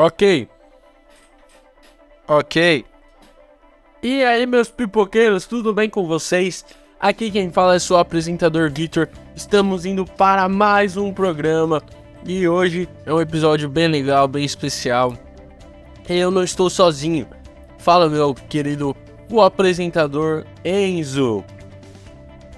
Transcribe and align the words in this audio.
Ok. 0.00 0.48
Ok. 2.28 2.84
E 4.00 4.22
aí, 4.22 4.46
meus 4.46 4.70
pipoqueiros, 4.70 5.44
tudo 5.44 5.74
bem 5.74 5.90
com 5.90 6.06
vocês? 6.06 6.64
Aqui 7.00 7.32
quem 7.32 7.50
fala 7.50 7.74
é 7.74 7.80
seu 7.80 7.96
apresentador 7.96 8.70
Victor. 8.70 9.08
Estamos 9.34 9.84
indo 9.84 10.04
para 10.04 10.48
mais 10.48 10.96
um 10.96 11.12
programa 11.12 11.82
e 12.24 12.46
hoje 12.46 12.88
é 13.04 13.12
um 13.12 13.20
episódio 13.20 13.68
bem 13.68 13.88
legal, 13.88 14.28
bem 14.28 14.44
especial. 14.44 15.14
Eu 16.08 16.30
não 16.30 16.44
estou 16.44 16.70
sozinho. 16.70 17.26
Fala, 17.78 18.08
meu 18.08 18.32
querido, 18.34 18.94
o 19.28 19.42
apresentador 19.42 20.44
Enzo. 20.64 21.44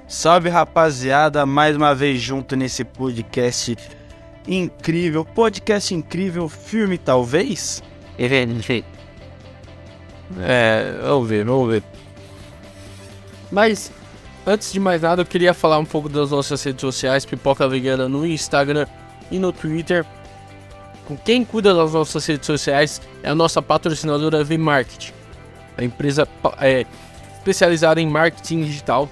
Salve 0.06 0.50
rapaziada, 0.50 1.46
mais 1.46 1.74
uma 1.74 1.94
vez 1.94 2.20
junto 2.20 2.54
nesse 2.54 2.84
podcast 2.84 3.78
incrível, 4.46 5.24
podcast 5.24 5.94
incrível, 5.94 6.48
filme 6.48 6.98
talvez? 6.98 7.82
É, 10.38 10.98
vamos 11.02 11.28
ver, 11.28 11.44
vamos 11.44 11.70
ver. 11.70 11.82
Mas, 13.50 13.90
antes 14.46 14.72
de 14.72 14.78
mais 14.78 15.02
nada, 15.02 15.22
eu 15.22 15.26
queria 15.26 15.52
falar 15.52 15.78
um 15.78 15.84
pouco 15.84 16.08
das 16.08 16.30
nossas 16.30 16.62
redes 16.62 16.80
sociais, 16.80 17.24
Pipoca 17.24 17.68
Vegana 17.68 18.08
no 18.08 18.26
Instagram 18.26 18.86
e 19.30 19.38
no 19.38 19.52
Twitter. 19.52 20.04
Com 21.06 21.16
quem 21.16 21.44
cuida 21.44 21.74
das 21.74 21.92
nossas 21.92 22.24
redes 22.24 22.46
sociais 22.46 23.00
é 23.22 23.30
a 23.30 23.34
nossa 23.34 23.60
patrocinadora 23.60 24.44
V-Marketing. 24.44 25.12
A 25.76 25.82
empresa 25.82 26.28
é 26.60 26.86
especializada 27.36 28.00
em 28.00 28.06
marketing 28.06 28.62
digital. 28.62 29.08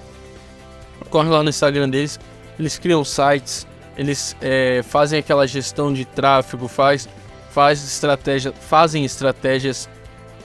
Corre 1.10 1.28
lá 1.28 1.42
no 1.42 1.48
Instagram 1.48 1.88
deles, 1.88 2.20
eles 2.58 2.78
criam 2.78 3.04
sites, 3.04 3.66
eles 3.98 4.36
é, 4.40 4.80
fazem 4.84 5.18
aquela 5.18 5.46
gestão 5.46 5.92
de 5.92 6.04
tráfego, 6.04 6.68
faz, 6.68 7.08
faz 7.50 7.82
estratégia, 7.82 8.52
fazem 8.52 9.04
estratégias 9.04 9.88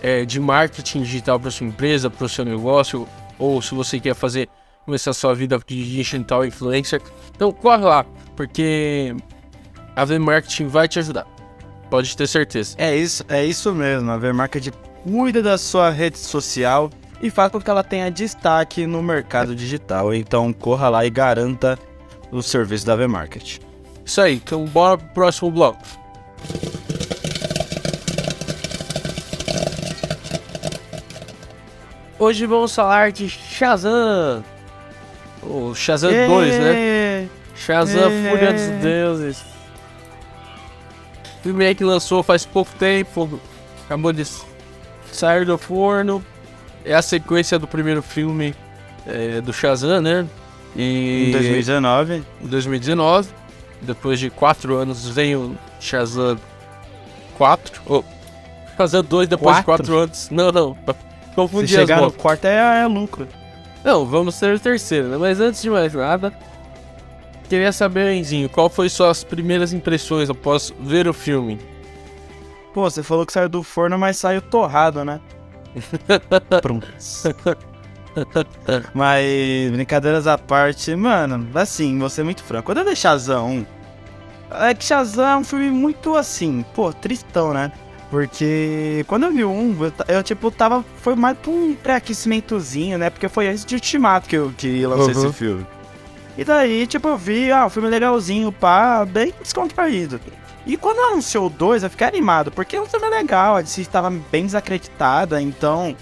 é, 0.01 0.25
de 0.25 0.39
marketing 0.39 1.03
digital 1.03 1.39
para 1.39 1.51
sua 1.51 1.67
empresa, 1.67 2.09
para 2.09 2.25
o 2.25 2.29
seu 2.29 2.43
negócio, 2.43 3.07
ou 3.37 3.61
se 3.61 3.75
você 3.75 3.99
quer 3.99 4.15
fazer 4.15 4.49
começar 4.83 5.11
a 5.11 5.13
sua 5.13 5.35
vida 5.35 5.59
de 5.65 5.95
digital 5.95 6.43
influencer. 6.43 6.99
Então 7.35 7.51
corre 7.51 7.83
lá, 7.83 8.03
porque 8.35 9.15
a 9.95 10.03
V-Marketing 10.03 10.65
vai 10.65 10.87
te 10.87 10.97
ajudar. 10.97 11.27
Pode 11.91 12.17
ter 12.17 12.27
certeza. 12.27 12.75
É 12.79 12.95
isso, 12.95 13.23
é 13.29 13.45
isso 13.45 13.71
mesmo. 13.73 14.09
A 14.09 14.17
V-Marketing 14.17 14.71
cuida 15.03 15.43
da 15.43 15.59
sua 15.59 15.91
rede 15.91 16.17
social 16.17 16.89
e 17.21 17.29
faz 17.29 17.51
com 17.51 17.61
que 17.61 17.69
ela 17.69 17.83
tenha 17.83 18.09
destaque 18.09 18.87
no 18.87 19.03
mercado 19.03 19.55
digital. 19.55 20.11
Então 20.11 20.51
corra 20.51 20.89
lá 20.89 21.05
e 21.05 21.09
garanta 21.11 21.77
o 22.33 22.41
serviço 22.41 22.85
da 22.85 22.95
V-Market. 22.95 23.59
Isso 24.03 24.19
aí, 24.19 24.35
então 24.35 24.65
bora 24.65 24.97
pro 24.97 25.07
próximo 25.09 25.51
bloco. 25.51 25.83
Hoje 32.17 32.45
vamos 32.45 32.73
falar 32.73 33.11
de 33.11 33.29
Shazam. 33.29 34.43
O 35.43 35.75
Shazam 35.75 36.11
2, 36.11 36.59
né? 36.59 37.29
Shazam 37.55 38.09
Fúria 38.29 38.53
dos 38.53 38.81
Deuses. 38.81 39.41
O 41.39 41.43
filme 41.43 41.65
aí 41.65 41.75
que 41.75 41.83
lançou 41.83 42.23
faz 42.23 42.45
pouco 42.45 42.71
tempo. 42.79 43.39
Acabou 43.85 44.11
de 44.11 44.23
sair 45.11 45.45
do 45.45 45.57
forno. 45.57 46.23
É 46.85 46.95
a 46.95 47.01
sequência 47.01 47.59
do 47.59 47.67
primeiro 47.67 48.01
filme 48.01 48.55
é, 49.05 49.39
do 49.41 49.53
Shazam, 49.53 50.01
né? 50.01 50.25
E 50.75 51.29
em 51.29 51.31
2019. 51.31 52.23
Em 52.41 52.47
2019. 52.47 53.29
Depois 53.81 54.19
de 54.19 54.29
quatro 54.29 54.75
anos 54.75 55.07
vem 55.09 55.35
o 55.35 55.55
Shazam 55.79 56.37
4. 57.37 57.81
Oh, 57.85 58.03
Shazam 58.77 59.03
2 59.03 59.27
depois 59.27 59.57
quatro? 59.57 59.61
de 59.61 59.65
quatro 59.65 59.97
anos. 59.97 60.29
Não, 60.29 60.51
não. 60.51 60.77
Confundi 61.35 61.67
Se 61.67 61.75
chegar 61.75 62.01
no 62.01 62.11
quarto 62.11 62.45
é, 62.45 62.83
é 62.83 62.87
lucro. 62.87 63.27
Não, 63.83 64.05
vamos 64.05 64.35
ser 64.35 64.55
o 64.55 64.59
terceiro, 64.59 65.07
né? 65.09 65.17
Mas 65.17 65.39
antes 65.39 65.61
de 65.61 65.69
mais 65.69 65.93
nada, 65.93 66.31
queria 67.49 67.71
saber, 67.71 68.13
Enzinho, 68.13 68.47
qual 68.47 68.69
foi 68.69 68.87
suas 68.87 69.23
primeiras 69.23 69.73
impressões 69.73 70.29
após 70.29 70.73
ver 70.79 71.07
o 71.07 71.13
filme? 71.13 71.59
Pô, 72.73 72.89
você 72.89 73.03
falou 73.03 73.25
que 73.25 73.33
saiu 73.33 73.49
do 73.49 73.61
forno, 73.61 73.97
mas 73.99 74.17
saiu 74.17 74.41
torrado, 74.41 75.03
né? 75.03 75.19
Pronto. 76.61 76.87
Mas, 78.93 79.71
brincadeiras 79.71 80.27
à 80.27 80.37
parte, 80.37 80.95
mano, 80.95 81.47
assim, 81.55 81.97
vou 81.97 82.09
ser 82.09 82.23
muito 82.23 82.43
franco. 82.43 82.65
Quando 82.65 82.79
eu 82.79 82.85
dei 82.85 82.95
Shazam 82.95 83.47
1, 83.47 83.65
é 84.65 84.73
que 84.73 84.83
Shazam 84.83 85.27
é 85.27 85.37
um 85.37 85.43
filme 85.43 85.71
muito 85.71 86.15
assim, 86.15 86.63
pô, 86.73 86.93
tristão, 86.93 87.53
né? 87.53 87.71
Porque 88.09 89.03
quando 89.07 89.23
eu 89.23 89.31
vi 89.31 89.43
um, 89.43 89.75
eu, 89.83 90.15
eu, 90.15 90.23
tipo, 90.23 90.51
tava. 90.51 90.85
Foi 90.97 91.15
mais 91.15 91.35
pra 91.35 91.49
um 91.49 91.73
pré-aquecimentozinho, 91.73 92.99
né? 92.99 93.09
Porque 93.09 93.27
foi 93.27 93.47
antes 93.47 93.65
de 93.65 93.73
Ultimato 93.73 94.29
que 94.29 94.35
eu 94.35 94.53
que 94.55 94.85
lancei 94.85 95.15
uhum. 95.15 95.25
esse 95.25 95.33
filme. 95.33 95.65
E 96.37 96.43
daí, 96.43 96.85
tipo, 96.85 97.07
eu 97.07 97.17
vi, 97.17 97.51
ah, 97.51 97.65
o 97.65 97.69
filme 97.71 97.89
legalzinho, 97.89 98.51
pá, 98.51 99.03
bem 99.03 99.33
descontraído. 99.41 100.19
E 100.65 100.77
quando 100.77 100.99
anunciou 100.99 101.47
o 101.47 101.49
2, 101.49 101.83
eu 101.83 101.89
fiquei 101.89 102.07
animado, 102.07 102.51
porque 102.51 102.75
é 102.75 102.81
um 102.81 102.85
filme 102.85 103.09
legal, 103.09 103.55
a 103.55 103.61
DC 103.61 103.81
estava 103.81 104.09
bem 104.09 104.45
desacreditada, 104.45 105.41
então 105.41 105.95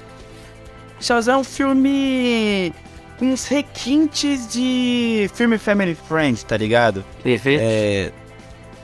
Shazam 1.02 1.36
é 1.36 1.38
um 1.40 1.44
filme 1.44 2.74
com 3.18 3.26
uns 3.26 3.46
requintes 3.46 4.48
de 4.48 5.30
filme 5.34 5.58
Family 5.58 5.96
Friends, 5.96 6.44
tá 6.44 6.56
ligado? 6.56 7.04
Perfeito. 7.24 7.62
É... 7.64 8.12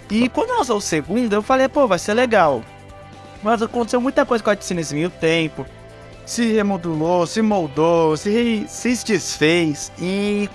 E 0.09 0.29
quando 0.29 0.57
lançou 0.57 0.78
o 0.78 0.81
segundo, 0.81 1.33
eu 1.33 1.41
falei, 1.41 1.67
pô, 1.67 1.88
vai 1.88 2.00
ser 2.00 2.13
legal. 2.13 2.63
Mas 3.44 3.61
aconteceu 3.61 4.01
muita 4.01 4.25
coisa 4.25 4.44
com 4.44 4.50
a 4.50 4.55
DC 4.55 4.73
nesse 4.73 4.95
meio 4.95 5.09
tempo. 5.09 5.66
Se 6.25 6.53
remodulou, 6.53 7.25
se 7.25 7.41
moldou, 7.41 8.17
se, 8.17 8.66
se 8.67 9.05
desfez. 9.05 9.91
E. 9.99 10.49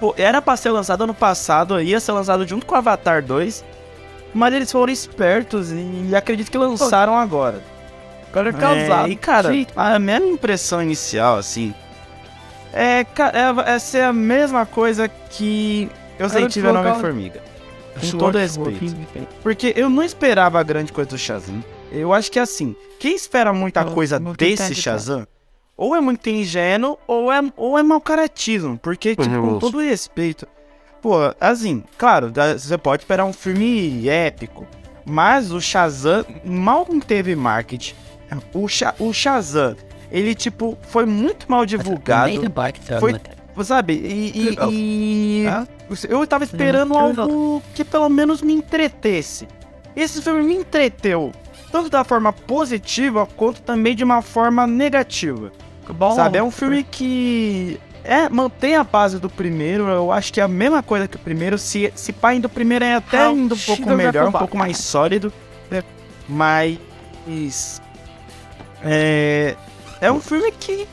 Pô, 0.00 0.14
era 0.16 0.40
pra 0.40 0.56
ser 0.56 0.70
lançado 0.70 1.04
ano 1.04 1.14
passado, 1.14 1.80
ia 1.80 2.00
ser 2.00 2.12
lançado 2.12 2.46
junto 2.46 2.64
com 2.64 2.74
Avatar 2.74 3.22
2. 3.22 3.64
Mas 4.32 4.52
eles 4.52 4.72
foram 4.72 4.92
espertos 4.92 5.70
e 5.70 6.14
acredito 6.14 6.50
que 6.50 6.58
lançaram 6.58 7.16
agora. 7.16 7.62
Agora 8.34 8.50
é 8.50 8.52
causado. 8.52 9.08
É, 9.08 9.10
e 9.10 9.16
cara, 9.16 9.52
Sim. 9.52 9.66
a 9.76 9.96
minha 10.00 10.18
impressão 10.18 10.82
inicial, 10.82 11.38
assim, 11.38 11.72
é, 12.72 13.02
é, 13.02 13.74
é 13.74 13.78
ser 13.78 14.02
a 14.02 14.12
mesma 14.12 14.66
coisa 14.66 15.08
que 15.08 15.88
eu 16.18 16.28
senti 16.28 16.60
ver 16.60 16.74
Homem-Formiga. 16.74 17.40
Com 18.10 18.18
todo 18.18 18.36
respeito. 18.36 18.96
Porque 19.40 19.72
eu 19.76 19.88
não 19.88 20.02
esperava 20.02 20.60
grande 20.64 20.92
coisa 20.92 21.10
do 21.10 21.16
Shazam. 21.16 21.62
Eu 21.92 22.12
acho 22.12 22.28
que 22.32 22.40
assim, 22.40 22.74
quem 22.98 23.14
espera 23.14 23.52
muita 23.52 23.84
coisa 23.84 24.18
desse 24.18 24.74
Shazam, 24.74 25.28
ou 25.76 25.94
é 25.94 26.00
muito 26.00 26.28
ingênuo, 26.28 26.98
ou 27.06 27.30
é, 27.30 27.40
ou 27.56 27.78
é 27.78 27.84
mau 27.84 28.00
caratismo. 28.00 28.76
Porque, 28.76 29.14
tipo, 29.14 29.30
com 29.30 29.58
todo 29.60 29.78
respeito. 29.78 30.44
Pô, 31.00 31.18
assim, 31.40 31.84
claro, 31.96 32.32
você 32.58 32.76
pode 32.76 33.04
esperar 33.04 33.24
um 33.26 33.32
filme 33.32 34.08
épico. 34.08 34.66
Mas 35.06 35.52
o 35.52 35.60
Shazam 35.60 36.24
mal 36.44 36.84
teve 37.06 37.36
marketing 37.36 37.94
o, 38.52 38.68
Sha 38.68 38.94
o 38.98 39.12
Shazam, 39.12 39.76
ele, 40.10 40.34
tipo, 40.34 40.78
foi 40.82 41.04
muito 41.06 41.46
mal 41.50 41.66
divulgado. 41.66 42.30
Foi, 43.00 43.64
sabe, 43.64 43.94
e, 43.94 44.32
e, 44.34 45.44
e 45.44 45.44
eu 46.08 46.26
tava 46.26 46.44
esperando 46.44 46.94
algo 46.94 47.62
que 47.74 47.84
pelo 47.84 48.08
menos 48.08 48.42
me 48.42 48.52
entretesse. 48.52 49.46
Esse 49.94 50.20
filme 50.20 50.42
me 50.42 50.54
entreteu, 50.54 51.30
tanto 51.70 51.88
da 51.88 52.02
forma 52.02 52.32
positiva 52.32 53.26
quanto 53.36 53.62
também 53.62 53.94
de 53.94 54.02
uma 54.02 54.22
forma 54.22 54.66
negativa. 54.66 55.52
Bom, 55.88 56.14
sabe, 56.14 56.38
é 56.38 56.42
um 56.42 56.50
filme 56.50 56.82
que 56.82 57.78
é, 58.04 58.28
mantém 58.28 58.76
a 58.76 58.84
base 58.84 59.18
do 59.18 59.30
primeiro. 59.30 59.88
Eu 59.88 60.12
acho 60.12 60.32
que 60.32 60.40
é 60.40 60.44
a 60.44 60.48
mesma 60.48 60.82
coisa 60.82 61.08
que 61.08 61.16
o 61.16 61.20
primeiro. 61.20 61.56
Se, 61.58 61.92
se 61.94 62.12
pá 62.12 62.34
indo 62.34 62.46
o 62.46 62.50
primeiro 62.50 62.84
é 62.84 62.94
até 62.94 63.30
indo 63.30 63.54
um 63.54 63.58
pouco 63.58 63.90
melhor, 63.90 64.28
um 64.28 64.32
pouco 64.32 64.56
mais 64.56 64.78
sólido. 64.78 65.32
Né? 65.70 65.82
Mas 66.28 67.80
é, 68.84 69.56
é 70.00 70.12
um 70.12 70.20
filme 70.20 70.52
que, 70.52 70.86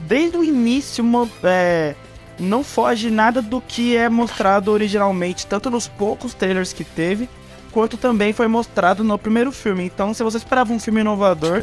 desde 0.00 0.36
o 0.36 0.44
início, 0.44 1.04
é, 1.42 1.94
não 2.38 2.62
foge 2.62 3.10
nada 3.10 3.40
do 3.40 3.60
que 3.60 3.96
é 3.96 4.08
mostrado 4.08 4.70
originalmente, 4.70 5.46
tanto 5.46 5.70
nos 5.70 5.88
poucos 5.88 6.34
trailers 6.34 6.72
que 6.72 6.84
teve, 6.84 7.28
quanto 7.72 7.96
também 7.96 8.32
foi 8.32 8.46
mostrado 8.46 9.02
no 9.02 9.18
primeiro 9.18 9.50
filme. 9.50 9.84
Então, 9.84 10.12
se 10.12 10.22
você 10.22 10.36
esperava 10.36 10.72
um 10.72 10.78
filme 10.78 11.00
inovador, 11.00 11.62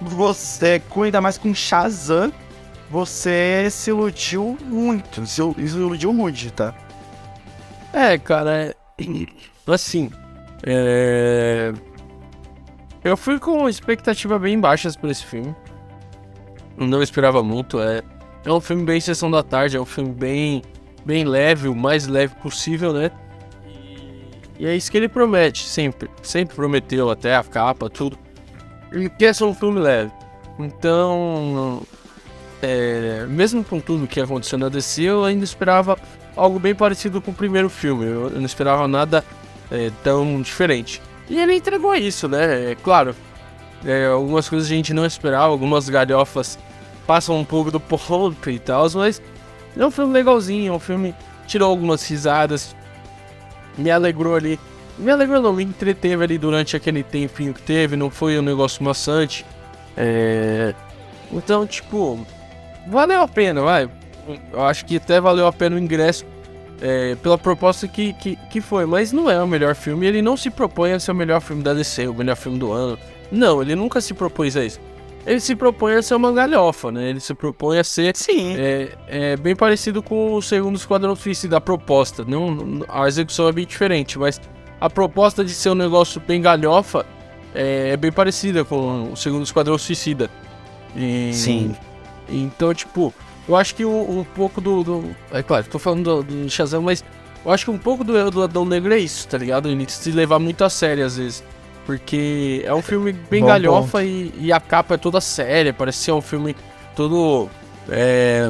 você, 0.00 0.82
ainda 1.02 1.20
mais 1.20 1.38
com 1.38 1.54
Shazam, 1.54 2.32
você 2.90 3.68
se 3.70 3.90
iludiu 3.90 4.58
muito. 4.62 5.24
Se 5.26 5.40
iludiu 5.40 6.12
muito, 6.12 6.50
tá? 6.52 6.74
É, 7.92 8.18
cara, 8.18 8.66
é... 8.66 8.74
assim. 9.66 10.10
É... 10.62 11.72
Eu 13.02 13.16
fui 13.16 13.38
com 13.38 13.68
expectativa 13.68 14.38
bem 14.38 14.60
baixas 14.60 14.94
por 14.94 15.10
esse 15.10 15.24
filme. 15.24 15.54
Não 16.76 17.02
esperava 17.02 17.42
muito. 17.42 17.80
É, 17.80 18.02
é 18.44 18.52
um 18.52 18.60
filme 18.60 18.84
bem 18.84 19.00
sessão 19.00 19.30
da 19.30 19.42
tarde, 19.42 19.76
é 19.76 19.80
um 19.80 19.86
filme 19.86 20.12
bem, 20.12 20.62
bem 21.04 21.24
leve, 21.24 21.68
o 21.68 21.74
mais 21.74 22.06
leve 22.06 22.34
possível, 22.36 22.92
né? 22.92 23.10
E 24.58 24.66
é 24.66 24.76
isso 24.76 24.90
que 24.90 24.98
ele 24.98 25.08
promete, 25.08 25.64
sempre. 25.64 26.10
Sempre 26.22 26.54
prometeu, 26.54 27.08
até 27.10 27.34
a 27.34 27.42
capa, 27.42 27.88
tudo. 27.88 28.18
Ele 28.92 29.08
quer 29.08 29.34
ser 29.34 29.44
um 29.44 29.54
filme 29.54 29.80
leve. 29.80 30.12
Então, 30.58 31.82
é, 32.60 33.24
mesmo 33.26 33.64
com 33.64 33.80
tudo 33.80 34.06
que 34.06 34.20
aconteceu 34.20 34.58
na 34.58 34.68
DC, 34.68 35.02
eu 35.02 35.24
ainda 35.24 35.44
esperava 35.44 35.98
algo 36.36 36.58
bem 36.58 36.74
parecido 36.74 37.22
com 37.22 37.30
o 37.30 37.34
primeiro 37.34 37.70
filme. 37.70 38.04
Eu, 38.04 38.24
eu 38.24 38.38
não 38.38 38.44
esperava 38.44 38.86
nada 38.86 39.24
é, 39.70 39.90
tão 40.04 40.42
diferente. 40.42 41.00
E 41.30 41.38
ele 41.38 41.54
entregou 41.54 41.94
isso, 41.94 42.26
né? 42.26 42.72
É 42.72 42.74
claro, 42.74 43.14
é, 43.84 44.06
algumas 44.06 44.48
coisas 44.48 44.68
a 44.68 44.74
gente 44.74 44.92
não 44.92 45.06
esperava, 45.06 45.46
algumas 45.46 45.88
galhofas 45.88 46.58
passam 47.06 47.38
um 47.38 47.44
pouco 47.44 47.70
do 47.70 47.78
ponto 47.78 48.50
e 48.50 48.58
tal, 48.58 48.86
mas 48.96 49.22
é 49.76 49.86
um 49.86 49.92
filme 49.92 50.12
legalzinho, 50.12 50.72
é 50.72 50.76
um 50.76 50.80
filme 50.80 51.14
tirou 51.46 51.70
algumas 51.70 52.06
risadas, 52.08 52.74
me 53.78 53.90
alegrou 53.90 54.34
ali. 54.34 54.58
Me 54.98 55.10
alegrou 55.10 55.40
não, 55.40 55.52
me 55.52 55.62
entreteve 55.62 56.22
ali 56.22 56.36
durante 56.36 56.76
aquele 56.76 57.02
tempinho 57.02 57.54
que 57.54 57.62
teve, 57.62 57.96
não 57.96 58.10
foi 58.10 58.38
um 58.38 58.42
negócio 58.42 58.82
maçante. 58.82 59.46
É... 59.96 60.74
Então, 61.32 61.64
tipo, 61.64 62.26
valeu 62.88 63.22
a 63.22 63.28
pena, 63.28 63.62
vai. 63.62 63.88
Eu 64.52 64.62
acho 64.64 64.84
que 64.84 64.96
até 64.96 65.20
valeu 65.20 65.46
a 65.46 65.52
pena 65.52 65.76
o 65.76 65.78
ingresso 65.78 66.26
é, 66.80 67.14
pela 67.16 67.36
proposta 67.36 67.86
que, 67.86 68.12
que, 68.14 68.36
que 68.36 68.60
foi, 68.60 68.86
mas 68.86 69.12
não 69.12 69.30
é 69.30 69.42
o 69.42 69.46
melhor 69.46 69.74
filme. 69.74 70.06
Ele 70.06 70.22
não 70.22 70.36
se 70.36 70.50
propõe 70.50 70.92
a 70.92 71.00
ser 71.00 71.12
o 71.12 71.14
melhor 71.14 71.40
filme 71.40 71.62
da 71.62 71.74
DC, 71.74 72.08
o 72.08 72.14
melhor 72.14 72.36
filme 72.36 72.58
do 72.58 72.72
ano. 72.72 72.98
Não, 73.30 73.62
ele 73.62 73.74
nunca 73.74 74.00
se 74.00 74.14
propôs 74.14 74.56
a 74.56 74.64
isso. 74.64 74.80
Ele 75.26 75.38
se 75.38 75.54
propõe 75.54 75.94
a 75.94 76.02
ser 76.02 76.14
uma 76.14 76.32
galhofa, 76.32 76.90
né? 76.90 77.10
Ele 77.10 77.20
se 77.20 77.34
propõe 77.34 77.78
a 77.78 77.84
ser 77.84 78.16
Sim. 78.16 78.54
É, 78.56 78.92
é 79.06 79.36
bem 79.36 79.54
parecido 79.54 80.02
com 80.02 80.34
o 80.34 80.42
segundo 80.42 80.76
Esquadrão 80.76 81.14
Suicida, 81.14 81.58
a 81.58 81.60
proposta. 81.60 82.24
Não, 82.24 82.84
a 82.88 83.06
execução 83.06 83.46
é 83.46 83.52
bem 83.52 83.66
diferente, 83.66 84.18
mas 84.18 84.40
a 84.80 84.88
proposta 84.88 85.44
de 85.44 85.52
ser 85.52 85.70
um 85.70 85.74
negócio 85.74 86.20
bem 86.26 86.40
galhofa 86.40 87.04
é, 87.54 87.90
é 87.90 87.96
bem 87.96 88.10
parecida 88.10 88.64
com 88.64 89.12
o 89.12 89.16
segundo 89.16 89.44
Esquadrão 89.44 89.76
Suicida. 89.76 90.30
E, 90.96 91.30
Sim. 91.34 91.76
Então, 92.28 92.72
tipo, 92.72 93.12
eu 93.50 93.56
acho 93.56 93.74
que 93.74 93.84
um, 93.84 94.20
um 94.20 94.24
pouco 94.24 94.60
do, 94.60 94.84
do, 94.84 95.16
É 95.32 95.42
claro, 95.42 95.66
tô 95.66 95.78
falando 95.78 96.22
do, 96.22 96.44
do 96.44 96.50
Shazam, 96.50 96.82
mas 96.82 97.04
eu 97.44 97.50
acho 97.50 97.64
que 97.64 97.70
um 97.70 97.78
pouco 97.78 98.04
do 98.04 98.16
erro 98.16 98.30
do 98.30 98.42
Adão 98.42 98.64
Negro 98.64 98.94
é 98.94 98.98
isso, 98.98 99.26
tá 99.26 99.36
ligado? 99.36 99.68
Ele 99.68 99.88
se 99.88 100.12
levar 100.12 100.38
muito 100.38 100.62
a 100.62 100.70
sério 100.70 101.04
às 101.04 101.16
vezes. 101.16 101.42
Porque 101.84 102.62
é 102.64 102.72
um 102.72 102.82
filme 102.82 103.12
bem 103.12 103.40
bom, 103.40 103.48
galhofa 103.48 103.98
bom. 103.98 104.04
E, 104.04 104.32
e, 104.38 104.52
a 104.52 104.60
capa 104.60 104.94
é 104.94 104.96
toda 104.96 105.20
séria, 105.20 105.72
parece 105.72 105.98
ser 105.98 106.12
um 106.12 106.20
filme 106.20 106.54
todo 106.94 107.48
é, 107.88 108.48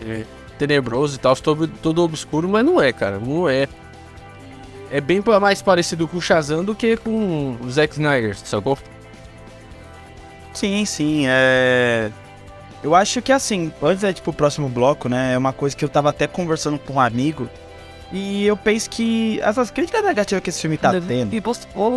é, 0.00 0.24
tenebroso 0.56 1.16
e 1.16 1.18
tal, 1.18 1.36
todo, 1.36 1.68
todo 1.68 2.02
obscuro, 2.02 2.48
mas 2.48 2.64
não 2.64 2.80
é, 2.80 2.92
cara, 2.92 3.18
não 3.18 3.46
é. 3.46 3.68
É 4.90 5.00
bem 5.00 5.22
mais 5.40 5.60
parecido 5.60 6.08
com 6.08 6.16
o 6.16 6.22
Shazam 6.22 6.64
do 6.64 6.74
que 6.74 6.96
com 6.96 7.58
o 7.60 7.70
Zack 7.70 7.92
Snyder, 7.92 8.34
sacou? 8.38 8.78
Sim, 10.54 10.86
sim, 10.86 11.24
é... 11.26 12.10
Eu 12.86 12.94
acho 12.94 13.20
que 13.20 13.32
assim, 13.32 13.72
antes 13.82 14.04
é 14.04 14.12
tipo 14.12 14.30
o 14.30 14.32
próximo 14.32 14.68
bloco, 14.68 15.08
né, 15.08 15.34
é 15.34 15.38
uma 15.38 15.52
coisa 15.52 15.76
que 15.76 15.84
eu 15.84 15.88
tava 15.88 16.10
até 16.10 16.28
conversando 16.28 16.78
com 16.78 16.94
um 16.94 17.00
amigo, 17.00 17.50
e 18.12 18.46
eu 18.46 18.56
penso 18.56 18.88
que 18.88 19.40
essas 19.40 19.72
críticas 19.72 20.04
negativas 20.04 20.40
que 20.40 20.50
esse 20.50 20.60
filme 20.60 20.78
tá 20.78 20.92
tendo, 20.92 21.30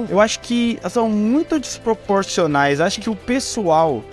eu 0.09 0.19
acho 0.19 0.39
que 0.39 0.79
são 0.89 1.07
muito 1.07 1.59
desproporcionais. 1.59 2.81
Acho 2.81 2.99
que 2.99 3.09
o 3.09 3.15
pessoal, 3.15 4.03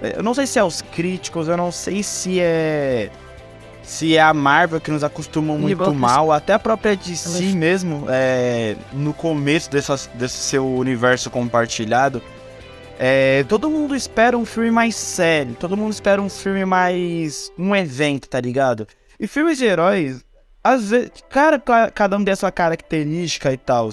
eu 0.00 0.22
não 0.22 0.32
sei 0.32 0.46
se 0.46 0.60
é 0.60 0.62
os 0.64 0.80
críticos, 0.80 1.48
eu 1.48 1.56
não 1.56 1.72
sei 1.72 2.04
se 2.04 2.38
é 2.38 3.10
se 3.82 4.16
é 4.16 4.22
a 4.22 4.32
Marvel 4.32 4.80
que 4.80 4.92
nos 4.92 5.02
acostumam 5.02 5.58
muito 5.58 5.92
mal, 5.92 6.30
até 6.30 6.52
a 6.52 6.58
própria 6.60 6.94
DC 6.94 7.52
mesmo, 7.56 8.06
é, 8.08 8.76
no 8.92 9.12
começo 9.12 9.68
desse 9.68 10.36
seu 10.36 10.64
universo 10.64 11.28
compartilhado. 11.28 12.22
É, 13.04 13.42
todo 13.48 13.68
mundo 13.68 13.96
espera 13.96 14.38
um 14.38 14.44
filme 14.44 14.70
mais 14.70 14.94
sério, 14.94 15.56
todo 15.58 15.76
mundo 15.76 15.90
espera 15.92 16.22
um 16.22 16.28
filme 16.28 16.64
mais. 16.64 17.50
um 17.58 17.74
evento, 17.74 18.28
tá 18.28 18.40
ligado? 18.40 18.86
E 19.18 19.26
filmes 19.26 19.58
de 19.58 19.64
heróis, 19.64 20.24
às 20.62 20.90
vezes, 20.90 21.10
cara, 21.28 21.60
cada 21.92 22.16
um 22.16 22.24
tem 22.24 22.32
a 22.32 22.36
sua 22.36 22.52
característica 22.52 23.52
e 23.52 23.56
tal. 23.56 23.90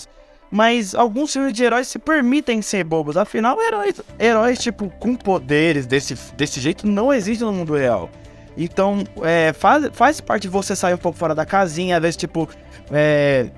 Mas 0.52 0.94
alguns 0.94 1.34
filmes 1.34 1.54
de 1.54 1.64
heróis 1.64 1.88
se 1.88 1.98
permitem 1.98 2.62
ser 2.62 2.84
bobos. 2.84 3.18
Afinal, 3.18 3.60
heróis, 3.60 4.00
heróis 4.20 4.60
tipo, 4.60 4.92
com 5.00 5.16
poderes 5.16 5.88
desse, 5.88 6.14
desse 6.38 6.60
jeito 6.62 6.86
não 6.86 7.12
existem 7.12 7.48
no 7.48 7.54
mundo 7.54 7.74
real. 7.74 8.12
Então, 8.56 9.04
é, 9.24 9.54
faz, 9.54 9.90
faz 9.92 10.22
parte 10.22 10.44
de 10.44 10.50
você 10.50 10.76
sair 10.76 10.94
um 10.94 11.00
pouco 11.00 11.18
fora 11.18 11.34
da 11.34 11.48
casinha, 11.48 11.96
às 11.96 12.02
vezes, 12.04 12.16
tipo, 12.16 12.48
é, 12.92 13.50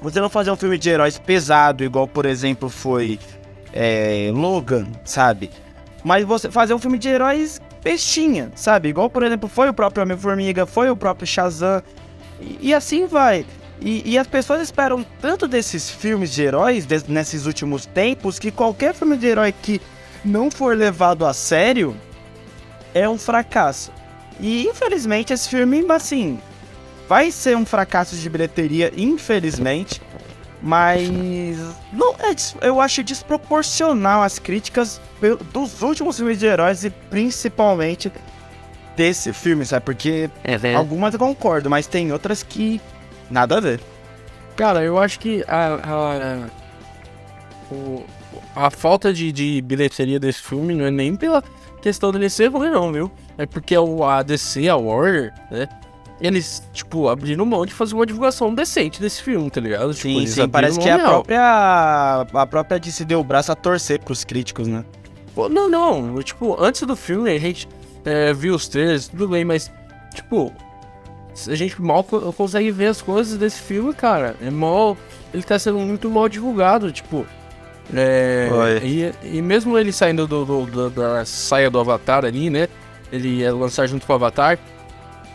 você 0.00 0.20
não 0.20 0.28
fazer 0.28 0.50
um 0.50 0.56
filme 0.56 0.76
de 0.76 0.90
heróis 0.90 1.18
pesado, 1.18 1.84
igual, 1.84 2.08
por 2.08 2.26
exemplo, 2.26 2.68
foi 2.68 3.20
é, 3.72 4.30
Logan, 4.32 4.86
sabe? 5.04 5.50
Mas 6.04 6.24
você 6.24 6.50
fazer 6.50 6.74
um 6.74 6.78
filme 6.78 6.98
de 6.98 7.08
heróis 7.08 7.60
bestinha, 7.82 8.50
sabe? 8.54 8.88
Igual, 8.88 9.10
por 9.10 9.22
exemplo, 9.22 9.48
foi 9.48 9.68
o 9.68 9.74
próprio 9.74 10.02
Homem-Formiga, 10.02 10.66
foi 10.66 10.90
o 10.90 10.96
próprio 10.96 11.26
Shazam. 11.26 11.82
E, 12.60 12.74
assim 12.74 13.06
vai. 13.06 13.46
E, 13.80 14.12
e, 14.12 14.18
as 14.18 14.26
pessoas 14.26 14.62
esperam 14.62 15.04
tanto 15.20 15.48
desses 15.48 15.90
filmes 15.90 16.32
de 16.32 16.42
heróis 16.42 16.86
de, 16.86 17.04
nesses 17.08 17.46
últimos 17.46 17.86
tempos 17.86 18.38
que 18.38 18.50
qualquer 18.50 18.94
filme 18.94 19.16
de 19.16 19.26
herói 19.26 19.52
que 19.52 19.80
não 20.24 20.50
for 20.50 20.76
levado 20.76 21.26
a 21.26 21.32
sério 21.32 21.96
é 22.94 23.08
um 23.08 23.18
fracasso. 23.18 23.90
E 24.40 24.66
infelizmente 24.66 25.32
esse 25.32 25.48
filme, 25.48 25.84
assim, 25.88 26.38
vai 27.08 27.30
ser 27.30 27.56
um 27.56 27.66
fracasso 27.66 28.16
de 28.16 28.28
bilheteria, 28.30 28.92
infelizmente. 28.96 30.00
Mas 30.62 31.08
não 31.92 32.14
é, 32.14 32.36
eu 32.66 32.80
acho 32.80 33.02
desproporcional 33.02 34.22
as 34.22 34.38
críticas 34.38 35.00
dos 35.52 35.82
últimos 35.82 36.16
filmes 36.16 36.38
de 36.38 36.46
heróis 36.46 36.84
e 36.84 36.90
principalmente 36.90 38.12
desse 38.96 39.32
filme, 39.32 39.66
sabe? 39.66 39.84
Porque 39.84 40.30
é, 40.44 40.74
algumas 40.74 41.14
eu 41.14 41.18
concordo, 41.18 41.68
mas 41.68 41.88
tem 41.88 42.12
outras 42.12 42.44
que 42.44 42.80
nada 43.28 43.56
a 43.56 43.60
ver. 43.60 43.80
Cara, 44.54 44.84
eu 44.84 44.98
acho 44.98 45.18
que 45.18 45.44
a, 45.48 45.74
a, 45.74 46.48
a, 48.54 48.66
a 48.66 48.70
falta 48.70 49.12
de, 49.12 49.32
de 49.32 49.60
bilheteria 49.62 50.20
desse 50.20 50.42
filme 50.42 50.74
não 50.74 50.84
é 50.84 50.90
nem 50.90 51.16
pela 51.16 51.42
questão 51.80 52.12
dele 52.12 52.30
ser 52.30 52.48
ruim, 52.48 52.70
não, 52.70 52.92
viu? 52.92 53.10
É 53.36 53.46
porque 53.46 53.76
o, 53.76 54.04
a 54.04 54.22
DC, 54.22 54.68
a 54.68 54.76
Warner, 54.76 55.32
né? 55.50 55.68
Eles, 56.22 56.62
tipo, 56.72 57.08
abriram 57.08 57.44
mão 57.44 57.66
de 57.66 57.74
fazer 57.74 57.94
uma 57.94 58.06
divulgação 58.06 58.54
decente 58.54 59.00
desse 59.00 59.20
filme, 59.20 59.50
tá 59.50 59.60
ligado? 59.60 59.92
Sim, 59.92 60.20
tipo, 60.20 60.30
sim, 60.30 60.48
parece 60.48 60.78
que 60.78 60.88
a 60.88 60.98
própria, 60.98 62.26
a 62.32 62.46
própria 62.46 62.78
DC 62.78 63.04
deu 63.04 63.18
o 63.18 63.24
braço 63.24 63.50
a 63.50 63.56
torcer 63.56 63.98
pros 64.00 64.22
críticos, 64.22 64.68
né? 64.68 64.84
Pô, 65.34 65.48
não, 65.48 65.68
não, 65.68 66.22
tipo, 66.22 66.56
antes 66.62 66.82
do 66.82 66.94
filme 66.94 67.30
a 67.30 67.38
gente 67.40 67.66
é, 68.04 68.32
viu 68.32 68.54
os 68.54 68.68
trailers, 68.68 69.08
tudo 69.08 69.28
bem, 69.28 69.44
mas, 69.44 69.68
tipo, 70.14 70.52
a 71.48 71.54
gente 71.54 71.80
mal 71.80 72.04
consegue 72.04 72.70
ver 72.70 72.86
as 72.86 73.00
coisas 73.00 73.38
desse 73.38 73.60
filme, 73.60 73.92
cara. 73.94 74.36
É 74.40 74.50
mal. 74.50 74.96
Ele 75.32 75.42
tá 75.42 75.58
sendo 75.58 75.78
muito 75.78 76.10
mal 76.10 76.28
divulgado, 76.28 76.92
tipo. 76.92 77.26
É, 77.94 78.80
e, 78.82 79.12
e, 79.36 79.42
mesmo 79.42 79.76
ele 79.76 79.92
saindo 79.92 80.26
do, 80.26 80.44
do, 80.44 80.66
do, 80.66 80.90
da 80.90 81.24
saia 81.24 81.70
do 81.70 81.78
Avatar 81.78 82.24
ali, 82.24 82.48
né? 82.48 82.68
Ele 83.10 83.28
ia 83.40 83.52
lançar 83.52 83.86
junto 83.86 84.06
com 84.06 84.12
o 84.12 84.16
Avatar. 84.16 84.58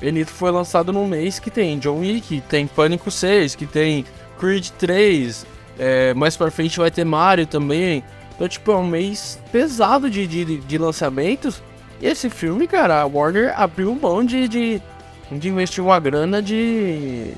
Ele 0.02 0.24
foi 0.26 0.52
lançado 0.52 0.94
num 0.94 1.08
mês 1.08 1.40
que 1.40 1.50
tem 1.50 1.80
John 1.80 2.00
Wick, 2.00 2.42
tem 2.42 2.68
Pânico 2.68 3.10
6, 3.10 3.56
que 3.56 3.66
tem 3.66 4.06
Creed 4.40 4.70
3. 4.78 5.46
É, 5.80 6.14
mais 6.14 6.38
pra 6.38 6.52
frente 6.52 6.78
vai 6.78 6.92
ter 6.92 7.04
Mario 7.04 7.48
também. 7.48 8.04
Então, 8.36 8.48
tipo, 8.48 8.72
é 8.72 8.76
um 8.76 8.86
mês 8.86 9.40
pesado 9.52 10.10
de, 10.10 10.28
de, 10.28 10.58
de 10.58 10.78
lançamentos. 10.78 11.62
E 12.00 12.06
esse 12.06 12.30
filme, 12.30 12.68
cara, 12.68 13.02
a 13.02 13.06
Warner 13.06 13.60
abriu 13.60 13.94
mão 13.96 14.24
de, 14.24 14.48
de, 14.48 14.82
de 15.32 15.50
investir 15.50 15.84
uma 15.84 16.00
grana 16.00 16.42
de, 16.42 17.34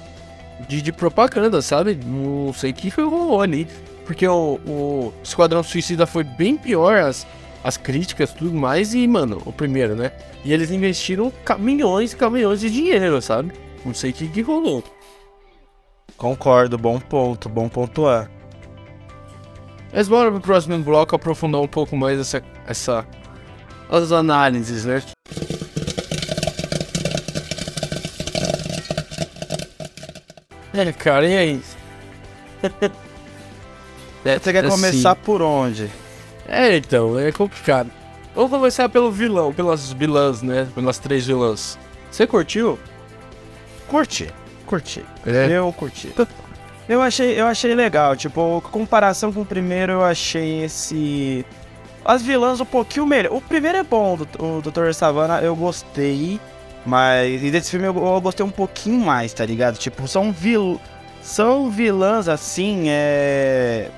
de, 0.67 0.81
de 0.81 0.91
propaganda, 0.91 1.61
sabe? 1.61 1.97
Não 2.05 2.51
sei 2.51 2.71
o 2.71 2.73
que 2.73 2.89
rolou 2.89 3.41
ali. 3.41 3.67
Porque 4.05 4.27
o, 4.27 4.59
o 4.65 5.13
Esquadrão 5.23 5.63
Suicida 5.63 6.05
foi 6.05 6.23
bem 6.23 6.57
pior, 6.57 6.97
as, 6.97 7.25
as 7.63 7.77
críticas 7.77 8.33
tudo 8.33 8.53
mais. 8.53 8.93
E, 8.93 9.07
mano, 9.07 9.41
o 9.45 9.51
primeiro, 9.51 9.95
né? 9.95 10.11
E 10.43 10.53
eles 10.53 10.71
investiram 10.71 11.31
caminhões 11.43 12.13
e 12.13 12.15
caminhões 12.15 12.59
de 12.59 12.69
dinheiro, 12.69 13.21
sabe? 13.21 13.51
Não 13.85 13.93
sei 13.93 14.11
o 14.11 14.13
que, 14.13 14.27
que 14.27 14.41
rolou. 14.41 14.83
Concordo, 16.17 16.77
bom 16.77 16.99
ponto, 16.99 17.47
bom 17.47 17.69
pontuar. 17.69 18.29
Mas 19.91 20.07
bora 20.07 20.31
pro 20.31 20.41
próximo 20.41 20.77
bloco 20.79 21.15
aprofundar 21.15 21.61
um 21.61 21.67
pouco 21.67 21.95
mais 21.95 22.19
essa, 22.19 22.43
essa 22.67 23.07
as 23.89 24.11
análises, 24.11 24.85
né? 24.85 25.01
É, 30.73 30.91
cara, 30.93 31.27
e 31.27 31.37
aí? 31.37 31.61
é, 34.23 34.37
Você 34.39 34.51
quer 34.53 34.65
assim. 34.65 34.69
começar 34.69 35.15
por 35.15 35.41
onde? 35.41 35.89
É, 36.49 36.75
então, 36.75 37.17
é 37.17 37.31
complicado. 37.31 37.91
Vamos 38.33 38.49
começar 38.49 38.89
pelo 38.89 39.11
vilão, 39.11 39.53
pelas 39.53 39.93
vilãs, 39.93 40.41
né? 40.41 40.67
Pelas 40.73 40.97
três 40.97 41.27
vilãs. 41.27 41.77
Você 42.09 42.25
curtiu? 42.25 42.79
Curti, 43.87 44.31
curti. 44.65 45.05
É. 45.25 45.47
Eu 45.51 45.71
curti. 45.71 46.11
Eu 46.87 47.01
achei, 47.03 47.39
eu 47.39 47.45
achei 47.45 47.75
legal, 47.75 48.15
tipo, 48.15 48.63
comparação 48.71 49.31
com 49.31 49.41
o 49.41 49.45
primeiro, 49.45 49.93
eu 49.93 50.03
achei 50.03 50.63
esse. 50.63 51.45
As 52.03 52.23
vilãs 52.23 52.59
um 52.59 52.65
pouquinho 52.65 53.05
melhor. 53.05 53.31
O 53.31 53.41
primeiro 53.41 53.77
é 53.77 53.83
bom, 53.83 54.17
o 54.39 54.61
Dr. 54.61 54.91
Savannah, 54.93 55.41
eu 55.41 55.55
gostei. 55.55 56.39
Mas. 56.83 57.43
E 57.43 57.51
desse 57.51 57.69
filme 57.69 57.85
eu, 57.85 57.95
eu, 57.95 58.21
gostei 58.21 58.43
um 58.43 58.49
pouquinho 58.49 58.99
mais, 58.99 59.33
tá 59.33 59.45
ligado? 59.45 59.77
Tipo, 59.77 60.07
são 60.07 60.31
vil. 60.31 60.81
São 61.21 61.69
vilãs 61.69 62.27
assim, 62.27 62.85
é. 62.87 63.91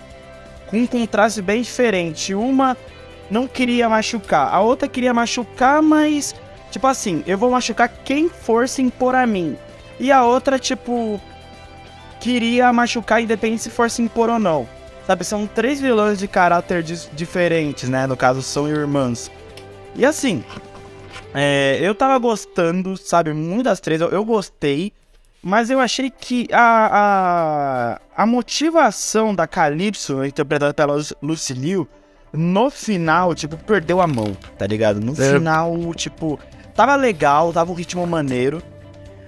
Um 0.71 0.85
contraste 0.87 1.41
bem 1.41 1.61
diferente. 1.61 2.33
Uma 2.33 2.77
não 3.29 3.47
queria 3.47 3.87
machucar, 3.87 4.53
a 4.53 4.59
outra 4.59 4.87
queria 4.87 5.13
machucar, 5.13 5.81
mas. 5.81 6.35
Tipo 6.69 6.87
assim, 6.87 7.23
eu 7.27 7.37
vou 7.37 7.51
machucar 7.51 7.89
quem 8.05 8.29
for 8.29 8.67
se 8.67 8.81
impor 8.81 9.15
a 9.15 9.25
mim. 9.25 9.57
E 9.99 10.11
a 10.11 10.23
outra, 10.23 10.57
tipo 10.57 11.19
queria 12.21 12.71
machucar 12.71 13.21
independente 13.21 13.63
se 13.63 13.69
for 13.69 13.89
se 13.89 14.01
impor 14.01 14.29
ou 14.29 14.39
não. 14.39 14.69
Sabe, 15.07 15.23
são 15.23 15.47
três 15.47 15.81
vilões 15.81 16.19
de 16.19 16.27
caráter 16.27 16.83
diferentes, 16.83 17.89
né? 17.89 18.05
No 18.05 18.15
caso, 18.15 18.41
são 18.41 18.67
irmãs. 18.67 19.31
E 19.95 20.05
assim, 20.05 20.43
é, 21.33 21.79
eu 21.81 21.95
tava 21.95 22.17
gostando, 22.19 22.95
sabe, 22.95 23.33
muito 23.33 23.63
das 23.63 23.79
três, 23.79 23.99
eu, 23.99 24.09
eu 24.09 24.23
gostei. 24.23 24.93
Mas 25.43 25.71
eu 25.71 25.79
achei 25.79 26.11
que 26.11 26.47
a, 26.51 27.99
a, 28.15 28.23
a 28.23 28.25
motivação 28.27 29.33
da 29.33 29.47
Calypso, 29.47 30.23
interpretada 30.23 30.73
pela 30.73 31.01
Lucy 31.21 31.53
Liu, 31.53 31.87
no 32.31 32.69
final, 32.69 33.33
tipo, 33.33 33.57
perdeu 33.57 33.99
a 33.99 34.07
mão, 34.07 34.37
tá 34.57 34.67
ligado? 34.67 34.99
No 34.99 35.13
é. 35.13 35.33
final, 35.33 35.75
tipo, 35.95 36.39
tava 36.75 36.95
legal, 36.95 37.51
tava 37.51 37.71
um 37.71 37.75
ritmo 37.75 38.05
maneiro. 38.05 38.61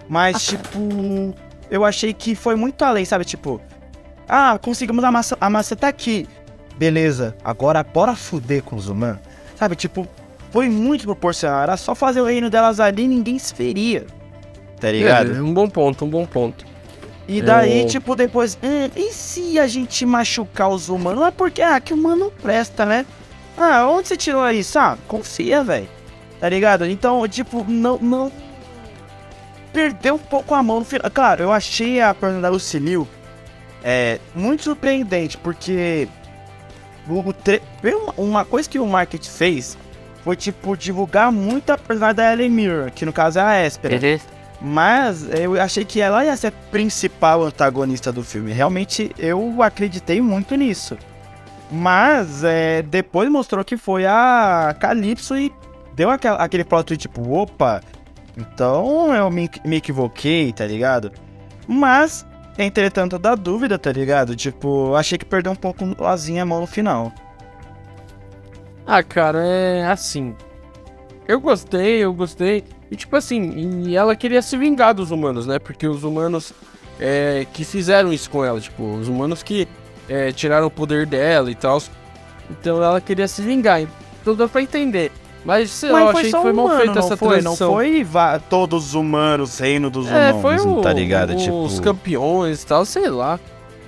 Mas, 0.08 0.46
tipo, 0.46 1.34
eu 1.70 1.84
achei 1.84 2.13
que 2.13 2.36
foi 2.36 2.55
muito 2.55 2.84
além, 2.84 3.05
sabe? 3.05 3.25
Tipo, 3.25 3.60
ah, 4.27 4.60
conseguimos 4.62 5.03
a 5.03 5.12
massa, 5.12 5.36
a 5.41 5.50
massa 5.50 5.75
tá 5.75 5.88
aqui. 5.88 6.27
Beleza, 6.77 7.36
agora 7.43 7.84
bora 7.84 8.15
fuder 8.15 8.62
com 8.62 8.75
os 8.75 8.88
humanos. 8.88 9.20
Sabe, 9.55 9.75
tipo, 9.75 10.08
foi 10.51 10.70
muito 10.70 11.05
proporcional. 11.05 11.63
Era 11.63 11.77
só 11.77 11.96
fazer 11.96 12.22
o 12.22 12.25
reino 12.25 12.50
delas 12.50 12.79
ali 12.79 13.03
e 13.03 13.08
ninguém 13.08 13.39
se 13.39 13.53
feria. 13.53 14.05
Tá 14.83 14.91
ligado? 14.91 15.37
É, 15.37 15.41
um 15.41 15.53
bom 15.53 15.69
ponto, 15.69 16.03
um 16.03 16.09
bom 16.09 16.25
ponto. 16.25 16.65
E 17.25 17.41
daí, 17.41 17.83
eu... 17.83 17.87
tipo, 17.87 18.17
depois, 18.17 18.59
hum, 18.61 18.89
e 18.97 19.13
se 19.13 19.57
a 19.57 19.65
gente 19.65 20.05
machucar 20.05 20.67
os 20.67 20.89
humanos? 20.89 21.25
É 21.25 21.31
porque, 21.31 21.61
ah, 21.61 21.79
que 21.79 21.93
o 21.93 21.95
humano 21.95 22.33
presta, 22.41 22.85
né? 22.85 23.05
Ah, 23.57 23.87
onde 23.87 24.09
você 24.09 24.17
tirou 24.17 24.45
isso? 24.51 24.77
Ah, 24.77 24.97
confia, 25.07 25.63
velho. 25.63 25.87
Tá 26.37 26.49
ligado? 26.49 26.85
Então, 26.85 27.25
tipo, 27.29 27.65
não, 27.65 27.97
não 27.97 28.29
perdeu 29.71 30.15
um 30.15 30.19
pouco 30.19 30.53
a 30.53 30.61
mão 30.61 30.79
no 30.79 30.85
final. 30.85 31.09
Claro, 31.09 31.43
eu 31.43 31.53
achei 31.53 32.01
a 32.01 32.13
perna 32.13 32.41
da 32.41 32.49
Lucilio 32.49 33.07
é, 33.81 34.19
muito 34.35 34.63
surpreendente, 34.63 35.37
porque 35.37 36.09
o 37.07 37.31
tre... 37.31 37.61
uma 38.17 38.43
coisa 38.43 38.69
que 38.69 38.77
o 38.77 38.85
marketing 38.85 39.29
fez 39.29 39.77
foi, 40.25 40.35
tipo, 40.35 40.75
divulgar 40.75 41.31
muito 41.31 41.69
a 41.69 41.77
personagem 41.77 42.15
da 42.15 42.33
Ellen 42.33 42.49
Mirror, 42.49 42.91
que 42.91 43.05
no 43.05 43.13
caso 43.13 43.39
é 43.39 43.43
a 43.43 43.65
Espera. 43.65 43.95
Uhum. 43.95 44.42
Mas 44.63 45.27
eu 45.38 45.62
achei 45.62 45.84
que 45.84 46.00
ela 46.00 46.24
ia 46.24 46.38
ser 46.38 46.48
a 46.48 46.51
principal 46.72 47.43
antagonista 47.43 48.13
do 48.13 48.24
filme. 48.24 48.53
Realmente 48.53 49.12
eu 49.20 49.62
acreditei 49.62 50.22
muito 50.22 50.55
nisso. 50.55 50.98
Mas 51.70 52.43
é, 52.46 52.82
depois 52.82 53.29
mostrou 53.29 53.65
que 53.65 53.75
foi 53.75 54.05
a 54.05 54.74
Calypso 54.79 55.36
e 55.36 55.51
deu 55.93 56.10
aquele, 56.10 56.63
plot 56.63 56.96
tipo, 56.96 57.34
opa, 57.34 57.82
então 58.38 59.13
eu 59.13 59.29
me, 59.29 59.50
me 59.65 59.77
equivoquei, 59.77 60.53
tá 60.53 60.65
ligado? 60.65 61.12
Mas, 61.67 62.25
entretanto, 62.58 63.20
dá 63.20 63.36
dúvida, 63.36 63.77
tá 63.77 63.91
ligado? 63.91 64.36
Tipo, 64.36 64.96
achei 64.96 65.17
que 65.17 65.25
perdeu 65.25 65.51
um 65.51 65.55
pouco 65.55 65.84
azinha 66.05 66.43
a 66.43 66.46
mão 66.46 66.62
no 66.62 66.67
final. 66.67 67.12
Ah, 68.86 69.01
cara, 69.03 69.43
é 69.46 69.86
assim. 69.86 70.36
Eu 71.27 71.39
gostei, 71.39 71.97
eu 71.97 72.13
gostei. 72.13 72.63
E 72.91 72.95
tipo 72.95 73.15
assim, 73.15 73.85
e 73.87 73.95
ela 73.95 74.15
queria 74.15 74.41
se 74.41 74.57
vingar 74.57 74.93
dos 74.93 75.11
humanos, 75.11 75.47
né? 75.47 75.59
Porque 75.59 75.87
os 75.87 76.03
humanos 76.03 76.53
é, 76.99 77.45
que 77.53 77.63
fizeram 77.63 78.11
isso 78.11 78.29
com 78.29 78.43
ela, 78.43 78.59
tipo, 78.59 78.83
os 78.83 79.07
humanos 79.07 79.41
que 79.41 79.67
é, 80.07 80.31
tiraram 80.31 80.67
o 80.67 80.71
poder 80.71 81.05
dela 81.05 81.49
e 81.49 81.55
tal. 81.55 81.81
Então 82.49 82.83
ela 82.83 82.99
queria 83.01 83.27
se 83.27 83.41
vingar. 83.41 83.81
Então 84.21 84.35
dá 84.35 84.47
pra 84.47 84.61
entender. 84.61 85.11
Mas, 85.45 85.71
sei 85.71 85.91
lá, 85.91 86.01
eu 86.01 86.09
achei 86.09 86.31
que 86.31 86.41
foi 86.41 86.53
mal 86.53 86.69
feita 86.77 86.99
essa 86.99 87.17
foi, 87.17 87.41
transição. 87.41 87.67
Não 87.71 88.05
foi 88.05 88.39
todos 88.49 88.87
os 88.87 88.93
humanos, 88.93 89.59
reino 89.59 89.89
dos 89.89 90.07
é, 90.07 90.31
humanos, 90.31 90.41
foi 90.41 90.55
o, 90.57 90.81
tá 90.81 90.93
ligado? 90.93 91.35
Os 91.35 91.43
tipo... 91.43 91.81
campeões 91.81 92.63
e 92.63 92.65
tal, 92.65 92.85
sei 92.85 93.09
lá. 93.09 93.39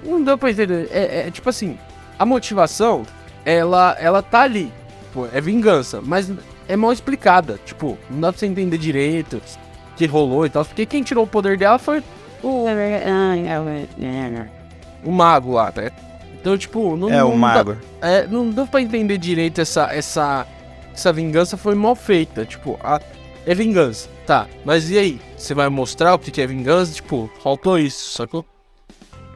Não 0.03 0.21
deu 0.21 0.37
pra 0.37 0.51
entender. 0.51 0.89
É, 0.91 1.27
é, 1.27 1.31
tipo 1.31 1.49
assim, 1.49 1.77
a 2.19 2.25
motivação, 2.25 3.03
ela, 3.45 3.95
ela 3.99 4.21
tá 4.21 4.41
ali. 4.41 4.71
É 5.31 5.39
vingança, 5.39 6.01
mas 6.03 6.29
é 6.67 6.75
mal 6.75 6.91
explicada. 6.91 7.59
Tipo, 7.65 7.97
não 8.09 8.21
dá 8.21 8.31
pra 8.31 8.39
você 8.39 8.45
entender 8.45 8.77
direito 8.77 9.37
o 9.37 9.95
que 9.95 10.05
rolou 10.05 10.45
e 10.45 10.49
tal. 10.49 10.65
Porque 10.65 10.85
quem 10.85 11.03
tirou 11.03 11.23
o 11.23 11.27
poder 11.27 11.57
dela 11.57 11.77
foi 11.77 12.03
o. 12.43 12.65
O 15.03 15.11
mago 15.11 15.53
lá, 15.53 15.71
tá? 15.71 15.91
Então, 16.33 16.57
tipo, 16.57 16.95
não. 16.95 17.09
É, 17.09 17.17
não, 17.17 17.31
o 17.31 17.37
mago. 17.37 17.77
Dá, 17.99 18.07
é, 18.07 18.27
não 18.27 18.49
deu 18.49 18.67
pra 18.67 18.81
entender 18.81 19.17
direito 19.17 19.61
essa, 19.61 19.93
essa 19.93 20.47
essa 20.95 21.11
vingança 21.11 21.57
foi 21.57 21.75
mal 21.75 21.95
feita. 21.95 22.45
Tipo, 22.45 22.79
a, 22.81 22.99
é 23.45 23.53
vingança. 23.53 24.09
Tá, 24.25 24.47
mas 24.63 24.89
e 24.89 24.97
aí? 24.97 25.21
Você 25.37 25.53
vai 25.53 25.69
mostrar 25.69 26.15
o 26.15 26.19
que 26.19 26.41
é 26.41 26.47
vingança? 26.47 26.93
Tipo, 26.93 27.29
faltou 27.43 27.77
isso, 27.77 28.13
sacou? 28.13 28.43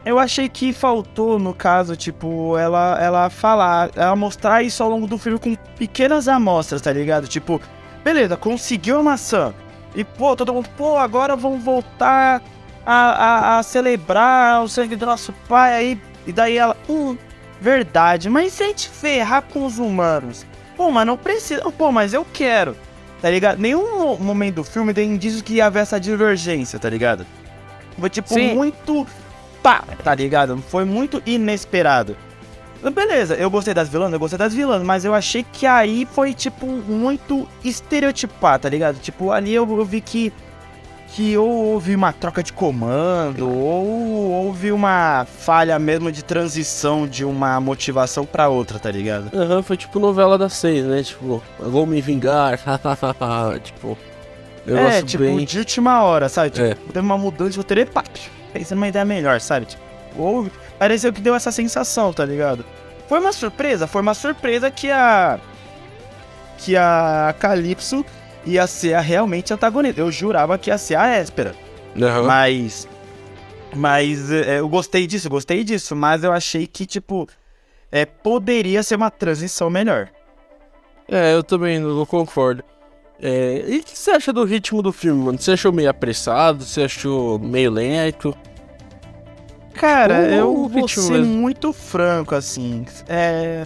Eu 0.05 0.17
achei 0.17 0.47
que 0.47 0.71
faltou, 0.71 1.37
no 1.37 1.53
caso, 1.53 1.95
tipo, 1.95 2.57
ela, 2.57 2.97
ela 3.01 3.29
falar, 3.29 3.91
ela 3.95 4.15
mostrar 4.15 4.63
isso 4.63 4.81
ao 4.81 4.89
longo 4.89 5.05
do 5.05 5.17
filme 5.17 5.37
com 5.37 5.55
pequenas 5.77 6.27
amostras, 6.27 6.81
tá 6.81 6.91
ligado? 6.91 7.27
Tipo, 7.27 7.61
beleza, 8.03 8.37
conseguiu 8.37 8.99
a 8.99 9.03
maçã. 9.03 9.53
E, 9.93 10.03
pô, 10.03 10.35
todo 10.35 10.53
mundo, 10.53 10.69
pô, 10.77 10.97
agora 10.97 11.35
vamos 11.35 11.63
voltar 11.63 12.41
a, 12.85 12.93
a, 12.93 13.59
a 13.59 13.63
celebrar 13.63 14.63
o 14.63 14.69
sangue 14.69 14.95
do 14.95 15.05
nosso 15.05 15.33
pai 15.47 15.73
aí. 15.73 16.01
E 16.25 16.31
daí 16.31 16.57
ela, 16.57 16.77
hum, 16.87 17.17
verdade, 17.59 18.29
mas 18.29 18.53
se 18.53 18.63
a 18.63 18.67
gente 18.67 18.89
ferrar 18.89 19.43
com 19.43 19.65
os 19.65 19.79
humanos? 19.79 20.45
Pô, 20.77 20.89
mas 20.91 21.05
não 21.05 21.17
precisa. 21.17 21.61
Pô, 21.71 21.91
mas 21.91 22.13
eu 22.13 22.25
quero. 22.33 22.75
Tá 23.21 23.29
ligado? 23.29 23.59
Nenhum 23.59 24.17
momento 24.17 24.55
do 24.55 24.63
filme 24.63 24.93
tem 24.93 25.11
indício 25.11 25.43
que 25.43 25.55
ia 25.55 25.65
haver 25.65 25.81
essa 25.81 25.99
divergência, 25.99 26.79
tá 26.79 26.89
ligado? 26.89 27.25
Foi 27.99 28.09
tipo 28.09 28.33
Sim. 28.33 28.55
muito. 28.55 29.05
Pá, 29.61 29.83
tá 30.03 30.15
ligado? 30.15 30.57
Foi 30.69 30.85
muito 30.85 31.21
inesperado. 31.25 32.15
Beleza, 32.93 33.35
eu 33.35 33.49
gostei 33.49 33.73
das 33.73 33.89
vilãs, 33.89 34.13
eu 34.13 34.19
gostei 34.19 34.39
das 34.39 34.53
vilãs, 34.53 34.81
mas 34.81 35.03
eu 35.03 35.13
achei 35.13 35.43
que 35.43 35.65
aí 35.65 36.07
foi, 36.09 36.33
tipo, 36.33 36.65
muito 36.65 37.45
estereotipar, 37.63 38.57
tá 38.57 38.69
ligado? 38.69 38.99
Tipo, 38.99 39.31
ali 39.31 39.53
eu, 39.53 39.69
eu 39.77 39.85
vi 39.85 39.99
que 39.99 40.31
que 41.11 41.35
ou 41.37 41.49
houve 41.49 41.95
uma 41.95 42.13
troca 42.13 42.43
de 42.43 42.53
comando, 42.53 43.49
ou 43.49 44.31
houve 44.31 44.71
uma 44.71 45.25
falha 45.25 45.77
mesmo 45.79 46.11
de 46.11 46.23
transição 46.23 47.07
de 47.07 47.25
uma 47.25 47.59
motivação 47.59 48.25
para 48.25 48.47
outra, 48.47 48.77
tá 48.77 48.91
ligado? 48.91 49.29
Aham, 49.33 49.57
uhum, 49.57 49.63
foi 49.63 49.75
tipo 49.75 49.99
novela 49.99 50.37
das 50.37 50.53
seis, 50.53 50.85
né? 50.85 51.01
Tipo, 51.01 51.41
vou 51.59 51.85
me 51.85 51.99
vingar, 52.01 52.59
tipo. 53.63 53.97
É, 54.67 55.01
tipo, 55.01 55.23
bem... 55.23 55.43
de 55.45 55.57
última 55.57 56.03
hora, 56.03 56.29
sabe? 56.29 56.51
Tipo, 56.51 56.67
é. 56.67 56.75
teve 56.75 56.99
uma 56.99 57.17
mudança 57.17 57.51
de 57.51 57.57
roteiro 57.57 57.81
e 57.81 57.85
pá, 57.85 58.03
pensando 58.51 58.77
numa 58.77 58.87
ideia 58.87 59.05
melhor, 59.05 59.39
sabe? 59.39 59.65
Tipo, 59.65 59.83
houve. 60.17 60.51
Pareceu 60.77 61.11
que 61.11 61.21
deu 61.21 61.35
essa 61.35 61.51
sensação, 61.51 62.13
tá 62.13 62.25
ligado? 62.25 62.65
Foi 63.07 63.19
uma 63.19 63.31
surpresa, 63.31 63.87
foi 63.87 64.01
uma 64.01 64.13
surpresa 64.13 64.69
que 64.69 64.91
a. 64.91 65.39
Que 66.57 66.75
a 66.75 67.33
Calypso 67.39 68.05
ia 68.45 68.67
ser 68.67 68.93
a 68.93 68.99
realmente 68.99 69.53
antagonista. 69.53 70.01
Eu 70.01 70.11
jurava 70.11 70.57
que 70.57 70.69
ia 70.69 70.77
ser 70.77 70.95
a 70.95 71.21
Espera. 71.21 71.55
Uhum. 71.95 72.25
Mas. 72.25 72.87
Mas 73.75 74.31
é, 74.31 74.59
eu 74.59 74.67
gostei 74.67 75.05
disso, 75.05 75.27
eu 75.27 75.31
gostei 75.31 75.63
disso. 75.63 75.95
Mas 75.95 76.23
eu 76.23 76.31
achei 76.31 76.67
que, 76.67 76.85
tipo. 76.85 77.27
É, 77.91 78.05
poderia 78.05 78.83
ser 78.83 78.95
uma 78.95 79.09
transição 79.09 79.69
melhor. 79.69 80.09
É, 81.07 81.33
eu 81.33 81.43
também 81.43 81.79
não 81.79 82.05
concordo. 82.05 82.63
É, 83.21 83.65
e 83.67 83.79
o 83.79 83.83
que 83.83 83.97
você 83.97 84.11
acha 84.11 84.31
do 84.31 84.43
ritmo 84.43 84.81
do 84.81 84.91
filme, 84.91 85.23
mano? 85.23 85.37
Você 85.37 85.51
achou 85.51 85.71
meio 85.71 85.89
apressado? 85.89 86.63
Você 86.63 86.83
achou 86.83 87.37
meio 87.37 87.71
lento? 87.71 88.35
Cara, 89.73 90.23
tipo, 90.23 90.35
eu 90.35 90.67
vou 90.67 90.87
ser 90.87 91.11
mesmo. 91.11 91.25
muito 91.25 91.73
franco, 91.73 92.35
assim. 92.35 92.85
É. 93.07 93.65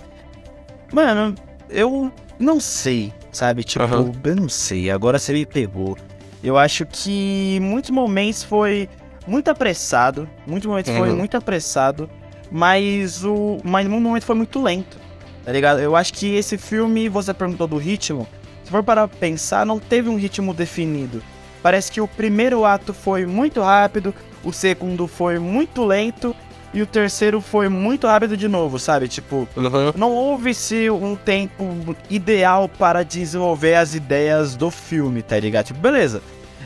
Mano, 0.91 1.35
eu 1.69 2.11
não 2.39 2.59
sei 2.59 3.13
sabe? 3.33 3.63
Tipo, 3.63 3.85
uhum. 3.85 4.11
eu 4.23 4.35
não 4.35 4.47
sei, 4.47 4.89
agora 4.89 5.19
você 5.19 5.33
me 5.33 5.45
pegou. 5.45 5.97
Eu 6.41 6.57
acho 6.57 6.85
que 6.85 7.59
muitos 7.61 7.89
momentos 7.89 8.43
foi 8.43 8.87
muito 9.25 9.49
apressado, 9.49 10.29
muitos 10.45 10.67
momentos 10.67 10.91
uhum. 10.91 10.97
foi 10.99 11.13
muito 11.13 11.35
apressado, 11.35 12.09
mas 12.51 13.23
o 13.23 13.57
mas 13.63 13.87
um 13.87 13.99
momento 13.99 14.23
foi 14.23 14.35
muito 14.35 14.61
lento. 14.61 14.97
Tá 15.43 15.51
ligado? 15.51 15.79
Eu 15.79 15.95
acho 15.95 16.13
que 16.13 16.35
esse 16.35 16.57
filme, 16.57 17.09
você 17.09 17.33
perguntou 17.33 17.67
do 17.67 17.77
ritmo, 17.77 18.27
for 18.73 18.83
para 18.83 19.07
pensar, 19.07 19.65
não 19.65 19.79
teve 19.79 20.09
um 20.09 20.17
ritmo 20.17 20.53
definido. 20.53 21.21
Parece 21.61 21.91
que 21.91 22.01
o 22.01 22.07
primeiro 22.07 22.65
ato 22.65 22.93
foi 22.93 23.25
muito 23.25 23.61
rápido, 23.61 24.13
o 24.43 24.51
segundo 24.51 25.07
foi 25.07 25.37
muito 25.37 25.85
lento 25.85 26.35
e 26.73 26.81
o 26.81 26.87
terceiro 26.87 27.39
foi 27.39 27.69
muito 27.69 28.07
rápido 28.07 28.35
de 28.35 28.47
novo, 28.47 28.79
sabe? 28.79 29.07
Tipo, 29.07 29.47
uhum. 29.55 29.93
não 29.95 30.11
houve-se 30.11 30.89
um 30.89 31.15
tempo 31.15 31.95
ideal 32.09 32.67
para 32.67 33.03
desenvolver 33.03 33.75
as 33.75 33.93
ideias 33.93 34.55
do 34.55 34.71
filme, 34.71 35.21
tá 35.21 35.39
ligado? 35.39 35.67
Tipo, 35.67 35.79
beleza. 35.79 36.21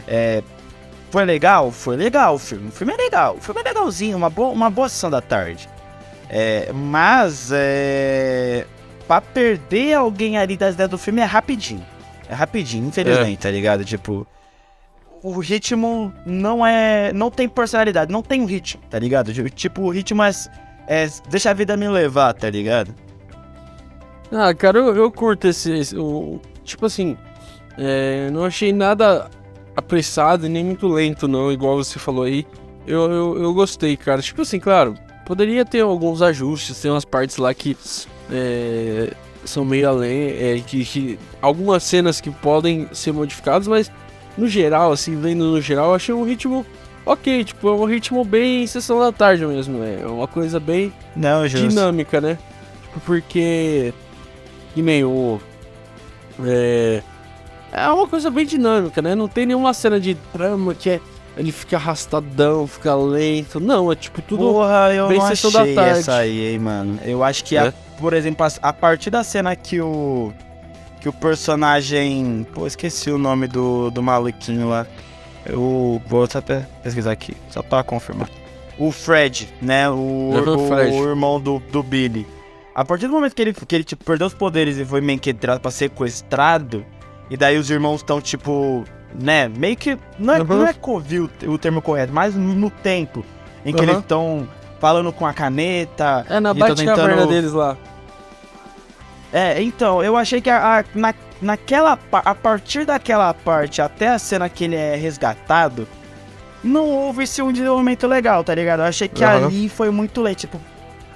É, 0.08 0.42
foi 1.12 1.26
legal? 1.26 1.72
Foi 1.72 1.98
legal 1.98 2.36
o 2.36 2.40
filme. 2.40 2.70
O 2.70 2.72
filme 2.72 2.94
é 2.94 2.98
legal. 2.98 3.36
O 3.36 3.42
filme 3.42 3.60
é 3.60 3.64
legalzinho, 3.66 4.16
uma 4.16 4.30
boa, 4.30 4.50
uma 4.54 4.70
boa 4.70 4.88
sessão 4.88 5.10
da 5.10 5.20
tarde. 5.20 5.68
É, 6.30 6.72
mas 6.74 7.50
é, 7.52 8.66
pra 9.06 9.20
perder 9.20 9.96
alguém 9.96 10.38
ali 10.38 10.56
das 10.56 10.74
ideias 10.74 10.90
do 10.90 10.98
filme 10.98 11.20
é 11.22 11.26
rapidinho. 11.26 11.86
É 12.30 12.34
rapidinho, 12.34 12.88
infelizmente, 12.88 13.40
é. 13.40 13.42
tá 13.42 13.52
ligado? 13.52 13.86
Tipo, 13.86 14.28
o 15.24 15.40
ritmo 15.40 16.14
não 16.26 16.66
é. 16.66 17.12
não 17.14 17.32
tem 17.32 17.48
personalidade, 17.48 18.12
não 18.12 18.22
tem 18.22 18.42
um 18.42 18.46
ritmo, 18.46 18.82
tá 18.90 19.00
ligado? 19.00 19.34
Tipo, 19.52 19.84
o 19.84 19.90
ritmo 19.90 20.24
é. 20.24 20.32
é 20.88 21.10
deixa 21.30 21.50
a 21.50 21.54
vida 21.54 21.76
me 21.78 21.88
levar, 21.88 22.34
tá 22.34 22.50
ligado? 22.50 22.94
Ah, 24.32 24.54
cara, 24.54 24.78
eu, 24.80 24.96
eu 24.96 25.12
curto 25.12 25.48
esse. 25.48 25.72
esse 25.72 25.98
o, 25.98 26.40
tipo 26.64 26.86
assim. 26.86 27.18
É, 27.78 28.30
não 28.32 28.44
achei 28.44 28.74
nada 28.74 29.30
apressado 29.76 30.50
nem 30.50 30.66
muito 30.66 30.88
lento, 30.88 31.28
não, 31.28 31.52
igual 31.52 31.78
você 31.78 32.00
falou 32.00 32.24
aí. 32.24 32.46
Eu, 32.86 33.12
eu, 33.12 33.44
eu 33.44 33.54
gostei, 33.54 33.96
cara. 33.96 34.22
Tipo 34.22 34.42
assim, 34.42 34.60
claro, 34.60 34.96
poderia 35.26 35.64
ter 35.64 35.82
alguns 35.82 36.22
ajustes, 36.22 36.82
tem 36.82 36.92
umas 36.92 37.06
partes 37.06 37.38
lá 37.38 37.54
que. 37.54 37.78
É, 38.32 39.14
são 39.50 39.66
meio 39.66 39.90
além, 39.90 40.30
é, 40.30 40.62
que, 40.66 40.84
que, 40.84 41.20
algumas 41.42 41.84
cenas 41.84 42.20
que 42.22 42.30
podem 42.30 42.88
ser 42.94 43.12
modificadas, 43.12 43.68
mas 43.68 43.92
no 44.38 44.48
geral, 44.48 44.92
assim, 44.92 45.20
vendo 45.20 45.46
no 45.46 45.62
geral, 45.62 45.90
eu 45.90 45.96
achei 45.96 46.14
um 46.14 46.24
ritmo 46.24 46.66
ok, 47.08 47.44
tipo, 47.44 47.68
é 47.68 47.72
um 47.72 47.86
ritmo 47.86 48.24
bem 48.24 48.68
sessão 48.68 49.00
da 49.00 49.12
tarde 49.12 49.46
mesmo, 49.46 49.80
né? 49.80 50.00
É 50.02 50.06
uma 50.06 50.28
coisa 50.28 50.60
bem 50.60 50.94
Não, 51.16 51.48
dinâmica, 51.48 52.20
né? 52.20 52.38
Tipo, 52.84 53.00
porque. 53.06 53.94
Que 54.74 54.82
nem 54.82 55.04
o. 55.04 55.40
É. 56.44 57.02
É 57.72 57.88
uma 57.90 58.08
coisa 58.08 58.30
bem 58.30 58.46
dinâmica, 58.46 59.02
né? 59.02 59.16
Não 59.16 59.28
tem 59.28 59.46
nenhuma 59.46 59.74
cena 59.74 60.00
de 60.00 60.16
drama 60.34 60.74
que 60.74 60.90
é. 60.90 61.02
Ele 61.38 61.52
fica 61.52 61.78
arrastadão, 61.78 62.66
fica 62.66 62.96
lento. 62.96 63.60
Não, 63.60 63.92
é 63.92 63.96
tipo 63.96 64.22
tudo 64.22 64.44
Porra, 64.44 64.92
eu 64.94 65.08
bem 65.08 65.20
não 65.20 65.28
sessão 65.28 65.52
da 65.52 65.60
tarde. 65.60 66.00
essa 66.00 66.16
aí, 66.16 66.54
hein, 66.54 66.60
mano. 66.60 67.00
Eu 67.06 67.24
acho 67.24 67.44
que, 67.44 67.56
é? 67.56 67.68
a, 67.68 67.74
por 68.00 68.14
exemplo, 68.14 68.46
a, 68.46 68.70
a 68.70 68.74
partir 68.74 69.12
da 69.12 69.24
cena 69.24 69.56
que 69.56 69.80
o 69.80 70.34
que 71.00 71.08
o 71.08 71.14
personagem. 71.14 72.46
Pô, 72.54 72.66
esqueci 72.66 73.12
o 73.12 73.18
nome 73.18 73.48
do, 73.48 73.90
do 73.92 74.02
maluquinho 74.02 74.70
lá. 74.70 74.86
Eu 75.46 76.02
vou 76.08 76.24
até 76.24 76.68
pesquisar 76.84 77.12
aqui, 77.12 77.36
só 77.50 77.62
pra 77.62 77.84
confirmar. 77.84 78.30
O 78.78 78.92
Fred, 78.92 79.48
né? 79.62 79.90
O, 79.90 80.32
o, 80.34 80.68
Fred. 80.68 80.92
o 80.92 81.08
irmão 81.08 81.40
do, 81.40 81.60
do 81.72 81.82
Billy. 81.82 82.28
A 82.76 82.84
partir 82.84 83.08
do 83.08 83.14
momento 83.14 83.34
que 83.34 83.42
ele, 83.42 83.54
que 83.54 83.76
ele 83.76 83.84
tipo, 83.84 84.04
perdeu 84.04 84.28
os 84.28 84.34
poderes 84.34 84.78
e 84.78 84.86
foi 84.86 85.02
meio 85.02 85.20
que 85.20 85.34
pra 85.34 85.72
sequestrado, 85.72 86.86
e 87.30 87.36
daí 87.36 87.58
os 87.58 87.72
irmãos 87.72 88.02
estão, 88.02 88.22
tipo, 88.22 88.84
né? 89.14 89.48
Meio 89.50 89.76
que. 89.76 89.98
Não 90.18 90.34
é, 90.34 90.40
uhum. 90.40 90.46
não 90.46 90.68
é 90.68 90.74
covil 90.74 91.30
o 91.46 91.58
termo 91.58 91.82
correto, 91.82 92.14
mas 92.14 92.36
no 92.36 92.70
tempo 92.70 93.26
em 93.66 93.74
que 93.74 93.82
uhum. 93.82 93.90
eles 93.90 93.98
estão 94.00 94.48
falando 94.80 95.12
com 95.12 95.26
a 95.26 95.34
caneta. 95.34 96.26
É, 96.30 96.40
na 96.40 96.54
bate-caverna 96.54 97.14
tentando... 97.14 97.30
deles 97.30 97.52
lá. 97.52 97.78
É, 99.32 99.62
então, 99.62 100.02
eu 100.02 100.16
achei 100.16 100.40
que 100.40 100.50
a, 100.50 100.80
a, 100.80 100.86
na, 100.96 101.14
naquela 101.42 102.00
a 102.12 102.34
partir 102.34 102.86
daquela 102.86 103.34
parte 103.34 103.82
até 103.82 104.08
a 104.08 104.18
cena 104.18 104.48
que 104.48 104.64
ele 104.64 104.76
é 104.76 104.96
resgatado, 104.96 105.88
não 106.64 106.90
houve 106.90 107.24
esse 107.24 107.42
um 107.42 107.52
desenvolvimento 107.52 108.08
legal, 108.08 108.44
tá 108.44 108.56
ligado? 108.56 108.80
Eu 108.80 108.86
achei 108.86 109.08
que 109.08 109.24
uhum. 109.24 109.30
ali 109.30 109.70
foi 109.70 109.90
muito 109.90 110.22
lento, 110.22 110.40
tipo, 110.40 110.62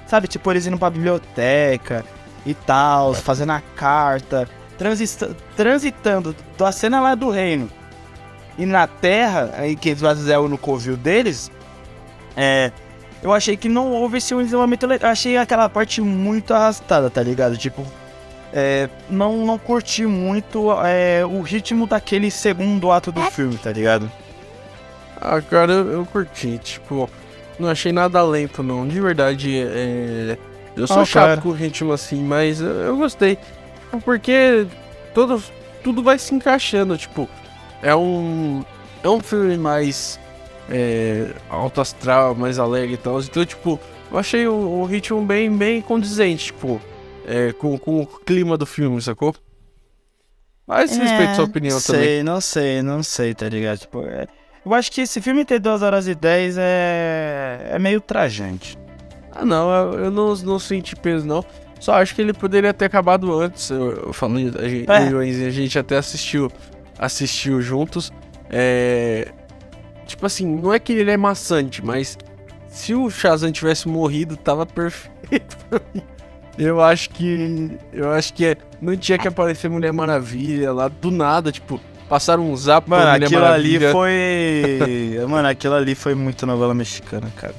sabe, 0.06 0.28
tipo, 0.28 0.52
eles 0.52 0.68
indo 0.68 0.78
pra 0.78 0.90
biblioteca 0.90 2.04
e 2.46 2.54
tal, 2.54 3.14
fazendo 3.14 3.52
a 3.54 3.62
carta, 3.76 4.48
transita, 4.78 5.36
transitando 5.56 6.36
da 6.58 6.72
cena 6.72 7.00
lá 7.00 7.16
do 7.16 7.30
reino 7.30 7.70
e 8.58 8.66
na 8.66 8.88
terra, 8.88 9.52
aí 9.56 9.76
que 9.76 9.90
eles 9.90 10.02
fizeram 10.02 10.48
no 10.48 10.58
covil 10.58 10.98
deles, 10.98 11.52
é, 12.36 12.72
eu 13.22 13.32
achei 13.34 13.56
que 13.56 13.70
não 13.70 13.92
houve 13.92 14.18
esse 14.18 14.34
um 14.34 14.40
legal. 14.40 14.68
Eu 15.02 15.10
achei 15.10 15.38
aquela 15.38 15.70
parte 15.70 16.02
muito 16.02 16.54
arrastada, 16.54 17.10
tá 17.10 17.22
ligado? 17.22 17.56
Tipo, 17.58 17.86
é, 18.52 18.90
não, 19.10 19.46
não 19.46 19.58
curti 19.58 20.06
muito 20.06 20.72
é, 20.84 21.26
o 21.26 21.42
ritmo 21.42 21.86
daquele 21.86 22.32
segundo 22.32 22.92
ato 22.92 23.12
do 23.12 23.22
filme, 23.32 23.58
tá 23.58 23.72
ligado? 23.72 24.12
Ah, 25.20 25.40
cara, 25.42 25.72
eu, 25.72 25.92
eu 25.92 26.06
curti, 26.06 26.58
tipo, 26.58 27.10
não 27.60 27.70
achei 27.70 27.92
nada 27.92 28.24
lento, 28.24 28.64
não. 28.64 28.88
De 28.88 29.00
verdade, 29.00 29.56
é, 29.56 30.38
eu 30.76 30.88
sou 30.88 31.02
ah, 31.02 31.06
chato 31.06 31.26
cara. 31.28 31.42
com 31.42 31.50
o 31.50 31.54
ritmo 31.54 31.94
assim, 31.94 32.24
mas 32.24 32.60
eu, 32.60 32.72
eu 32.72 32.98
gostei. 32.98 33.38
Porque 34.04 34.66
todo, 35.14 35.42
tudo 35.84 36.02
vai 36.02 36.18
se 36.18 36.34
encaixando, 36.34 36.98
tipo, 36.98 37.30
é 37.82 37.96
um. 37.96 38.64
É 39.04 39.10
um 39.10 39.20
filme 39.20 39.58
mais 39.58 40.20
é, 40.70 41.34
alto 41.50 41.82
astral, 41.82 42.36
mais 42.36 42.60
alegre 42.60 42.94
e 42.94 42.98
tal. 42.98 43.20
Então, 43.20 43.44
tipo, 43.46 43.80
eu 44.12 44.18
achei 44.18 44.48
o, 44.48 44.54
o 44.54 44.86
ritmo 44.86 45.22
bem, 45.26 45.52
bem 45.56 45.82
condizente, 45.82 46.46
tipo 46.46 46.80
é, 47.26 47.54
com, 47.54 47.78
com 47.78 48.02
o 48.02 48.06
clima 48.06 48.58
do 48.58 48.66
filme, 48.66 49.02
sacou? 49.02 49.34
Mas 50.66 50.98
é, 50.98 51.04
respeito 51.04 51.36
sua 51.36 51.46
opinião 51.46 51.80
sei, 51.80 51.96
também. 51.96 52.24
Não 52.24 52.42
sei, 52.42 52.82
não 52.82 53.04
sei, 53.04 53.34
tá 53.34 53.50
ligado? 53.50 53.80
Tipo, 53.80 54.06
é, 54.06 54.28
eu 54.66 54.74
acho 54.74 54.92
que 54.92 55.02
esse 55.02 55.22
filme 55.22 55.44
ter 55.44 55.60
2 55.60 55.82
horas 55.82 56.08
e 56.08 56.16
10 56.16 56.58
é, 56.58 57.70
é 57.72 57.80
meio 57.80 58.00
trajante. 58.00 58.78
Ah, 59.32 59.46
não, 59.46 59.72
eu, 59.72 60.06
eu 60.06 60.12
não, 60.12 60.36
não 60.36 60.60
senti 60.60 60.96
peso, 60.96 61.26
não. 61.26 61.44
Só 61.80 61.96
acho 61.96 62.14
que 62.14 62.22
ele 62.22 62.34
poderia 62.34 62.74
ter 62.74 62.86
acabado 62.86 63.34
antes. 63.40 63.70
Eu, 63.70 63.92
eu 63.92 64.14
falando, 64.14 64.60
a 64.60 64.68
gente, 64.68 64.90
é. 64.90 65.48
a 65.48 65.50
gente 65.50 65.80
até 65.80 65.98
assistiu, 65.98 66.52
assistiu 67.02 67.62
juntos. 67.62 68.14
É, 68.50 69.30
tipo 70.06 70.26
assim, 70.26 70.46
não 70.46 70.72
é 70.72 70.80
que 70.80 70.94
ele 70.94 71.10
é 71.10 71.18
maçante, 71.18 71.84
mas 71.84 72.18
se 72.68 72.94
o 72.94 73.10
Shazam 73.10 73.52
tivesse 73.52 73.88
morrido, 73.88 74.38
tava 74.38 74.66
perfeito 74.66 75.58
pra 75.68 75.82
mim. 75.94 76.04
Eu 76.58 76.80
acho 76.82 77.10
que. 77.10 77.78
Eu 77.92 78.12
acho 78.12 78.34
que 78.34 78.46
é, 78.46 78.58
não 78.80 78.96
tinha 78.96 79.18
que 79.18 79.28
aparecer 79.28 79.70
Mulher 79.70 79.92
Maravilha 79.92 80.72
lá 80.72 80.88
do 80.88 81.10
nada, 81.10 81.52
tipo, 81.52 81.82
passaram 82.08 82.52
um 82.52 82.56
zap 82.56 82.88
Mano, 82.90 83.02
pra 83.02 83.14
Mulher 83.14 83.26
aquilo 83.26 83.42
Maravilha. 83.42 83.90
ali 83.90 83.92
foi. 83.92 85.20
mano, 85.28 85.48
aquilo 85.48 85.74
ali 85.74 85.96
foi 85.96 86.14
muito 86.14 86.46
novela 86.46 86.74
mexicana, 86.74 87.32
cara. 87.36 87.56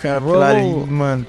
Cara, 0.00 0.18
aquilo 0.18 0.38
vamos... 0.38 0.82
ali, 0.82 0.90
mano. 0.90 1.26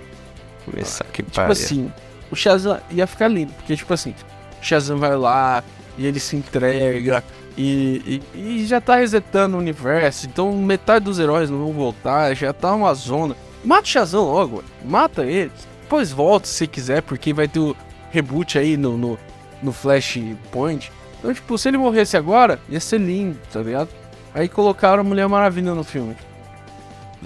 Essa 0.77 1.03
que 1.03 1.21
tipo 1.21 1.51
assim, 1.51 1.91
o 2.31 2.35
Shazam 2.35 2.79
ia 2.89 3.05
ficar 3.05 3.27
lindo, 3.27 3.53
porque 3.53 3.75
tipo 3.75 3.93
assim, 3.93 4.15
o 4.61 4.65
Shazam 4.65 4.97
vai 4.97 5.15
lá 5.15 5.63
e 5.97 6.05
ele 6.05 6.19
se 6.19 6.35
entrega. 6.35 7.23
E, 7.57 8.21
e, 8.33 8.39
e, 8.39 8.65
já 8.65 8.81
tá 8.81 8.97
resetando 8.97 9.55
o 9.55 9.59
universo, 9.59 10.27
então 10.27 10.51
metade 10.57 11.05
dos 11.05 11.19
heróis 11.19 11.49
não 11.49 11.59
vão 11.59 11.71
voltar, 11.71 12.33
já 12.35 12.51
tá 12.51 12.73
uma 12.73 12.93
zona. 12.93 13.35
Mata 13.63 13.83
o 13.83 13.85
Shazam 13.85 14.23
logo, 14.23 14.63
mata 14.83 15.25
eles. 15.25 15.67
Depois 15.81 16.11
volta 16.11 16.47
se 16.47 16.67
quiser, 16.67 17.01
porque 17.01 17.33
vai 17.33 17.47
ter 17.47 17.59
o 17.59 17.75
reboot 18.11 18.57
aí 18.57 18.75
no, 18.75 18.97
no, 18.97 19.17
no 19.63 19.71
Flashpoint. 19.71 20.91
Então, 21.19 21.33
tipo, 21.33 21.57
se 21.57 21.67
ele 21.69 21.77
morresse 21.77 22.17
agora, 22.17 22.59
ia 22.69 22.79
ser 22.79 22.99
lindo, 22.99 23.39
tá 23.51 23.61
ligado? 23.61 23.89
Aí 24.33 24.49
colocaram 24.49 25.01
a 25.01 25.03
Mulher 25.03 25.27
Maravilha 25.27 25.73
no 25.73 25.83
filme. 25.83 26.15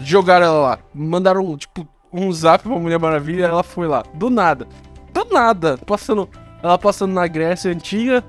Jogaram 0.04 0.46
ela 0.46 0.60
lá. 0.60 0.80
Mandaram, 0.94 1.58
tipo, 1.58 1.88
um 2.14 2.32
zap 2.32 2.64
pra 2.64 2.78
Mulher 2.78 3.00
Maravilha 3.00 3.46
ela 3.46 3.64
foi 3.64 3.88
lá. 3.88 4.04
Do 4.14 4.30
nada. 4.30 4.68
Do 5.12 5.26
nada. 5.26 5.78
Passando. 5.86 6.30
Ela 6.62 6.78
passando 6.78 7.14
na 7.14 7.28
Grécia 7.28 7.72
antiga. 7.72 8.24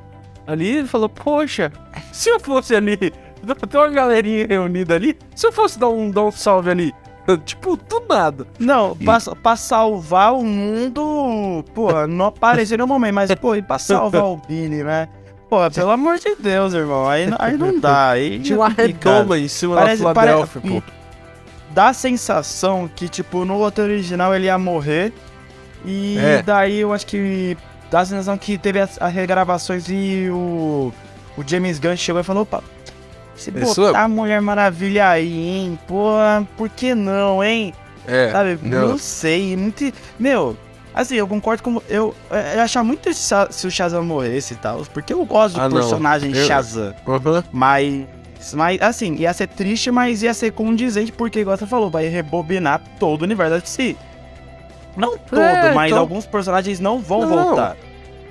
Ali 0.51 0.81
e 0.81 0.87
falou, 0.87 1.09
poxa, 1.09 1.73
se 2.13 2.29
eu 2.29 2.41
fosse 2.41 2.75
ali. 2.75 2.97
Tem 2.97 3.81
uma 3.81 3.89
galerinha 3.89 4.47
reunida 4.47 4.95
ali. 4.95 5.17
Se 5.35 5.47
eu 5.47 5.53
fosse 5.53 5.79
dar 5.79 5.89
um, 5.89 6.11
dar 6.11 6.25
um 6.25 6.31
salve 6.31 6.71
ali 6.71 6.95
tipo, 7.39 7.77
do 7.77 8.03
nada. 8.09 8.47
Não, 8.59 8.97
e... 8.99 9.05
pra, 9.05 9.19
pra 9.43 9.57
salvar 9.57 10.35
o 10.35 10.43
mundo, 10.43 11.65
pô, 11.75 12.07
não 12.07 12.27
apareceu 12.27 12.79
no 12.79 12.87
momento, 12.87 13.15
mas, 13.15 13.35
pô, 13.35 13.55
e 13.55 13.63
pra 13.63 13.79
salvar 13.79 14.25
o 14.25 14.37
Billy, 14.37 14.83
né? 14.83 15.09
Pô, 15.49 15.59
pelo 15.71 15.91
amor 15.91 16.19
de 16.19 16.35
Deus, 16.37 16.75
irmão, 16.75 17.09
aí, 17.09 17.29
aí 17.39 17.57
não 17.57 17.79
dá. 17.79 18.11
Aí 18.11 18.39
Tinha 18.39 18.59
uma 18.59 18.69
redoma 18.69 19.39
em 19.39 19.49
cima 19.49 19.77
parece, 19.77 20.03
da 20.03 20.11
Filadélfia, 20.11 20.61
pô. 20.61 20.83
Dá 21.71 21.89
a 21.89 21.93
sensação 21.93 22.89
que, 22.95 23.09
tipo, 23.09 23.45
no 23.45 23.55
outro 23.55 23.85
original 23.85 24.35
ele 24.35 24.47
ia 24.47 24.59
morrer. 24.59 25.13
E 25.85 26.19
é. 26.19 26.43
daí 26.43 26.81
eu 26.81 26.93
acho 26.93 27.07
que 27.07 27.57
dá 27.91 28.01
a 28.01 28.05
sensação 28.05 28.39
que 28.39 28.57
teve 28.57 28.81
as, 28.81 29.01
as 29.01 29.13
regravações 29.13 29.89
e 29.89 30.29
o, 30.31 30.93
o 31.37 31.43
James 31.47 31.79
Gunn 31.79 31.97
chegou 31.97 32.21
e 32.21 32.25
falou, 32.25 32.43
opa, 32.43 32.63
se 33.41 33.51
botar 33.51 34.03
a 34.03 34.09
Mulher 34.09 34.41
Maravilha 34.41 35.09
aí, 35.09 35.33
hein? 35.33 35.79
Pô, 35.89 36.13
por 36.57 36.69
que 36.69 36.95
não, 36.95 37.43
hein? 37.43 37.73
É. 38.07 38.31
Sabe? 38.31 38.59
Não, 38.63 38.89
não 38.89 38.99
sei. 38.99 39.57
Muito... 39.57 39.93
Meu, 40.19 40.57
assim, 40.95 41.15
eu 41.15 41.27
concordo 41.27 41.63
com. 41.63 41.83
Eu, 41.89 42.15
eu 42.31 42.57
ia 42.57 42.63
achar 42.63 42.85
muito 42.85 43.13
se 43.15 43.67
o 43.67 43.71
Shazam 43.71 44.05
morresse 44.05 44.55
e 44.55 44.57
tal. 44.57 44.85
Porque 44.93 45.13
eu 45.13 45.25
gosto 45.25 45.55
do 45.55 45.61
ah, 45.63 45.71
personagem 45.71 46.37
eu... 46.37 46.47
Shazam. 46.47 46.95
Uhum. 47.07 47.43
Mas. 47.51 48.07
Mas, 48.37 48.55
mas, 48.55 48.83
assim, 48.83 49.17
ia 49.17 49.33
ser 49.33 49.49
triste, 49.49 49.91
mas 49.91 50.23
ia 50.23 50.33
ser 50.33 50.53
condizente, 50.53 51.13
porque, 51.13 51.41
igual 51.41 51.57
você 51.59 51.67
falou, 51.67 51.91
vai 51.91 52.09
rebobinar 52.09 52.81
todo 52.99 53.21
o 53.21 53.25
universo 53.25 53.53
da 53.53 53.59
DC. 53.59 53.97
Não 54.97 55.17
todo, 55.17 55.41
é, 55.41 55.73
mas 55.73 55.91
então... 55.91 56.01
alguns 56.01 56.27
personagens 56.27 56.81
não 56.81 56.99
vão 57.01 57.23
não. 57.23 57.29
voltar. 57.29 57.77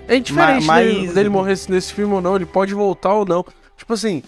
É 0.08 0.20
diferente 0.20 0.66
mas, 0.66 0.86
dele, 0.86 1.14
dele 1.14 1.30
morrer 1.30 1.58
nesse 1.70 1.94
filme 1.94 2.14
ou 2.14 2.22
não, 2.22 2.36
ele 2.36 2.46
pode 2.46 2.74
voltar 2.74 3.14
ou 3.14 3.26
não. 3.26 3.46
Tipo 3.78 3.94
assim, 3.94 4.24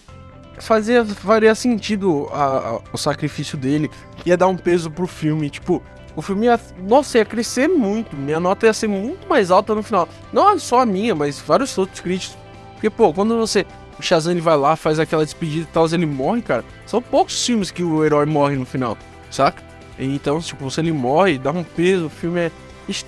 fazia, 0.58 1.04
faria 1.04 1.54
sentido 1.54 2.28
a, 2.32 2.44
a, 2.44 2.80
o 2.92 2.96
sacrifício 2.96 3.58
dele, 3.58 3.90
ia 4.24 4.36
dar 4.36 4.46
um 4.46 4.56
peso 4.56 4.90
pro 4.90 5.06
filme, 5.06 5.50
tipo, 5.50 5.82
o 6.14 6.22
filme 6.22 6.46
ia, 6.46 6.60
nossa, 6.86 7.18
ia 7.18 7.24
crescer 7.24 7.68
muito, 7.68 8.16
minha 8.16 8.38
nota 8.38 8.66
ia 8.66 8.72
ser 8.72 8.88
muito 8.88 9.28
mais 9.28 9.50
alta 9.50 9.74
no 9.74 9.82
final. 9.82 10.08
Não 10.32 10.58
só 10.58 10.80
a 10.80 10.86
minha, 10.86 11.14
mas 11.14 11.40
vários 11.40 11.76
outros 11.76 12.00
críticos. 12.00 12.36
Porque, 12.74 12.90
pô, 12.90 13.12
quando 13.12 13.36
você, 13.38 13.66
o 13.98 14.02
Shazam 14.02 14.32
ele 14.32 14.40
vai 14.40 14.56
lá, 14.56 14.76
faz 14.76 14.98
aquela 14.98 15.24
despedida 15.24 15.62
e 15.68 15.72
tal, 15.72 15.86
ele 15.86 16.06
morre, 16.06 16.42
cara, 16.42 16.64
são 16.86 17.00
poucos 17.00 17.44
filmes 17.44 17.70
que 17.70 17.82
o 17.82 18.04
herói 18.04 18.26
morre 18.26 18.56
no 18.56 18.66
final, 18.66 18.96
saca? 19.30 19.62
Então, 20.04 20.40
tipo, 20.40 20.70
se 20.70 20.80
ele 20.80 20.92
morre, 20.92 21.38
dá 21.38 21.50
um 21.50 21.64
peso, 21.64 22.06
o 22.06 22.10
filme 22.10 22.40
é... 22.40 22.50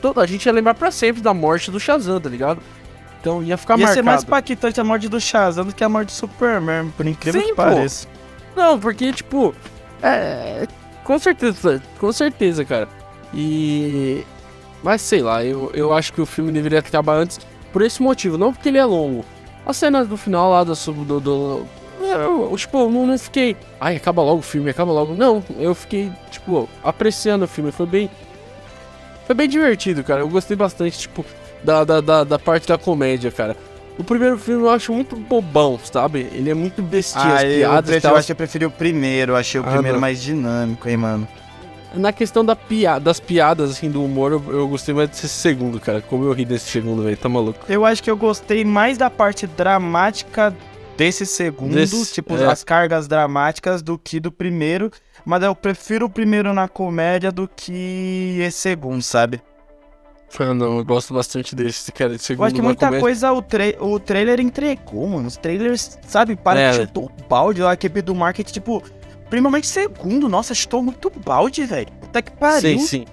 Todo, 0.01 0.21
a 0.21 0.27
gente 0.27 0.47
ia 0.47 0.53
lembrar 0.53 0.75
pra 0.75 0.91
sempre 0.91 1.21
da 1.21 1.35
morte 1.35 1.71
do 1.71 1.81
Shazam, 1.81 2.21
tá 2.21 2.29
ligado? 2.29 2.63
Então 3.21 3.43
ia 3.43 3.57
ficar 3.57 3.75
ia 3.75 3.87
marcado. 3.87 3.91
Ia 3.91 3.95
ser 3.95 4.03
mais 4.03 4.23
impactante 4.23 4.81
a 4.81 4.85
morte 4.85 5.09
do 5.09 5.21
Shazam 5.21 5.67
do 5.67 5.75
que 5.75 5.83
a 5.83 5.89
morte 5.89 6.09
do 6.09 6.13
Superman, 6.13 6.91
por 6.97 7.07
incrível 7.07 7.41
Sim, 7.41 7.49
que 7.49 7.55
pareça. 7.55 8.07
Não, 8.55 8.79
porque, 8.79 9.13
tipo, 9.13 9.55
é. 10.03 10.67
Com 11.03 11.19
certeza, 11.19 11.83
com 11.99 12.13
certeza, 12.13 12.65
cara. 12.65 12.89
E. 13.33 14.25
Mas 14.83 15.01
sei 15.03 15.23
lá, 15.23 15.45
eu, 15.45 15.71
eu 15.75 15.93
acho 15.93 16.13
que 16.13 16.21
o 16.21 16.27
filme 16.27 16.53
deveria 16.53 16.79
acabar 16.79 17.17
antes 17.17 17.41
por 17.73 17.83
esse 17.83 18.03
motivo, 18.03 18.37
não 18.39 18.53
porque 18.53 18.69
ele 18.69 18.79
é 18.79 18.85
longo. 18.85 19.25
A 19.67 19.73
cena 19.73 20.05
do 20.05 20.17
final 20.17 20.51
lá 20.51 20.63
do. 20.63 20.75
do, 20.75 21.21
do 21.21 21.67
eu, 22.07 22.57
tipo, 22.57 22.79
eu 22.79 22.91
não, 22.91 23.07
não 23.07 23.19
fiquei. 23.19 23.57
Ai, 23.81 23.97
acaba 23.97 24.23
logo 24.23 24.39
o 24.39 24.43
filme, 24.43 24.71
acaba 24.71 24.93
logo. 24.93 25.15
Não, 25.15 25.43
eu 25.59 25.75
fiquei, 25.75 26.11
tipo, 26.31 26.69
apreciando 26.83 27.45
o 27.45 27.49
filme. 27.49 27.71
Foi 27.73 27.87
bem. 27.87 28.11
Foi 29.27 29.35
bem 29.35 29.49
divertido, 29.49 30.05
cara. 30.05 30.21
Eu 30.21 30.29
gostei 30.29 30.57
bastante, 30.57 30.99
tipo, 30.99 31.25
da, 31.63 31.85
da, 31.85 32.01
da, 32.01 32.25
da 32.25 32.39
parte 32.39 32.69
da 32.69 32.77
comédia, 32.77 33.31
cara. 33.31 33.57
O 33.97 34.03
primeiro 34.03 34.37
filme 34.37 34.65
eu 34.65 34.71
acho 34.71 34.93
muito 34.93 35.15
bobão, 35.17 35.79
sabe? 35.83 36.29
Ele 36.33 36.51
é 36.51 36.55
muito 36.55 36.83
bestia, 36.83 37.21
ah, 37.23 37.37
as 37.37 37.45
piadas 37.45 38.05
eu, 38.05 38.11
eu 38.11 38.17
acho 38.17 38.27
que 38.27 38.33
eu 38.33 38.37
preferi 38.37 38.67
o 38.67 38.71
primeiro, 38.71 39.33
eu 39.33 39.37
achei 39.37 39.61
o 39.61 39.65
ah, 39.65 39.71
primeiro 39.71 39.95
não. 39.95 40.01
mais 40.01 40.21
dinâmico, 40.21 40.89
hein, 40.89 40.97
mano. 40.97 41.29
Na 41.95 42.13
questão 42.13 42.45
da 42.45 42.57
pia 42.57 42.99
das 42.99 43.21
piadas, 43.21 43.71
assim, 43.71 43.89
do 43.89 44.05
humor, 44.05 44.33
eu, 44.33 44.43
eu, 44.49 44.69
gostei 44.69 44.93
mais 44.93 45.09
desse 45.11 45.29
segundo, 45.29 45.79
cara. 45.79 46.03
Como 46.03 46.25
eu 46.25 46.33
ri 46.33 46.45
desse 46.45 46.69
segundo, 46.69 47.05
velho, 47.05 47.17
tá 47.17 47.29
maluco. 47.29 47.61
Eu 47.69 47.85
acho 47.85 48.03
que 48.03 48.11
eu 48.11 48.17
gostei 48.17 48.65
mais 48.65 48.99
da 48.99 49.09
parte 49.09 49.47
dramática 49.47 50.53
desse 50.97 51.27
segundo, 51.27 51.77
tipo, 52.07 52.37
é. 52.37 52.47
as 52.47 52.65
cargas 52.65 53.07
dramáticas 53.07 53.83
do 53.83 53.99
que 53.99 54.21
do 54.21 54.33
primeiro. 54.33 54.91
Mas 55.25 55.43
eu 55.43 55.55
prefiro 55.55 56.07
o 56.07 56.11
primeiro 56.11 56.53
na 56.53 56.69
comédia 56.69 57.33
do 57.33 57.49
que 57.49 58.39
esse 58.41 58.59
segundo, 58.59 59.03
sabe? 59.03 59.41
Não, 60.41 60.79
eu 60.79 60.85
gosto 60.85 61.15
bastante 61.15 61.55
desse, 61.55 61.93
cara. 61.93 62.19
Segundo 62.19 62.43
eu 62.43 62.47
acho 62.47 62.55
que 62.55 62.63
muita 62.63 62.87
comédia. 62.87 63.01
coisa 63.01 63.33
o, 63.33 63.41
tra 63.41 63.65
o 63.81 64.01
trailer 64.01 64.41
entregou, 64.41 65.07
mano. 65.09 65.29
Os 65.29 65.37
trailers, 65.37 65.99
sabe, 66.07 66.35
para 66.35 66.59
é, 66.59 66.71
que 66.71 66.77
chutou 66.79 67.05
o 67.05 67.29
balde 67.29 67.63
lá, 67.63 67.71
a 67.71 67.75
equipe 67.75 68.03
do 68.03 68.15
marketing, 68.15 68.53
tipo, 68.53 68.83
primamente 69.31 69.67
segundo. 69.67 70.29
Nossa, 70.29 70.53
chutou 70.53 70.83
muito 70.83 71.11
balde, 71.11 71.65
velho. 71.65 71.87
Puta 72.01 72.21
que 72.21 72.33
pariu. 72.33 72.79
Sim, 72.79 72.79
sim. 72.79 73.05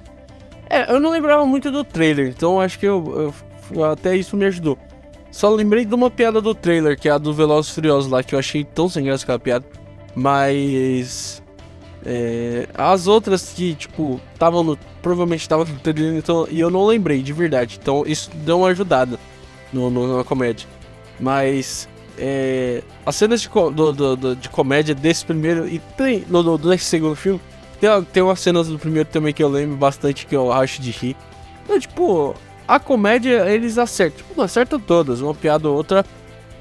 É, 0.70 0.92
eu 0.92 1.00
não 1.00 1.12
lembrava 1.12 1.46
muito 1.46 1.70
do 1.70 1.84
trailer, 1.84 2.30
então 2.30 2.60
acho 2.60 2.80
que 2.80 2.86
eu, 2.86 3.34
eu, 3.74 3.84
até 3.84 4.16
isso 4.16 4.38
me 4.38 4.46
ajudou. 4.46 4.78
Só 5.32 5.50
lembrei 5.50 5.86
de 5.86 5.96
uma 5.96 6.12
piada 6.12 6.42
do 6.42 6.54
trailer, 6.54 7.00
que 7.00 7.08
é 7.08 7.12
a 7.12 7.18
do 7.18 7.34
Velozes 7.34 7.72
Furiosos 7.72 8.12
lá, 8.12 8.22
que 8.22 8.36
eu 8.36 8.40
achei 8.40 8.64
tão 8.64 8.90
sem 8.90 9.06
graça 9.06 9.24
aquela 9.24 9.40
piada. 9.40 9.66
Mas 10.14 11.42
é, 12.06 12.68
as 12.74 13.08
outras 13.08 13.54
que, 13.56 13.76
tipo, 13.76 14.20
estavam 14.34 14.64
no. 14.64 14.78
Provavelmente 15.02 15.42
estavam 15.42 15.66
no 15.66 15.80
trailer, 15.80 16.16
então, 16.16 16.48
e 16.50 16.60
eu 16.60 16.70
não 16.70 16.86
lembrei 16.86 17.22
de 17.22 17.32
verdade. 17.34 17.80
Então 17.82 18.04
isso 18.06 18.30
deu 18.36 18.60
uma 18.60 18.70
ajudada 18.70 19.20
no, 19.72 19.90
no 19.90 20.18
na 20.18 20.24
comédia. 20.24 20.68
Mas. 21.20 21.88
É, 22.18 22.84
as 23.06 23.16
cenas 23.16 23.42
de, 23.42 23.50
do, 23.50 23.94
do, 23.94 24.16
do, 24.16 24.36
de 24.36 24.50
comédia 24.50 24.94
desse 24.94 25.26
primeiro 25.26 25.68
e 25.68 25.80
tem 25.98 26.26
no, 26.28 26.44
no, 26.44 26.78
segundo 26.78 27.16
filme. 27.16 27.40
Tem, 27.80 27.90
tem 28.12 28.22
umas 28.22 28.40
cenas 28.40 28.68
do 28.68 28.78
primeiro 28.78 29.10
também 29.10 29.34
que 29.34 29.42
eu 29.42 29.48
lembro 29.48 29.78
bastante 29.78 30.28
que 30.28 30.36
eu 30.36 30.52
acho 30.52 30.82
de 30.82 30.92
rir. 30.92 31.16
Então, 31.64 31.80
tipo, 31.80 32.36
a 32.76 32.80
comédia 32.80 33.50
eles 33.50 33.78
acertam. 33.78 34.18
Tipo, 34.18 34.34
não 34.38 34.46
acertam 34.46 34.80
todas. 34.80 35.22
Uma 35.22 35.36
piada 35.36 35.70
ou 35.70 35.76
outra 35.76 36.06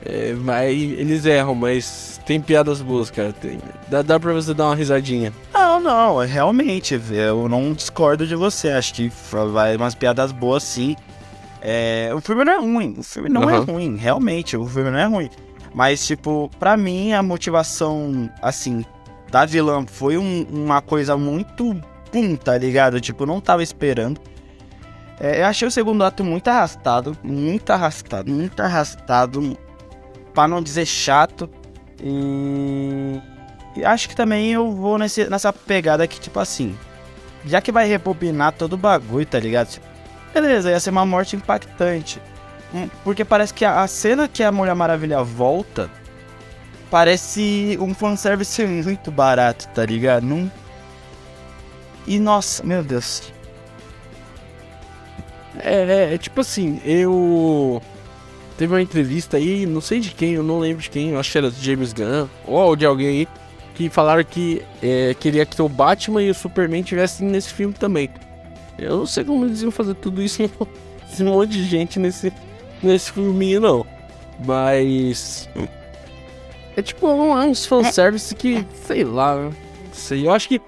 é, 0.04 0.32
mas 0.32 0.76
eles 0.76 1.26
erram, 1.26 1.54
mas 1.54 2.20
tem 2.24 2.40
piadas 2.40 2.80
boas, 2.80 3.10
cara. 3.10 3.32
Tem, 3.32 3.58
dá, 3.88 4.02
dá 4.02 4.18
pra 4.18 4.32
você 4.32 4.54
dar 4.54 4.66
uma 4.66 4.74
risadinha. 4.74 5.32
Não, 5.52 5.78
não, 5.78 6.22
é 6.22 6.26
realmente, 6.26 6.98
eu 7.10 7.48
não 7.48 7.72
discordo 7.72 8.26
de 8.26 8.34
você. 8.34 8.70
Acho 8.70 8.94
que 8.94 9.12
vai 9.52 9.76
umas 9.76 9.94
piadas 9.94 10.32
boas 10.32 10.62
sim. 10.62 10.96
É, 11.60 12.10
o 12.14 12.20
filme 12.20 12.44
não 12.44 12.52
é 12.52 12.58
ruim, 12.58 12.94
o 12.98 13.02
filme 13.02 13.28
não 13.28 13.42
uhum. 13.42 13.50
é 13.50 13.58
ruim, 13.58 13.96
realmente, 13.96 14.56
o 14.56 14.64
filme 14.66 14.90
não 14.90 14.98
é 14.98 15.04
ruim. 15.04 15.28
Mas, 15.74 16.06
tipo, 16.06 16.50
pra 16.58 16.74
mim 16.74 17.12
a 17.12 17.22
motivação, 17.22 18.30
assim, 18.40 18.82
da 19.30 19.44
vilã 19.44 19.84
foi 19.86 20.16
um, 20.16 20.46
uma 20.50 20.80
coisa 20.80 21.18
muito 21.18 21.76
pum, 22.10 22.34
tá 22.34 22.56
ligado? 22.56 22.98
Tipo, 22.98 23.26
não 23.26 23.42
tava 23.42 23.62
esperando. 23.62 24.18
É, 25.20 25.42
eu 25.42 25.46
achei 25.46 25.68
o 25.68 25.70
segundo 25.70 26.02
ato 26.02 26.24
muito 26.24 26.48
arrastado, 26.48 27.14
muito 27.22 27.70
arrastado, 27.70 28.32
muito 28.32 28.58
arrastado 28.60 29.56
para 30.32 30.48
não 30.48 30.62
dizer 30.62 30.86
chato. 30.86 31.48
E... 32.02 33.20
e, 33.76 33.84
acho 33.84 34.08
que 34.08 34.16
também 34.16 34.50
eu 34.50 34.72
vou 34.72 34.96
nesse, 34.96 35.28
nessa 35.28 35.52
pegada 35.52 36.06
que, 36.08 36.18
tipo 36.18 36.40
assim, 36.40 36.74
já 37.44 37.60
que 37.60 37.70
vai 37.70 37.86
rebobinar 37.86 38.52
todo 38.52 38.72
o 38.72 38.78
bagulho, 38.78 39.26
tá 39.26 39.38
ligado? 39.38 39.68
Tipo, 39.68 39.86
beleza, 40.32 40.70
ia 40.70 40.80
ser 40.80 40.88
uma 40.88 41.04
morte 41.04 41.36
impactante. 41.36 42.18
Hum, 42.72 42.88
porque 43.04 43.22
parece 43.22 43.52
que 43.52 43.64
a, 43.64 43.82
a 43.82 43.86
cena 43.86 44.26
que 44.26 44.42
a 44.42 44.50
Mulher 44.50 44.74
Maravilha 44.74 45.22
volta 45.22 45.90
parece 46.90 47.76
um 47.78 47.92
fanservice 47.92 48.64
muito 48.64 49.10
barato, 49.10 49.68
tá 49.74 49.84
ligado? 49.84 50.24
Num... 50.24 50.50
E 52.06 52.18
nossa, 52.18 52.64
meu 52.64 52.82
Deus. 52.82 53.32
É, 55.64 56.10
é, 56.10 56.14
é 56.14 56.18
tipo 56.18 56.40
assim, 56.40 56.80
eu 56.84 57.82
Teve 58.60 58.74
uma 58.74 58.82
entrevista 58.82 59.38
aí, 59.38 59.64
não 59.64 59.80
sei 59.80 60.00
de 60.00 60.10
quem, 60.10 60.34
eu 60.34 60.42
não 60.42 60.58
lembro 60.58 60.82
de 60.82 60.90
quem, 60.90 61.12
eu 61.12 61.18
acho 61.18 61.32
que 61.32 61.38
era 61.38 61.50
de 61.50 61.64
James 61.64 61.94
Gunn 61.94 62.28
ou 62.46 62.76
de 62.76 62.84
alguém 62.84 63.08
aí, 63.08 63.28
que 63.74 63.88
falaram 63.88 64.22
que 64.22 64.62
é, 64.82 65.14
queria 65.14 65.46
que 65.46 65.62
o 65.62 65.66
Batman 65.66 66.22
e 66.22 66.28
o 66.28 66.34
Superman 66.34 66.82
tivessem 66.82 67.26
nesse 67.26 67.54
filme 67.54 67.72
também. 67.72 68.10
Eu 68.78 68.98
não 68.98 69.06
sei 69.06 69.24
como 69.24 69.46
eles 69.46 69.62
iam 69.62 69.70
fazer 69.70 69.94
tudo 69.94 70.20
isso, 70.20 70.42
esse 71.10 71.24
monte 71.24 71.52
de 71.52 71.64
gente 71.64 71.98
nesse, 71.98 72.30
nesse 72.82 73.12
filminho, 73.12 73.62
não. 73.62 73.86
Mas. 74.44 75.48
É 76.76 76.82
tipo 76.82 77.08
um, 77.08 77.32
uns 77.32 77.64
fanservice 77.64 78.34
que, 78.34 78.66
sei 78.84 79.04
lá, 79.04 79.36
não 79.36 79.54
sei. 79.90 80.26
Eu 80.26 80.34
acho 80.34 80.46
que 80.46 80.60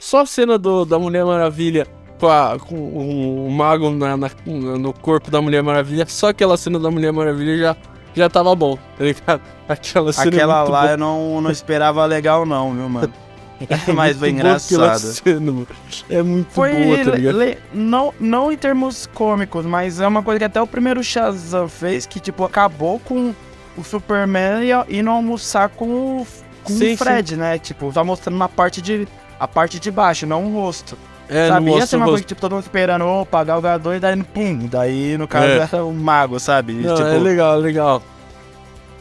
só 0.00 0.22
a 0.22 0.26
cena 0.26 0.58
do, 0.58 0.84
da 0.84 0.98
Mulher 0.98 1.24
Maravilha 1.24 1.86
com, 2.18 2.28
a, 2.28 2.58
com 2.58 2.74
um 2.76 3.50
mago 3.50 3.90
na, 3.90 4.16
na, 4.16 4.30
no 4.46 4.92
corpo 4.92 5.30
da 5.30 5.40
Mulher 5.40 5.62
Maravilha, 5.62 6.06
só 6.08 6.28
aquela 6.28 6.56
cena 6.56 6.78
da 6.78 6.90
Mulher 6.90 7.12
Maravilha 7.12 7.56
já, 7.58 7.76
já 8.14 8.28
tava 8.28 8.54
bom, 8.54 8.78
tá 8.96 9.04
ligado? 9.04 9.40
Aquela 9.68 10.12
cena 10.12 10.28
Aquela 10.28 10.62
lá 10.62 10.80
boa. 10.82 10.92
eu 10.92 10.96
não, 10.96 11.40
não 11.40 11.50
esperava 11.50 12.04
legal 12.06 12.46
não, 12.46 12.72
viu, 12.72 12.88
mano? 12.88 13.12
É 13.58 13.92
Mas 13.92 14.18
foi 14.18 14.28
engraçado. 14.30 14.98
Cena, 14.98 15.66
é 16.10 16.22
muito 16.22 16.52
foi, 16.52 16.74
boa, 16.74 17.04
tá 17.04 17.10
ligado? 17.12 17.38
Le, 17.38 17.58
não, 17.72 18.12
não 18.20 18.52
em 18.52 18.56
termos 18.56 19.06
cômicos, 19.14 19.64
mas 19.64 19.98
é 19.98 20.06
uma 20.06 20.22
coisa 20.22 20.38
que 20.38 20.44
até 20.44 20.60
o 20.60 20.66
primeiro 20.66 21.02
Shazam 21.02 21.66
fez, 21.66 22.04
que 22.04 22.20
tipo, 22.20 22.44
acabou 22.44 22.98
com 23.00 23.34
o 23.74 23.82
Superman 23.82 24.60
indo 24.90 25.08
almoçar 25.08 25.70
com 25.70 25.86
o, 26.20 26.26
com 26.64 26.72
sim, 26.74 26.92
o 26.92 26.98
Fred, 26.98 27.30
sim. 27.30 27.36
né? 27.36 27.58
Tipo, 27.58 27.90
tá 27.90 28.04
mostrando 28.04 28.36
na 28.36 28.48
parte 28.48 28.82
de, 28.82 29.08
a 29.40 29.48
parte 29.48 29.80
de 29.80 29.90
baixo, 29.90 30.26
não 30.26 30.44
o 30.44 30.52
rosto. 30.52 30.96
É, 31.28 31.48
Sabia 31.48 31.86
ser 31.86 31.96
uma 31.96 32.06
coisa 32.06 32.22
que 32.22 32.28
tipo, 32.28 32.40
todo 32.40 32.52
mundo 32.52 32.62
esperando, 32.62 33.26
pagar 33.26 33.58
o 33.58 33.60
gador 33.60 33.96
e 33.96 34.00
daí, 34.00 34.22
pum, 34.22 34.66
daí 34.66 35.18
no 35.18 35.26
caso 35.26 35.46
é. 35.46 35.68
era 35.72 35.84
o 35.84 35.92
mago, 35.92 36.38
sabe? 36.38 36.72
Não, 36.74 36.94
tipo, 36.94 37.08
é 37.08 37.18
legal, 37.18 37.58
legal. 37.58 38.02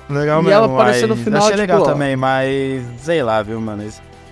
Legal 0.10 0.42
e 0.42 0.44
mesmo. 0.46 0.50
E 0.50 0.54
ela 0.54 0.66
apareceu 0.66 1.08
no 1.08 1.16
final, 1.16 1.40
Achei 1.40 1.52
tipo, 1.52 1.62
legal 1.62 1.82
ó. 1.82 1.86
também, 1.86 2.16
mas 2.16 2.84
sei 3.00 3.22
lá, 3.22 3.42
viu, 3.42 3.60
mano. 3.62 3.88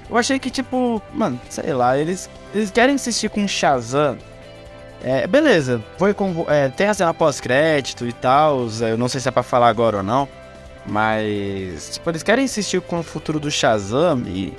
Eu 0.09 0.17
achei 0.17 0.39
que, 0.39 0.49
tipo, 0.49 1.01
mano, 1.13 1.39
sei 1.49 1.73
lá, 1.73 1.97
eles, 1.97 2.29
eles 2.53 2.71
querem 2.71 2.95
insistir 2.95 3.29
com 3.29 3.47
Shazam. 3.47 4.17
É, 5.03 5.27
beleza, 5.27 5.83
foi 5.97 6.13
com, 6.13 6.45
é, 6.47 6.69
tem 6.69 6.87
a 6.87 6.93
cena 6.93 7.13
pós-crédito 7.13 8.07
e 8.07 8.13
tal, 8.13 8.67
eu 8.79 8.97
não 8.97 9.09
sei 9.09 9.19
se 9.19 9.27
é 9.27 9.31
pra 9.31 9.43
falar 9.43 9.67
agora 9.67 9.97
ou 9.97 10.03
não, 10.03 10.29
mas, 10.85 11.95
tipo, 11.95 12.09
eles 12.09 12.23
querem 12.23 12.45
insistir 12.45 12.79
com 12.79 12.99
o 12.99 13.03
futuro 13.03 13.37
do 13.37 13.51
Shazam 13.51 14.23
e 14.25 14.53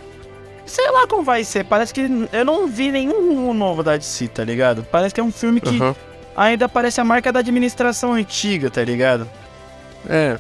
Sei 0.67 0.91
lá 0.91 1.07
como 1.07 1.23
vai 1.23 1.45
ser. 1.45 1.65
Parece 1.65 1.93
que 1.93 2.01
eu 2.33 2.45
não 2.45 2.67
vi 2.67 2.91
nenhum 2.91 3.53
novo 3.53 3.83
da 3.83 3.97
DC, 3.97 4.29
tá 4.29 4.45
ligado? 4.45 4.87
Parece 4.91 5.15
que 5.15 5.21
é 5.21 5.25
um 5.25 5.33
filme 5.33 5.61
que 5.61 5.81
uhum. 5.81 5.95
ainda 6.37 6.69
parece 6.69 7.01
a 7.01 7.05
marca 7.05 7.33
da 7.33 7.41
administração 7.41 8.15
antiga, 8.15 8.71
tá 8.71 8.83
ligado? 8.83 9.29
É. 10.09 10.39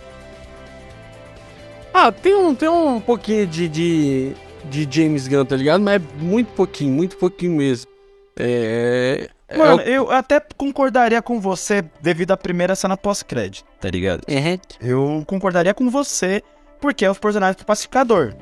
Ah, 1.93 2.11
tem 2.11 2.35
um, 2.35 2.55
tem 2.55 2.69
um 2.69 3.01
pouquinho 3.01 3.47
de, 3.47 3.69
de, 3.69 4.33
de 4.65 4.89
James 4.91 5.29
Gunn, 5.29 5.45
tá 5.45 5.57
ligado? 5.57 5.81
Mas 5.81 6.03
é 6.03 6.05
muito 6.19 6.49
pouquinho, 6.53 6.93
muito 6.93 7.17
pouquinho 7.17 7.53
mesmo. 7.53 7.91
É. 8.37 9.29
é 9.49 9.57
Mano, 9.57 9.81
é... 9.81 9.91
eu 9.91 10.11
até 10.11 10.41
concordaria 10.57 11.23
com 11.23 11.41
você 11.41 11.85
devido 12.01 12.33
à 12.33 12.37
primeira 12.37 12.75
cena 12.75 12.97
pós-crédito, 12.97 13.65
tá 13.81 13.89
ligado? 13.89 14.23
Uhum. 14.29 14.59
Eu 14.81 15.25
concordaria 15.27 15.73
com 15.73 15.89
você 15.89 16.43
porque 16.81 17.05
é 17.05 17.11
os 17.11 17.19
personagens 17.19 17.57
do 17.57 17.65
pacificador. 17.65 18.35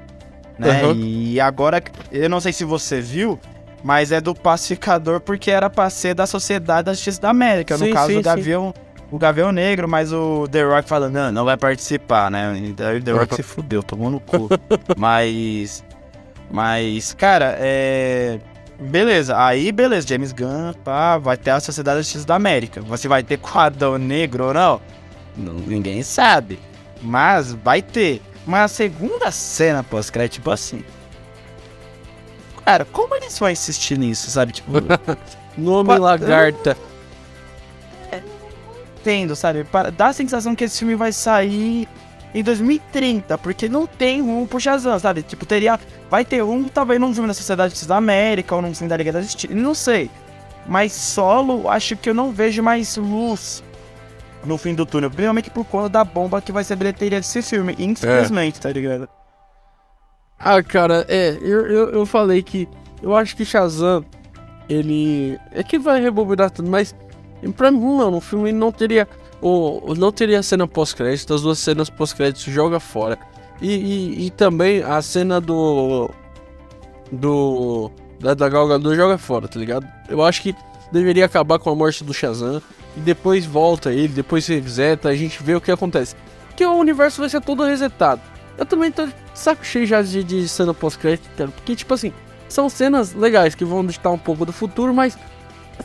Né? 0.59 0.85
Uhum. 0.85 0.95
E 0.95 1.41
agora, 1.41 1.83
eu 2.11 2.29
não 2.29 2.41
sei 2.41 2.53
se 2.53 2.65
você 2.65 3.01
viu, 3.01 3.39
mas 3.83 4.13
é 4.13 4.21
do 4.21 4.35
pacificador 4.35 5.21
porque 5.21 5.51
era 5.51 5.69
pra 5.69 5.91
ser 5.91 6.15
da 6.15 6.27
Sociedade 6.27 6.87
da 6.87 6.95
Justiça 6.95 7.21
da 7.21 7.31
América. 7.31 7.77
Sim, 7.77 7.89
no 7.89 7.95
caso, 7.95 8.13
sim, 8.13 8.19
o 8.19 8.23
Gavião. 8.23 8.75
Sim. 8.77 8.93
O 9.11 9.19
Gavião 9.19 9.53
Negro, 9.53 9.87
mas 9.87 10.11
o 10.11 10.49
The 10.51 10.63
Rock 10.63 10.89
falando, 10.89 11.13
não, 11.13 11.33
não 11.33 11.45
vai 11.45 11.59
participar, 11.59 12.31
né? 12.31 12.59
E 12.65 12.73
daí 12.73 12.97
o 12.97 13.03
The 13.03 13.13
Rock 13.13 13.35
se 13.35 13.43
fudeu, 13.43 13.83
tomou 13.83 14.11
no 14.11 14.19
cu. 14.19 14.49
mas. 14.97 15.85
Mas, 16.51 17.13
cara, 17.13 17.57
é. 17.59 18.39
Beleza, 18.81 19.39
aí 19.39 19.71
beleza, 19.71 20.09
James 20.09 20.33
Gunn, 20.33 20.73
pá, 20.83 21.19
vai 21.19 21.37
ter 21.37 21.51
a 21.51 21.61
Sociedade 21.61 21.99
da 21.99 22.03
Justiça 22.03 22.27
da 22.27 22.35
América. 22.35 22.81
Você 22.81 23.07
vai 23.07 23.23
ter 23.23 23.37
quadrão 23.37 23.99
negro 23.99 24.47
ou 24.47 24.55
não? 24.55 24.81
não? 25.37 25.55
Ninguém 25.55 26.03
sabe. 26.03 26.59
Mas 27.03 27.53
vai 27.53 27.83
ter. 27.83 28.23
Mas 28.47 28.63
a 28.63 28.75
segunda 28.75 29.31
cena 29.31 29.83
pós-crédito, 29.83 30.35
tipo 30.35 30.51
assim. 30.51 30.85
Cara, 32.65 32.85
como 32.85 33.15
eles 33.15 33.39
vão 33.39 33.51
insistir 33.51 33.99
nisso, 33.99 34.31
sabe? 34.31 34.53
Tipo. 34.53 34.73
Nome 35.57 35.99
Lagarta. 35.99 36.77
Entendo, 39.01 39.35
sabe? 39.35 39.67
Dá 39.97 40.09
a 40.09 40.13
sensação 40.13 40.55
que 40.55 40.65
esse 40.65 40.79
filme 40.79 40.95
vai 40.95 41.13
sair 41.13 41.89
em 42.35 42.43
2030, 42.43 43.37
porque 43.39 43.69
não 43.69 43.87
tem 43.87 44.23
um 44.23 44.47
pro 44.47 44.61
Shazam, 44.61 44.99
sabe? 44.99 45.23
Tipo, 45.23 45.45
teria. 45.45 45.79
Vai 46.09 46.25
ter 46.25 46.43
um, 46.43 46.65
talvez 46.65 47.01
num 47.01 47.13
filme 47.13 47.29
da 47.29 47.35
Sociedade 47.35 47.87
da 47.87 47.97
América 47.97 48.55
ou 48.55 48.63
num 48.63 48.75
filme 48.75 48.89
da 48.89 48.97
Liga 48.97 49.13
da 49.13 49.23
Justiça. 49.23 49.53
Não 49.53 49.75
sei. 49.75 50.11
Mas 50.67 50.93
solo, 50.93 51.69
acho 51.69 51.97
que 51.97 52.09
eu 52.09 52.15
não 52.15 52.31
vejo 52.31 52.63
mais 52.63 52.97
luz 52.97 53.63
no 54.45 54.59
fim 54.59 54.75
do 54.75 54.85
túnel. 54.87 55.11
Principalmente 55.11 55.51
por 55.51 55.65
conta 55.65 55.89
da 55.89 56.05
bomba 56.05 56.41
que 56.41 56.53
vai 56.53 56.65
ser 56.65 56.75
a 56.75 56.77
bilheteria 56.77 57.21
desse 57.21 57.43
filme. 57.43 57.75
Infelizmente, 57.79 58.59
é. 58.59 58.61
tá 58.61 58.71
ligado? 58.71 59.09
Ah, 60.39 60.63
cara, 60.63 61.07
é, 61.09 61.39
eu, 61.41 61.67
eu, 61.67 61.91
eu 61.91 62.07
falei 62.07 62.43
que 62.43 62.69
eu 63.01 63.15
acho 63.17 63.37
que 63.37 63.45
Shazam, 63.45 64.05
ele. 64.69 65.39
É 65.53 65.63
que 65.63 65.79
vai 65.79 66.01
rebobinar 66.01 66.51
tudo, 66.51 66.71
mas 66.71 66.95
pra 67.57 67.71
mim, 67.71 67.97
mano, 67.97 68.17
o 68.17 68.21
filme 68.21 68.53
não 68.53 68.73
teria. 68.73 69.09
O, 69.41 69.95
não 69.97 70.13
teria 70.13 70.43
cena 70.43 70.69
pós-crédito, 70.69 71.35
as 71.35 71.43
duas 71.43 71.59
cenas 71.59 71.91
pós-créditos 71.91 72.45
joga 72.45 72.79
fora. 72.79 73.19
E, 73.61 73.73
e, 73.73 74.27
e, 74.27 74.31
também 74.31 74.83
a 74.83 75.01
cena 75.03 75.41
do. 75.41 76.11
Do. 77.11 77.91
Da, 78.21 78.35
da 78.35 78.49
Gal 78.49 78.81
joga 78.95 79.19
fora, 79.19 79.49
tá 79.49 79.59
ligado? 79.59 79.87
Eu 80.09 80.23
acho 80.23 80.43
que 80.43 80.55
deveria 80.93 81.27
acabar 81.27 81.59
com 81.59 81.71
a 81.71 81.75
morte 81.75 82.05
do 82.05 82.15
Shazam 82.15 82.63
e 82.97 83.01
depois 83.01 83.45
volta 83.45 83.93
ele, 83.93 84.09
depois 84.09 84.45
se 84.45 84.59
reseta, 84.59 85.09
a 85.09 85.17
gente 85.17 85.43
vê 85.43 85.55
o 85.55 85.61
que 85.61 85.71
acontece. 85.71 86.15
Porque 86.49 86.65
o 86.65 86.75
universo 86.75 87.21
vai 87.21 87.31
ser 87.31 87.41
todo 87.41 87.65
resetado. 87.65 88.21
Eu 88.59 88.67
também 88.67 88.93
tô 88.93 89.09
saco 89.35 89.65
cheio 89.65 89.87
já 89.87 90.03
de, 90.03 90.23
de 90.23 90.47
cena 90.49 90.75
pós-crédito, 90.75 91.29
porque, 91.55 91.75
tipo 91.75 91.95
assim, 91.95 92.13
são 92.49 92.69
cenas 92.69 93.15
legais 93.15 93.55
que 93.55 93.65
vão 93.65 93.85
ditar 93.85 94.11
um 94.11 94.19
pouco 94.19 94.45
do 94.45 94.53
futuro, 94.53 94.93
mas 94.93 95.17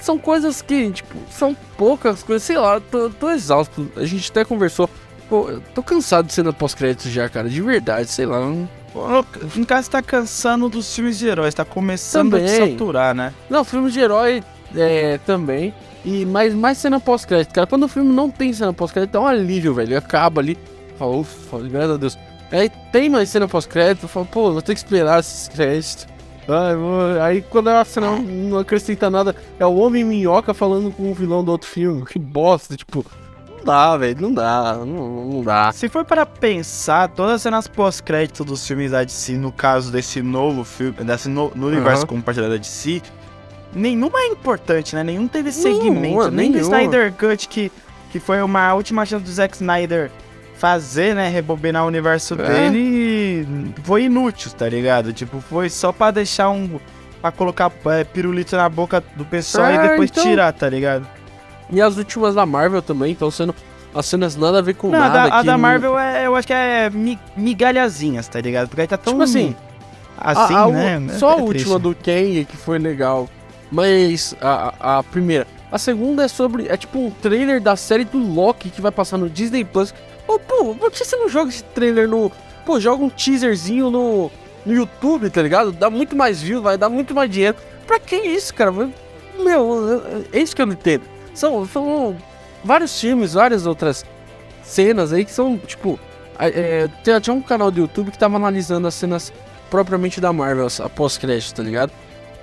são 0.01 0.17
coisas 0.17 0.61
que, 0.61 0.91
tipo, 0.91 1.15
são 1.31 1.55
poucas 1.77 2.23
coisas, 2.23 2.43
sei 2.43 2.57
lá, 2.57 2.79
tô, 2.79 3.09
tô 3.09 3.31
exausto. 3.31 3.89
A 3.95 4.05
gente 4.05 4.29
até 4.29 4.43
conversou. 4.43 4.89
Pô, 5.29 5.49
tô 5.73 5.81
cansado 5.81 6.27
de 6.27 6.33
cena 6.33 6.53
pós-crédito 6.53 7.09
já, 7.09 7.27
cara, 7.29 7.49
de 7.49 7.61
verdade, 7.61 8.09
sei 8.09 8.25
lá. 8.25 8.39
Não... 8.39 8.69
No 9.55 9.65
caso, 9.65 9.91
tá 9.91 10.01
cansando 10.01 10.67
dos 10.69 10.93
filmes 10.93 11.19
de 11.19 11.27
heróis, 11.27 11.53
tá 11.53 11.63
começando 11.63 12.31
também. 12.31 12.45
a 12.45 12.67
saturar, 12.67 13.13
né? 13.13 13.33
Não, 13.49 13.63
filmes 13.63 13.93
de 13.93 13.99
herói 13.99 14.43
é, 14.75 15.17
também. 15.19 15.73
E 16.05 16.25
mais, 16.25 16.53
mais 16.53 16.77
cena 16.77 16.99
pós-crédito, 16.99 17.53
cara. 17.53 17.67
Quando 17.67 17.83
o 17.83 17.87
filme 17.87 18.13
não 18.13 18.29
tem 18.29 18.53
cena 18.53 18.73
pós-crédito, 18.73 19.15
é 19.15 19.19
um 19.19 19.27
alívio, 19.27 19.73
velho. 19.73 19.97
Acaba 19.97 20.41
ali. 20.41 20.57
Fala, 20.97 21.17
ufa, 21.17 21.59
graças 21.59 21.91
a 21.91 21.97
Deus. 21.97 22.17
Aí 22.51 22.69
tem 22.91 23.09
mais 23.09 23.29
cena 23.29 23.47
pós-crédito, 23.47 24.07
fala, 24.07 24.25
pô, 24.25 24.51
vou 24.53 24.61
ter 24.61 24.73
que 24.73 24.79
esperar 24.79 25.19
esses 25.19 25.47
créditos. 25.49 26.07
Ai, 26.47 27.19
aí 27.19 27.41
quando 27.41 27.67
a 27.67 27.83
cena 27.83 28.15
não 28.17 28.57
acrescenta 28.57 29.09
nada, 29.09 29.35
é 29.59 29.65
o 29.65 29.75
Homem 29.75 30.05
Minhoca 30.05 30.53
falando 30.53 30.91
com 30.91 31.11
o 31.11 31.13
vilão 31.13 31.43
do 31.43 31.51
outro 31.51 31.69
filme. 31.69 32.05
Que 32.05 32.17
bosta, 32.17 32.75
tipo. 32.77 33.05
Não 33.49 33.65
dá, 33.65 33.97
velho, 33.97 34.21
não 34.21 34.33
dá, 34.33 34.77
não, 34.77 35.25
não 35.25 35.43
dá. 35.43 35.73
Se 35.73 35.89
for 35.89 36.05
para 36.05 36.25
pensar, 36.25 37.09
todas 37.09 37.33
as 37.33 37.41
cenas 37.41 37.67
pós-crédito 37.67 38.45
dos 38.45 38.65
filmes 38.65 38.91
da 38.91 39.03
DC, 39.03 39.33
no 39.33 39.51
caso 39.51 39.91
desse 39.91 40.21
novo 40.21 40.63
filme, 40.63 40.93
desse 41.03 41.27
no, 41.27 41.51
no 41.53 41.67
universo 41.67 42.03
uhum. 42.03 42.07
compartilhado 42.07 42.53
da 42.53 42.57
DC, 42.57 43.01
nenhuma 43.73 44.19
é 44.19 44.27
importante, 44.27 44.95
né? 44.95 45.03
Nenhum 45.03 45.27
teve 45.27 45.51
segmento. 45.51 46.15
Não, 46.15 46.31
nem 46.31 46.51
o 46.55 46.57
Snyder 46.57 47.13
Cut, 47.13 47.47
que, 47.47 47.71
que 48.11 48.19
foi 48.19 48.41
uma 48.41 48.73
última 48.73 49.05
chance 49.05 49.23
do 49.23 49.31
Zack 49.31 49.55
Snyder 49.55 50.11
fazer, 50.57 51.15
né? 51.15 51.29
Rebobinar 51.29 51.83
o 51.83 51.87
universo 51.87 52.33
é. 52.33 52.69
dele, 52.69 53.73
foi 53.83 54.03
inútil, 54.03 54.51
tá 54.51 54.67
ligado? 54.67 55.13
Tipo, 55.13 55.39
foi 55.39 55.69
só 55.69 55.91
pra 55.91 56.11
deixar 56.11 56.49
um. 56.49 56.79
pra 57.21 57.31
colocar 57.31 57.71
é, 57.85 58.03
pirulito 58.03 58.55
na 58.55 58.67
boca 58.67 59.03
do 59.15 59.23
pessoal 59.23 59.67
é, 59.67 59.75
e 59.75 59.89
depois 59.89 60.09
então... 60.09 60.23
tirar, 60.23 60.51
tá 60.51 60.67
ligado? 60.67 61.07
E 61.69 61.81
as 61.81 61.97
últimas 61.97 62.35
da 62.35 62.45
Marvel 62.45 62.81
também 62.81 63.11
estão 63.11 63.29
sendo. 63.29 63.53
As 63.93 64.05
cenas 64.05 64.35
nada 64.35 64.59
a 64.59 64.61
ver 64.61 64.75
com 64.75 64.89
não, 64.89 64.99
nada. 64.99 65.23
A 65.23 65.27
da, 65.27 65.35
a 65.37 65.43
da 65.43 65.57
Marvel 65.57 65.97
é, 65.97 66.27
eu 66.27 66.35
acho 66.35 66.45
que 66.45 66.53
é 66.53 66.91
migalhazinhas, 67.35 68.27
tá 68.27 68.39
ligado? 68.39 68.67
Porque 68.67 68.81
aí 68.81 68.87
tá 68.87 68.97
tão. 68.97 69.13
Tipo 69.13 69.23
assim. 69.23 69.55
Assim, 70.19 70.53
a, 70.55 70.63
a, 70.63 70.67
né? 70.67 70.99
Só 71.17 71.35
a 71.35 71.39
é 71.39 71.41
última 71.41 71.77
do 71.77 71.95
Kang 71.95 72.45
que 72.45 72.57
foi 72.57 72.79
legal. 72.79 73.29
Mas 73.71 74.35
a, 74.41 74.97
a 74.97 75.03
primeira. 75.03 75.47
A 75.71 75.77
segunda 75.77 76.23
é 76.23 76.27
sobre. 76.27 76.67
É 76.67 76.77
tipo 76.77 76.97
um 76.97 77.11
trailer 77.11 77.61
da 77.61 77.75
série 77.75 78.05
do 78.05 78.17
Loki 78.17 78.69
que 78.69 78.81
vai 78.81 78.91
passar 78.91 79.17
no 79.17 79.29
Disney 79.29 79.65
Plus. 79.65 79.93
Oh, 80.27 80.39
pô, 80.39 80.75
por 80.75 80.91
que 80.91 81.03
você 81.03 81.15
não 81.15 81.29
joga 81.29 81.49
esse 81.49 81.63
trailer 81.63 82.07
no. 82.07 82.31
Pô, 82.65 82.79
joga 82.79 83.03
um 83.03 83.09
teaserzinho 83.09 83.89
no, 83.89 84.31
no 84.65 84.73
YouTube, 84.73 85.29
tá 85.29 85.41
ligado? 85.41 85.71
Dá 85.71 85.89
muito 85.89 86.15
mais 86.15 86.41
views, 86.41 86.63
vai 86.63 86.77
dar 86.77 86.89
muito 86.89 87.13
mais 87.13 87.29
dinheiro. 87.29 87.55
Pra 87.85 87.99
que 87.99 88.15
isso, 88.15 88.53
cara? 88.53 88.71
Meu, 88.71 90.25
é 90.33 90.39
isso 90.39 90.55
que 90.55 90.61
eu 90.61 90.65
não 90.65 90.73
entendo. 90.73 91.03
São, 91.33 91.65
são 91.65 92.17
vários 92.63 92.99
filmes, 92.99 93.33
várias 93.33 93.65
outras 93.65 94.05
cenas 94.63 95.13
aí 95.13 95.23
que 95.25 95.31
são, 95.31 95.57
tipo. 95.57 95.99
É, 96.39 96.87
tinha 97.19 97.33
um 97.33 97.41
canal 97.41 97.71
do 97.71 97.79
YouTube 97.79 98.11
que 98.11 98.17
tava 98.17 98.35
analisando 98.35 98.87
as 98.87 98.93
cenas 98.93 99.33
propriamente 99.71 100.21
da 100.21 100.31
Marvel 100.31 100.67
após 100.83 101.17
crédito, 101.17 101.55
tá 101.55 101.63
ligado? 101.63 101.91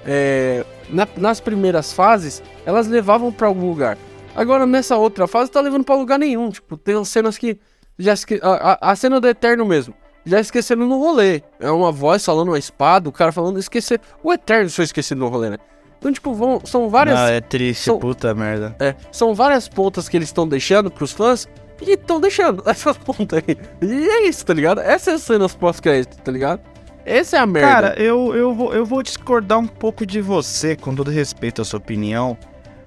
É, 0.05 0.65
na, 0.89 1.07
nas 1.17 1.41
primeiras 1.41 1.93
fases, 1.93 2.43
elas 2.65 2.87
levavam 2.87 3.33
para 3.33 3.47
algum 3.47 3.69
lugar. 3.69 3.99
Agora, 4.35 4.67
nessa 4.67 4.97
outra 4.97 5.27
fase, 5.27 5.51
tá 5.51 5.61
levando 5.61 5.85
para 5.85 5.95
lugar 5.95 6.19
nenhum. 6.19 6.51
Tipo, 6.51 6.77
tem 6.77 7.03
cenas 7.05 7.39
que. 7.39 7.59
Já 7.97 8.13
esque... 8.13 8.41
a, 8.43 8.91
a, 8.91 8.97
cena 8.97 9.21
do 9.21 9.29
Eterno 9.29 9.65
mesmo. 9.65 9.95
Já 10.25 10.41
esqueceram 10.41 10.87
no 10.87 10.99
rolê. 10.99 11.43
É 11.61 11.71
uma 11.71 11.93
voz 11.93 12.25
falando 12.25 12.49
uma 12.49 12.59
espada, 12.59 13.09
o 13.09 13.13
cara 13.13 13.31
falando 13.31 13.59
esquecer. 13.59 14.01
O 14.23 14.33
Eterno 14.33 14.69
foi 14.71 14.85
esquecido 14.85 15.19
no 15.19 15.29
rolê, 15.29 15.51
né? 15.51 15.59
Então, 15.99 16.13
tipo, 16.13 16.35
vão, 16.35 16.61
são 16.65 16.89
várias. 16.89 17.17
Não, 17.17 17.27
é 17.27 17.41
triste, 17.41 17.85
são, 17.85 17.99
puta 17.99 18.35
merda. 18.35 18.75
É, 18.81 18.95
são 19.13 19.35
várias 19.35 19.69
pontas 19.69 20.09
que 20.09 20.17
eles 20.17 20.29
estão 20.29 20.47
deixando 20.47 20.91
pros 20.91 21.13
fãs 21.13 21.49
e 21.81 21.93
estão 21.93 22.21
deixando 22.21 22.63
essas 22.69 22.99
pontas 22.99 23.43
aí. 23.47 23.57
E 23.81 24.09
é 24.09 24.27
isso, 24.27 24.45
tá 24.45 24.53
ligado? 24.53 24.81
Essas 24.81 25.23
cenas 25.23 25.55
pós-crédito, 25.55 26.19
tá 26.19 26.33
ligado? 26.33 26.61
Essa 27.05 27.37
é 27.37 27.41
a 27.41 27.47
merda. 27.47 27.69
Cara, 27.69 27.95
eu, 28.03 28.35
eu, 28.35 28.55
vou, 28.55 28.75
eu 28.75 28.87
vou 28.87 29.03
discordar 29.03 29.59
um 29.59 29.67
pouco 29.67 30.07
de 30.07 30.21
você, 30.21 30.75
com 30.75 30.95
todo 30.95 31.11
respeito 31.11 31.61
à 31.61 31.65
sua 31.65 31.79
opinião. 31.79 32.37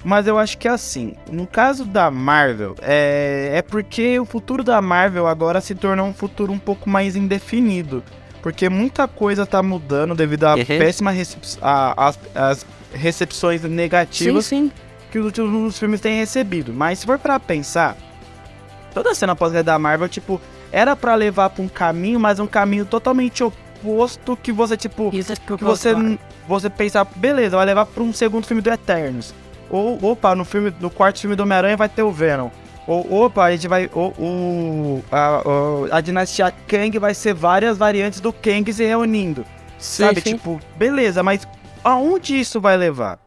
Mas 0.03 0.27
eu 0.27 0.37
acho 0.37 0.57
que 0.57 0.67
é 0.67 0.71
assim, 0.71 1.15
no 1.31 1.45
caso 1.45 1.83
da 1.83 2.09
Marvel, 2.09 2.75
é, 2.81 3.51
é 3.55 3.61
porque 3.61 4.19
o 4.19 4.25
futuro 4.25 4.63
da 4.63 4.81
Marvel 4.81 5.27
agora 5.27 5.59
se 5.59 5.75
tornou 5.75 6.07
um 6.07 6.13
futuro 6.13 6.51
um 6.51 6.59
pouco 6.59 6.89
mais 6.89 7.15
indefinido. 7.15 8.03
Porque 8.41 8.69
muita 8.69 9.07
coisa 9.07 9.45
tá 9.45 9.61
mudando 9.61 10.15
devido 10.15 10.45
à 10.45 10.55
uhum. 10.55 10.65
péssima 10.65 11.11
recep 11.11 11.41
a, 11.61 12.07
as, 12.07 12.19
as 12.33 12.65
recepções 12.93 13.63
negativas 13.63 14.45
sim, 14.45 14.67
sim. 14.67 14.71
que 15.11 15.19
os 15.19 15.25
últimos 15.25 15.77
filmes 15.77 15.99
têm 15.99 16.19
recebido. 16.19 16.71
Mas 16.71 16.99
se 16.99 17.05
for 17.05 17.19
para 17.19 17.39
pensar, 17.39 17.97
toda 18.93 19.11
a 19.11 19.15
cena 19.15 19.35
pós 19.35 19.51
da 19.51 19.77
Marvel, 19.77 20.07
tipo, 20.07 20.39
era 20.71 20.95
para 20.95 21.15
levar 21.15 21.49
para 21.49 21.63
um 21.63 21.67
caminho, 21.67 22.19
mas 22.19 22.39
um 22.39 22.47
caminho 22.47 22.85
totalmente 22.85 23.43
oposto 23.43 23.66
oposto 23.81 24.35
que 24.35 24.51
você, 24.51 24.75
tipo. 24.75 25.09
Isso 25.13 25.33
é 25.33 25.35
que 25.35 25.63
você, 25.63 25.93
você 26.47 26.69
pensar, 26.69 27.05
beleza, 27.15 27.57
vai 27.57 27.65
levar 27.65 27.85
pra 27.85 28.03
um 28.03 28.13
segundo 28.13 28.45
filme 28.45 28.61
do 28.61 28.69
Eternos. 28.69 29.33
Ou, 29.69 30.03
opa, 30.11 30.35
no 30.35 30.45
filme, 30.45 30.73
no 30.79 30.89
quarto 30.89 31.19
filme 31.19 31.35
do 31.35 31.43
Homem-Aranha 31.43 31.77
vai 31.77 31.89
ter 31.89 32.03
o 32.03 32.11
Venom. 32.11 32.49
Ou, 32.87 33.25
opa, 33.25 33.43
a 33.43 33.51
gente 33.51 33.67
vai. 33.67 33.89
O, 33.93 34.13
o, 34.17 35.03
a, 35.11 35.97
a 35.97 36.01
dinastia 36.01 36.53
Kang 36.67 36.97
vai 36.99 37.13
ser 37.13 37.33
várias 37.33 37.77
variantes 37.77 38.19
do 38.19 38.31
Kang 38.31 38.71
se 38.71 38.85
reunindo. 38.85 39.45
Sim, 39.77 40.05
sabe? 40.05 40.21
Sim. 40.21 40.33
Tipo, 40.33 40.59
beleza, 40.77 41.21
mas 41.21 41.47
aonde 41.83 42.39
isso 42.39 42.61
vai 42.61 42.77
levar? 42.77 43.19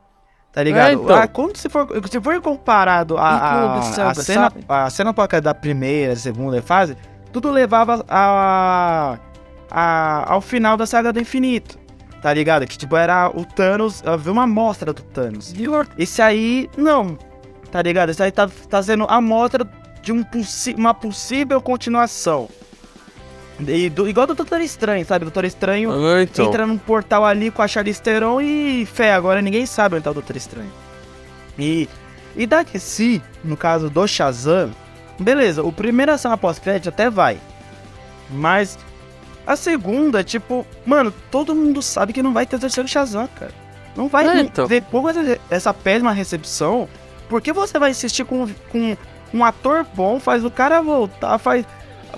Tá 0.53 0.63
ligado? 0.63 0.89
É, 0.89 0.93
então. 0.95 1.15
ah, 1.15 1.29
quando 1.29 1.57
se 1.57 1.69
for, 1.69 1.87
se 2.11 2.21
for 2.21 2.41
comparado 2.41 3.17
a, 3.17 3.29
a, 3.29 3.79
a, 4.11 4.15
cena, 4.15 4.53
a 4.69 4.91
cena 4.91 5.15
da 5.41 5.55
primeira, 5.55 6.17
segunda 6.17 6.61
fase, 6.61 6.97
tudo 7.33 7.51
levava 7.51 8.05
a, 8.09 9.17
a, 9.71 10.33
ao 10.33 10.41
final 10.41 10.77
da 10.77 10.87
saga 10.87 11.13
do 11.13 11.21
infinito. 11.21 11.79
Tá 12.21 12.35
ligado? 12.35 12.67
Que 12.67 12.77
tipo, 12.77 12.97
era 12.97 13.31
o 13.31 13.45
Thanos, 13.45 14.03
havia 14.05 14.33
uma 14.33 14.43
amostra 14.43 14.93
do 14.93 15.03
Thanos. 15.03 15.53
Esse 15.97 16.21
aí, 16.21 16.69
não. 16.77 17.17
Tá 17.71 17.81
ligado? 17.81 18.11
Esse 18.11 18.23
aí 18.23 18.31
tá, 18.31 18.49
tá 18.69 18.83
sendo 18.83 19.05
a 19.05 19.17
amostra 19.17 19.67
de 20.03 20.13
um 20.13 20.23
possi 20.23 20.75
uma 20.75 20.93
possível 20.93 21.61
continuação. 21.61 22.49
E 23.67 23.91
do, 23.91 24.09
igual 24.09 24.27
do 24.27 24.35
Doutor 24.35 24.61
Estranho, 24.61 25.05
sabe? 25.05 25.25
O 25.25 25.27
Doutor 25.27 25.45
Estranho 25.45 25.91
ah, 25.93 26.23
então. 26.23 26.47
entra 26.47 26.67
num 26.67 26.79
portal 26.79 27.25
ali 27.25 27.51
com 27.51 27.61
a 27.63 27.69
Charlize 27.69 28.01
Theron 28.01 28.41
e 28.41 28.87
fé, 28.87 29.13
agora 29.13 29.43
ninguém 29.43 29.67
sabe 29.67 29.97
onde 29.97 30.05
tá 30.05 30.11
o 30.11 30.15
Doutor 30.15 30.37
Estranho. 30.37 30.71
E, 31.59 31.89
e 32.35 32.47
da 32.47 32.63
DC, 32.63 33.21
no 33.45 33.57
caso 33.57 33.91
do 33.91 34.07
Shazam, 34.07 34.71
beleza, 35.19 35.63
o 35.63 35.71
primeiro 35.71 36.13
ação 36.13 36.33
após-crédito 36.33 36.89
até 36.89 37.11
vai. 37.11 37.39
Mas 38.31 38.79
a 39.53 39.57
segunda, 39.57 40.23
tipo, 40.23 40.67
mano, 40.85 41.13
todo 41.31 41.55
mundo 41.55 41.83
sabe 41.83 42.13
que 42.13 42.23
não 42.23 42.33
vai 42.33 42.47
ter 42.47 42.59
terceiro 42.59 42.89
Shazam, 42.89 43.29
cara. 43.39 43.53
Não 43.97 44.09
vai 44.09 44.27
é, 44.27 44.41
então. 44.41 44.67
depois 44.67 45.17
dessa 45.49 45.75
péssima 45.75 46.13
recepção. 46.13 46.89
Por 47.29 47.41
que 47.41 47.53
você 47.53 47.79
vai 47.79 47.91
insistir 47.91 48.25
com, 48.25 48.49
com 48.71 48.97
um 49.33 49.45
ator 49.45 49.87
bom, 49.95 50.19
faz 50.19 50.45
o 50.45 50.51
cara 50.51 50.81
voltar, 50.81 51.39
faz 51.39 51.65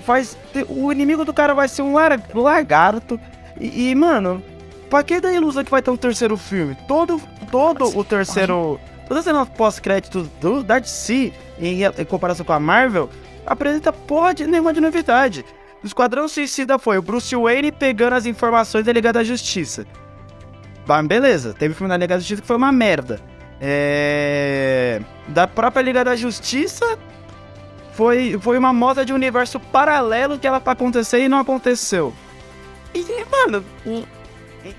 faz. 0.01 0.37
O 0.67 0.91
inimigo 0.91 1.25
do 1.25 1.33
cara 1.33 1.53
vai 1.53 1.67
ser 1.67 1.81
um 1.81 1.93
lar, 1.93 2.19
lagarto. 2.33 3.19
E, 3.59 3.89
e, 3.89 3.95
mano, 3.95 4.43
pra 4.89 5.03
que 5.03 5.19
da 5.19 5.31
ilusão 5.31 5.63
que 5.63 5.71
vai 5.71 5.81
ter 5.81 5.91
um 5.91 5.97
terceiro 5.97 6.37
filme? 6.37 6.77
Todo, 6.87 7.21
todo 7.51 7.97
o 7.97 8.03
terceiro. 8.03 8.79
Toda 9.07 9.19
a 9.19 9.23
cena 9.23 9.45
pós-crédito 9.45 10.29
do 10.39 10.63
Dark 10.63 10.85
Sea, 10.85 11.31
em, 11.59 11.83
em, 11.83 12.05
comparação 12.05 12.45
com 12.45 12.53
a 12.53 12.59
Marvel, 12.59 13.09
apresenta 13.45 13.91
porra 13.91 14.33
de 14.33 14.47
nenhuma 14.47 14.73
de 14.73 14.79
novidade. 14.79 15.45
O 15.83 15.87
Esquadrão 15.87 16.27
Suicida 16.29 16.79
foi 16.79 16.97
o 16.97 17.01
Bruce 17.01 17.35
Wayne 17.35 17.71
pegando 17.71 18.13
as 18.13 18.25
informações 18.25 18.85
da 18.85 18.93
Liga 18.93 19.11
da 19.11 19.23
Justiça. 19.23 19.85
Bah, 20.87 21.03
beleza, 21.03 21.53
teve 21.53 21.73
filme 21.73 21.89
da 21.89 21.97
Liga 21.97 22.15
da 22.15 22.19
Justiça 22.19 22.41
que 22.41 22.47
foi 22.47 22.55
uma 22.55 22.71
merda. 22.71 23.19
É... 23.59 25.01
Da 25.27 25.45
própria 25.45 25.81
Liga 25.81 26.03
da 26.03 26.15
Justiça, 26.15 26.97
foi, 27.93 28.37
foi 28.41 28.57
uma 28.57 28.71
moda 28.73 29.05
de 29.05 29.13
universo 29.13 29.59
paralelo 29.59 30.39
que 30.39 30.47
ela 30.47 30.59
pra 30.59 30.73
acontecer 30.73 31.19
e 31.19 31.29
não 31.29 31.39
aconteceu. 31.39 32.13
E, 32.93 33.03
mano, 33.29 33.63
e, 33.85 34.05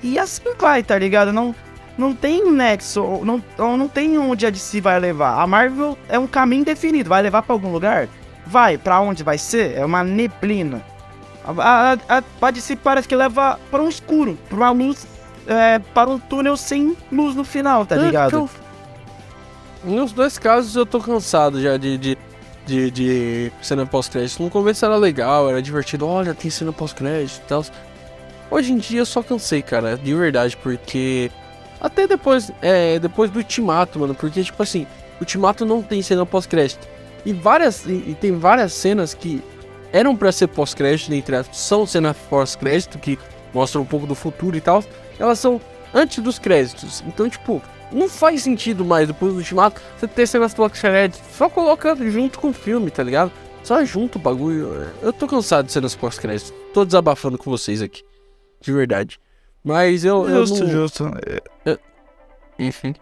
e 0.02 0.18
assim 0.18 0.42
vai, 0.58 0.82
tá 0.82 0.98
ligado? 0.98 1.32
Não, 1.32 1.54
não 1.98 2.14
tem 2.14 2.50
nexo, 2.50 3.20
não, 3.24 3.42
não 3.76 3.88
tem 3.88 4.18
onde 4.18 4.46
a 4.46 4.50
DC 4.50 4.80
vai 4.80 4.98
levar. 4.98 5.40
A 5.40 5.46
Marvel 5.46 5.98
é 6.08 6.18
um 6.18 6.26
caminho 6.26 6.64
definido, 6.64 7.08
vai 7.08 7.22
levar 7.22 7.42
para 7.42 7.54
algum 7.54 7.70
lugar? 7.70 8.08
Vai, 8.46 8.76
para 8.76 9.00
onde 9.00 9.22
vai 9.22 9.38
ser? 9.38 9.76
É 9.76 9.84
uma 9.84 10.02
neblina. 10.02 10.93
A, 11.44 11.92
a, 12.08 12.18
a 12.18 12.22
parece 12.82 13.08
que 13.08 13.14
leva 13.14 13.58
para 13.70 13.82
um 13.82 13.88
escuro, 13.88 14.38
para 14.48 14.56
uma 14.56 14.70
luz, 14.70 15.06
é, 15.46 15.78
para 15.78 16.08
um 16.08 16.18
túnel 16.18 16.56
sem 16.56 16.96
luz 17.12 17.34
no 17.34 17.44
final, 17.44 17.84
tá 17.84 17.96
é, 17.96 17.98
ligado? 17.98 18.36
Eu... 18.36 18.50
Nos 19.84 20.12
dois 20.12 20.38
casos 20.38 20.74
eu 20.74 20.86
tô 20.86 20.98
cansado 20.98 21.60
já 21.60 21.76
de, 21.76 21.98
de 21.98 22.18
de, 22.66 22.90
de 22.90 23.52
cena 23.62 23.86
pós-crédito. 23.86 24.42
No 24.42 24.50
começo 24.50 24.84
era 24.84 24.96
legal, 24.96 25.48
era 25.48 25.60
divertido. 25.60 26.06
Olha, 26.06 26.34
tem 26.34 26.50
cena 26.50 26.72
pós-crédito 26.72 27.42
e 27.44 27.48
tal. 27.48 27.64
Hoje 28.50 28.72
em 28.72 28.78
dia 28.78 29.00
eu 29.00 29.06
só 29.06 29.22
cansei, 29.22 29.62
cara, 29.62 29.96
de 29.96 30.14
verdade, 30.14 30.56
porque. 30.56 31.30
Até 31.80 32.06
depois, 32.06 32.50
é, 32.62 32.98
depois 32.98 33.30
do 33.30 33.38
Ultimato, 33.38 33.98
mano, 33.98 34.14
porque, 34.14 34.42
tipo 34.42 34.62
assim, 34.62 34.86
o 35.16 35.20
Ultimato 35.20 35.66
não 35.66 35.82
tem 35.82 36.00
cena 36.00 36.24
pós-crédito. 36.24 36.86
E 37.24 37.32
várias. 37.32 37.84
E, 37.84 37.92
e, 37.92 38.16
tem 38.18 38.38
várias 38.38 38.72
cenas 38.72 39.12
que 39.12 39.42
eram 39.94 40.16
para 40.16 40.32
ser 40.32 40.48
pós-crédito, 40.48 41.14
entre 41.14 41.36
aspas, 41.36 41.56
são 41.56 41.86
cenas 41.86 42.16
pós-crédito, 42.28 42.98
que 42.98 43.16
mostram 43.54 43.82
um 43.82 43.86
pouco 43.86 44.08
do 44.08 44.14
futuro 44.16 44.56
e 44.56 44.60
tal. 44.60 44.82
Elas 45.20 45.38
são 45.38 45.60
antes 45.94 46.18
dos 46.18 46.36
créditos. 46.36 47.00
Então, 47.06 47.30
tipo, 47.30 47.62
não 47.92 48.08
faz 48.08 48.42
sentido 48.42 48.84
mais 48.84 49.06
depois 49.06 49.32
do 49.32 49.38
Ultimato 49.38 49.80
você 49.96 50.08
ter 50.08 50.26
cenas 50.26 50.52
pós-crédito. 50.52 51.22
Só 51.32 51.48
coloca 51.48 51.94
junto 52.10 52.40
com 52.40 52.48
o 52.48 52.52
filme, 52.52 52.90
tá 52.90 53.04
ligado? 53.04 53.30
Só 53.62 53.84
junto 53.84 54.18
o 54.18 54.20
bagulho. 54.20 54.90
Eu 55.00 55.12
tô 55.12 55.28
cansado 55.28 55.66
de 55.66 55.72
cenas 55.72 55.94
pós-crédito. 55.94 56.52
Tô 56.74 56.84
desabafando 56.84 57.38
com 57.38 57.48
vocês 57.48 57.80
aqui. 57.80 58.02
De 58.60 58.72
verdade. 58.72 59.20
Mas 59.62 60.04
eu. 60.04 60.28
Justo, 60.28 60.58
eu 60.58 60.64
não... 60.64 60.72
justo. 60.72 61.10
Eu... 61.64 61.78
Enfim. 62.58 62.96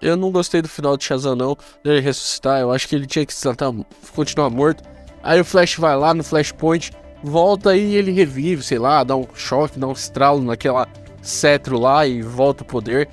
Eu 0.00 0.16
não 0.16 0.30
gostei 0.30 0.62
do 0.62 0.68
final 0.68 0.96
de 0.96 1.02
Shazam, 1.02 1.34
não. 1.34 1.58
Dele 1.82 1.98
ressuscitar. 1.98 2.60
Eu 2.60 2.70
acho 2.70 2.86
que 2.86 2.94
ele 2.94 3.06
tinha 3.06 3.26
que 3.26 3.34
tentar 3.34 3.72
continuar 4.14 4.48
morto. 4.48 4.93
Aí 5.24 5.40
o 5.40 5.44
Flash 5.44 5.76
vai 5.76 5.96
lá 5.96 6.14
no 6.14 6.22
Flashpoint, 6.22 6.92
volta 7.22 7.74
e 7.76 7.96
ele 7.96 8.12
revive, 8.12 8.62
sei 8.62 8.78
lá, 8.78 9.02
dá 9.02 9.16
um 9.16 9.26
choque, 9.34 9.78
dá 9.78 9.88
um 9.88 9.92
estralo 9.92 10.40
naquela 10.40 10.86
cetro 11.20 11.80
lá 11.80 12.06
e 12.06 12.22
volta 12.22 12.62
o 12.62 12.66
poder 12.66 13.08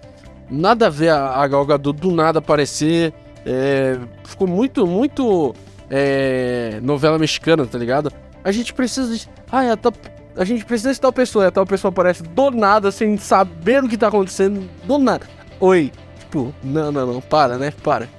nada 0.52 0.88
a 0.88 0.89
ver 0.89 1.10
a, 1.10 1.30
a 1.30 1.47
Gal 1.47 1.65
Gadot 1.65 2.00
do 2.00 2.12
nada 2.12 2.39
aparecer. 2.39 3.13
É, 3.45 3.97
ficou 4.26 4.47
muito, 4.47 4.86
muito 4.86 5.56
é, 5.89 6.80
novela 6.84 7.17
mexicana, 7.17 7.65
tá 7.65 7.78
ligado? 7.78 8.12
A 8.43 8.52
gente 8.52 8.74
precisa 8.74 9.15
de. 9.15 9.28
Ai, 9.50 9.69
a, 9.69 9.78
tal, 9.78 9.93
a 10.36 10.43
gente 10.43 10.65
precisa 10.65 10.93
de 10.93 11.00
tal 11.00 11.13
pessoa. 11.13 11.45
E 11.45 11.47
a 11.47 11.52
tal 11.52 11.65
pessoa 11.65 11.89
aparece 11.89 12.21
do 12.21 12.52
nada, 12.52 12.91
sem 12.91 13.17
saber 13.17 13.84
o 13.84 13.88
que 13.88 13.97
tá 13.97 14.10
acontecendo. 14.10 14.69
Do 14.84 14.97
nada. 14.97 15.26
Oi. 15.60 15.91
Tipo, 16.19 16.54
não, 16.63 16.91
não, 16.91 17.13
não. 17.13 17.21
Para, 17.21 17.58
né? 17.58 17.74
Para. 17.84 18.10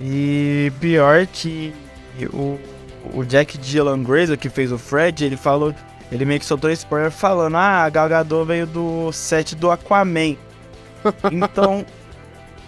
E 0.00 0.72
pior 0.80 1.26
que 1.26 1.74
o, 2.26 2.58
o 3.14 3.24
Jack 3.24 3.58
Dylan 3.58 4.02
Grazer, 4.02 4.38
que 4.38 4.48
fez 4.48 4.72
o 4.72 4.78
Fred, 4.78 5.24
ele 5.24 5.36
falou. 5.36 5.74
Ele 6.10 6.24
meio 6.24 6.40
que 6.40 6.46
soltou 6.46 6.70
spoiler 6.70 7.10
falando: 7.10 7.56
Ah, 7.56 7.84
a 7.84 7.88
Gal 7.88 8.08
Gadot 8.08 8.44
veio 8.44 8.66
do 8.66 9.12
set 9.12 9.54
do 9.54 9.70
Aquaman. 9.70 10.36
Então, 11.32 11.86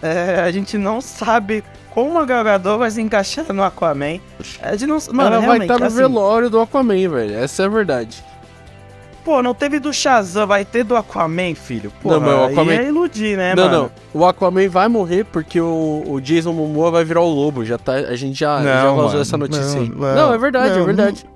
é, 0.00 0.40
a 0.40 0.50
gente 0.50 0.78
não 0.78 1.02
sabe 1.02 1.62
como 1.90 2.18
a 2.18 2.24
Gal 2.24 2.78
vai 2.78 2.90
se 2.90 3.00
encaixar 3.00 3.52
no 3.52 3.62
Aquaman. 3.62 4.18
A 4.62 4.72
gente 4.72 4.86
não, 4.86 4.98
mano, 5.12 5.36
Ela 5.36 5.46
vai 5.46 5.58
estar 5.58 5.78
no 5.78 5.86
assim, 5.86 5.96
velório 5.96 6.48
do 6.48 6.60
Aquaman, 6.60 7.08
velho. 7.08 7.34
Essa 7.34 7.64
é 7.64 7.66
a 7.66 7.68
verdade. 7.68 8.24
Pô, 9.24 9.42
não 9.42 9.54
teve 9.54 9.78
do 9.78 9.92
Shazam, 9.92 10.46
vai 10.46 10.64
ter 10.64 10.82
do 10.82 10.96
Aquaman, 10.96 11.54
filho. 11.54 11.92
Pô, 12.02 12.10
não, 12.10 12.20
mas 12.20 12.32
o 12.32 12.44
Aquaman... 12.44 12.72
é 12.72 12.88
iludir, 12.88 13.36
né, 13.36 13.54
não, 13.54 13.64
mano? 13.64 13.92
Não, 14.14 14.20
O 14.20 14.26
Aquaman 14.26 14.68
vai 14.68 14.88
morrer 14.88 15.24
porque 15.24 15.60
o, 15.60 16.02
o 16.06 16.20
Jason 16.20 16.52
Momoa 16.52 16.90
vai 16.90 17.04
virar 17.04 17.20
o 17.20 17.28
lobo. 17.28 17.64
Já 17.64 17.78
tá, 17.78 17.92
a 17.92 18.16
gente 18.16 18.40
já, 18.40 18.58
não, 18.58 18.64
já 18.64 18.92
vazou 18.92 19.20
essa 19.20 19.36
notícia 19.38 19.76
não, 19.76 19.82
aí. 19.82 19.88
Não, 19.88 20.14
não, 20.14 20.34
é 20.34 20.38
verdade, 20.38 20.78
é 20.78 20.82
verdade. 20.82 21.26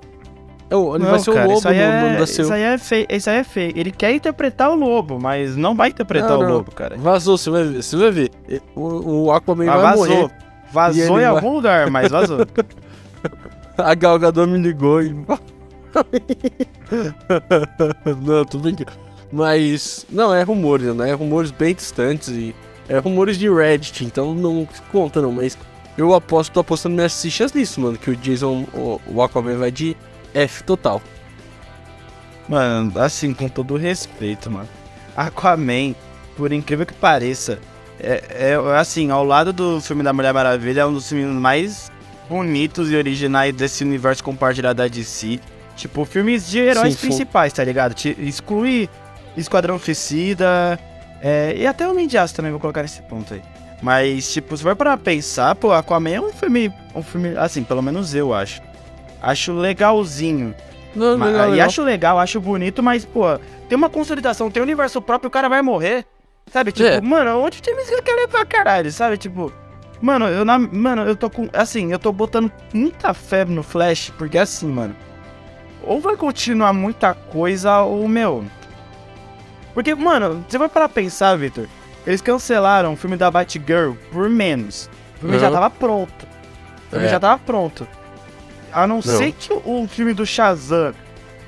Ele 0.69 0.99
não, 0.99 1.11
vai 1.11 1.19
ser 1.19 1.33
cara, 1.33 1.47
o 1.47 1.53
lobo 1.53 1.63
no, 1.63 1.73
é, 1.73 2.11
no 2.11 2.19
da 2.19 2.27
seu... 2.27 2.43
Isso 2.43 2.53
aí 2.53 2.61
é 2.61 2.77
feio, 2.77 3.07
isso 3.09 3.29
aí 3.29 3.37
é 3.37 3.43
feio. 3.45 3.73
Ele 3.73 3.91
quer 3.91 4.11
interpretar 4.11 4.69
o 4.69 4.75
lobo, 4.75 5.17
mas 5.17 5.55
não 5.55 5.73
vai 5.73 5.89
interpretar 5.89 6.31
não, 6.31 6.41
o 6.41 6.49
lobo, 6.49 6.71
cara. 6.71 6.97
Vazou, 6.97 7.37
você 7.37 7.49
vai 7.49 7.63
ver, 7.63 7.81
você 7.81 7.95
vai 7.95 8.11
ver. 8.11 8.31
O, 8.75 9.27
o 9.27 9.31
Aquaman 9.31 9.69
ah, 9.69 9.77
vai 9.77 9.91
vazou. 9.91 10.07
morrer. 10.07 10.31
Vazou 10.69 11.19
em 11.19 11.21
vai... 11.21 11.25
algum 11.25 11.53
lugar, 11.53 11.89
mas 11.89 12.11
vazou. 12.11 12.39
A 13.77 13.93
Gal 13.93 14.19
Gadot 14.19 14.49
me 14.49 14.57
ligou 14.57 15.01
e... 15.01 15.15
não, 18.21 18.45
tudo 18.45 18.63
bem. 18.63 18.75
Mas, 19.31 20.05
não, 20.09 20.33
é 20.33 20.43
rumores, 20.43 20.95
né? 20.95 21.09
É 21.09 21.13
rumores 21.13 21.51
bem 21.51 21.75
distantes 21.75 22.29
e... 22.29 22.55
É 22.89 22.99
rumores 22.99 23.37
de 23.37 23.49
Reddit, 23.49 24.05
então 24.05 24.33
não 24.33 24.67
conta 24.91 25.21
não, 25.21 25.31
mas... 25.31 25.57
Eu 25.97 26.13
aposto, 26.13 26.53
tô 26.53 26.59
apostando 26.59 26.95
minhas 26.95 27.19
fichas 27.19 27.51
nisso, 27.51 27.81
mano, 27.81 27.97
que 27.97 28.11
o 28.11 28.15
Jason, 28.15 28.67
o, 28.73 29.01
o 29.07 29.21
Aquaman 29.21 29.57
vai 29.57 29.71
de 29.71 29.97
F 30.33 30.63
total. 30.63 31.01
Mano, 32.47 33.01
assim, 33.01 33.33
com 33.33 33.49
todo 33.49 33.75
respeito, 33.75 34.51
mano. 34.51 34.69
Aquaman, 35.15 35.95
por 36.35 36.53
incrível 36.53 36.85
que 36.85 36.93
pareça, 36.93 37.59
é, 37.99 38.23
é 38.29 38.55
assim, 38.77 39.09
ao 39.09 39.25
lado 39.25 39.51
do 39.51 39.81
filme 39.81 40.03
da 40.03 40.13
Mulher 40.13 40.33
Maravilha, 40.33 40.81
é 40.81 40.85
um 40.85 40.93
dos 40.93 41.09
filmes 41.09 41.35
mais 41.35 41.91
bonitos 42.29 42.91
e 42.91 42.95
originais 42.95 43.55
desse 43.55 43.83
universo 43.83 44.23
compartilhado 44.23 44.77
da 44.77 44.87
DC. 44.87 45.39
Tipo, 45.77 46.03
filmes 46.03 46.49
de 46.49 46.59
heróis 46.59 46.95
Sim, 46.95 47.07
principais, 47.07 47.53
tá 47.53 47.63
ligado? 47.63 47.95
Exclui 48.19 48.89
Esquadrão 49.37 49.77
Suicida 49.77 50.77
é, 51.21 51.53
e 51.55 51.67
até 51.67 51.87
o 51.87 51.91
Homem 51.91 52.07
de 52.07 52.17
Aço 52.17 52.35
também 52.35 52.51
vou 52.51 52.59
colocar 52.59 52.81
nesse 52.81 53.01
ponto 53.03 53.33
aí. 53.33 53.41
Mas, 53.81 54.33
tipo, 54.33 54.57
se 54.57 54.63
for 54.63 54.75
para 54.75 54.97
pensar, 54.97 55.53
pô, 55.53 55.71
Aquaman 55.71 56.09
é 56.09 56.19
um 56.19 56.33
filme, 56.33 56.73
um 56.95 57.03
filme, 57.03 57.37
assim, 57.37 57.63
pelo 57.63 57.81
menos 57.81 58.15
eu 58.15 58.33
acho. 58.33 58.59
Acho 59.21 59.53
legalzinho. 59.53 60.55
Não, 60.95 61.15
mas, 61.15 61.31
legal, 61.31 61.47
e 61.47 61.51
legal. 61.51 61.67
acho 61.67 61.83
legal, 61.83 62.19
acho 62.19 62.41
bonito, 62.41 62.81
mas, 62.81 63.05
pô, 63.05 63.37
tem 63.69 63.77
uma 63.77 63.89
consolidação, 63.89 64.49
tem 64.49 64.61
um 64.61 64.65
universo 64.65 64.99
próprio, 64.99 65.27
o 65.27 65.31
cara 65.31 65.47
vai 65.47 65.61
morrer. 65.61 66.05
Sabe, 66.51 66.71
tipo, 66.71 66.87
é. 66.87 66.99
mano, 67.01 67.39
onde 67.39 67.61
tem 67.61 67.75
James 67.75 68.01
quer 68.01 68.15
levar 68.15 68.45
caralho, 68.45 68.91
sabe? 68.91 69.17
Tipo, 69.17 69.53
mano, 70.01 70.25
eu 70.27 70.43
na, 70.43 70.57
mano, 70.57 71.03
eu 71.03 71.15
tô 71.15 71.29
com, 71.29 71.47
assim, 71.53 71.91
eu 71.91 71.99
tô 71.99 72.11
botando 72.11 72.51
muita 72.73 73.13
fé 73.13 73.45
no 73.45 73.61
Flash, 73.61 74.11
porque 74.17 74.37
assim, 74.37 74.67
mano, 74.67 74.95
ou 75.87 76.01
vai 76.01 76.15
continuar 76.15 76.73
muita 76.73 77.13
coisa 77.13 77.81
ou, 77.81 78.07
meu... 78.07 78.45
Porque, 79.73 79.93
mano, 79.93 80.43
você 80.47 80.57
vai 80.57 80.67
parar 80.67 80.89
pensar, 80.89 81.37
Victor, 81.37 81.67
eles 82.05 82.21
cancelaram 82.21 82.93
o 82.93 82.95
filme 82.95 83.15
da 83.15 83.29
Batgirl 83.29 83.93
por 84.11 84.27
menos. 84.27 84.89
O 85.17 85.19
filme 85.19 85.35
uhum. 85.35 85.41
já 85.41 85.51
tava 85.51 85.69
pronto. 85.69 86.27
O 86.87 86.89
filme 86.89 87.05
é. 87.05 87.09
já 87.09 87.19
tava 87.19 87.39
pronto. 87.45 87.87
A 88.71 88.87
não, 88.87 88.95
não. 88.95 89.01
ser 89.01 89.31
que 89.33 89.53
o, 89.53 89.87
filme 89.87 90.13
do 90.13 90.25
Shazam 90.25 90.93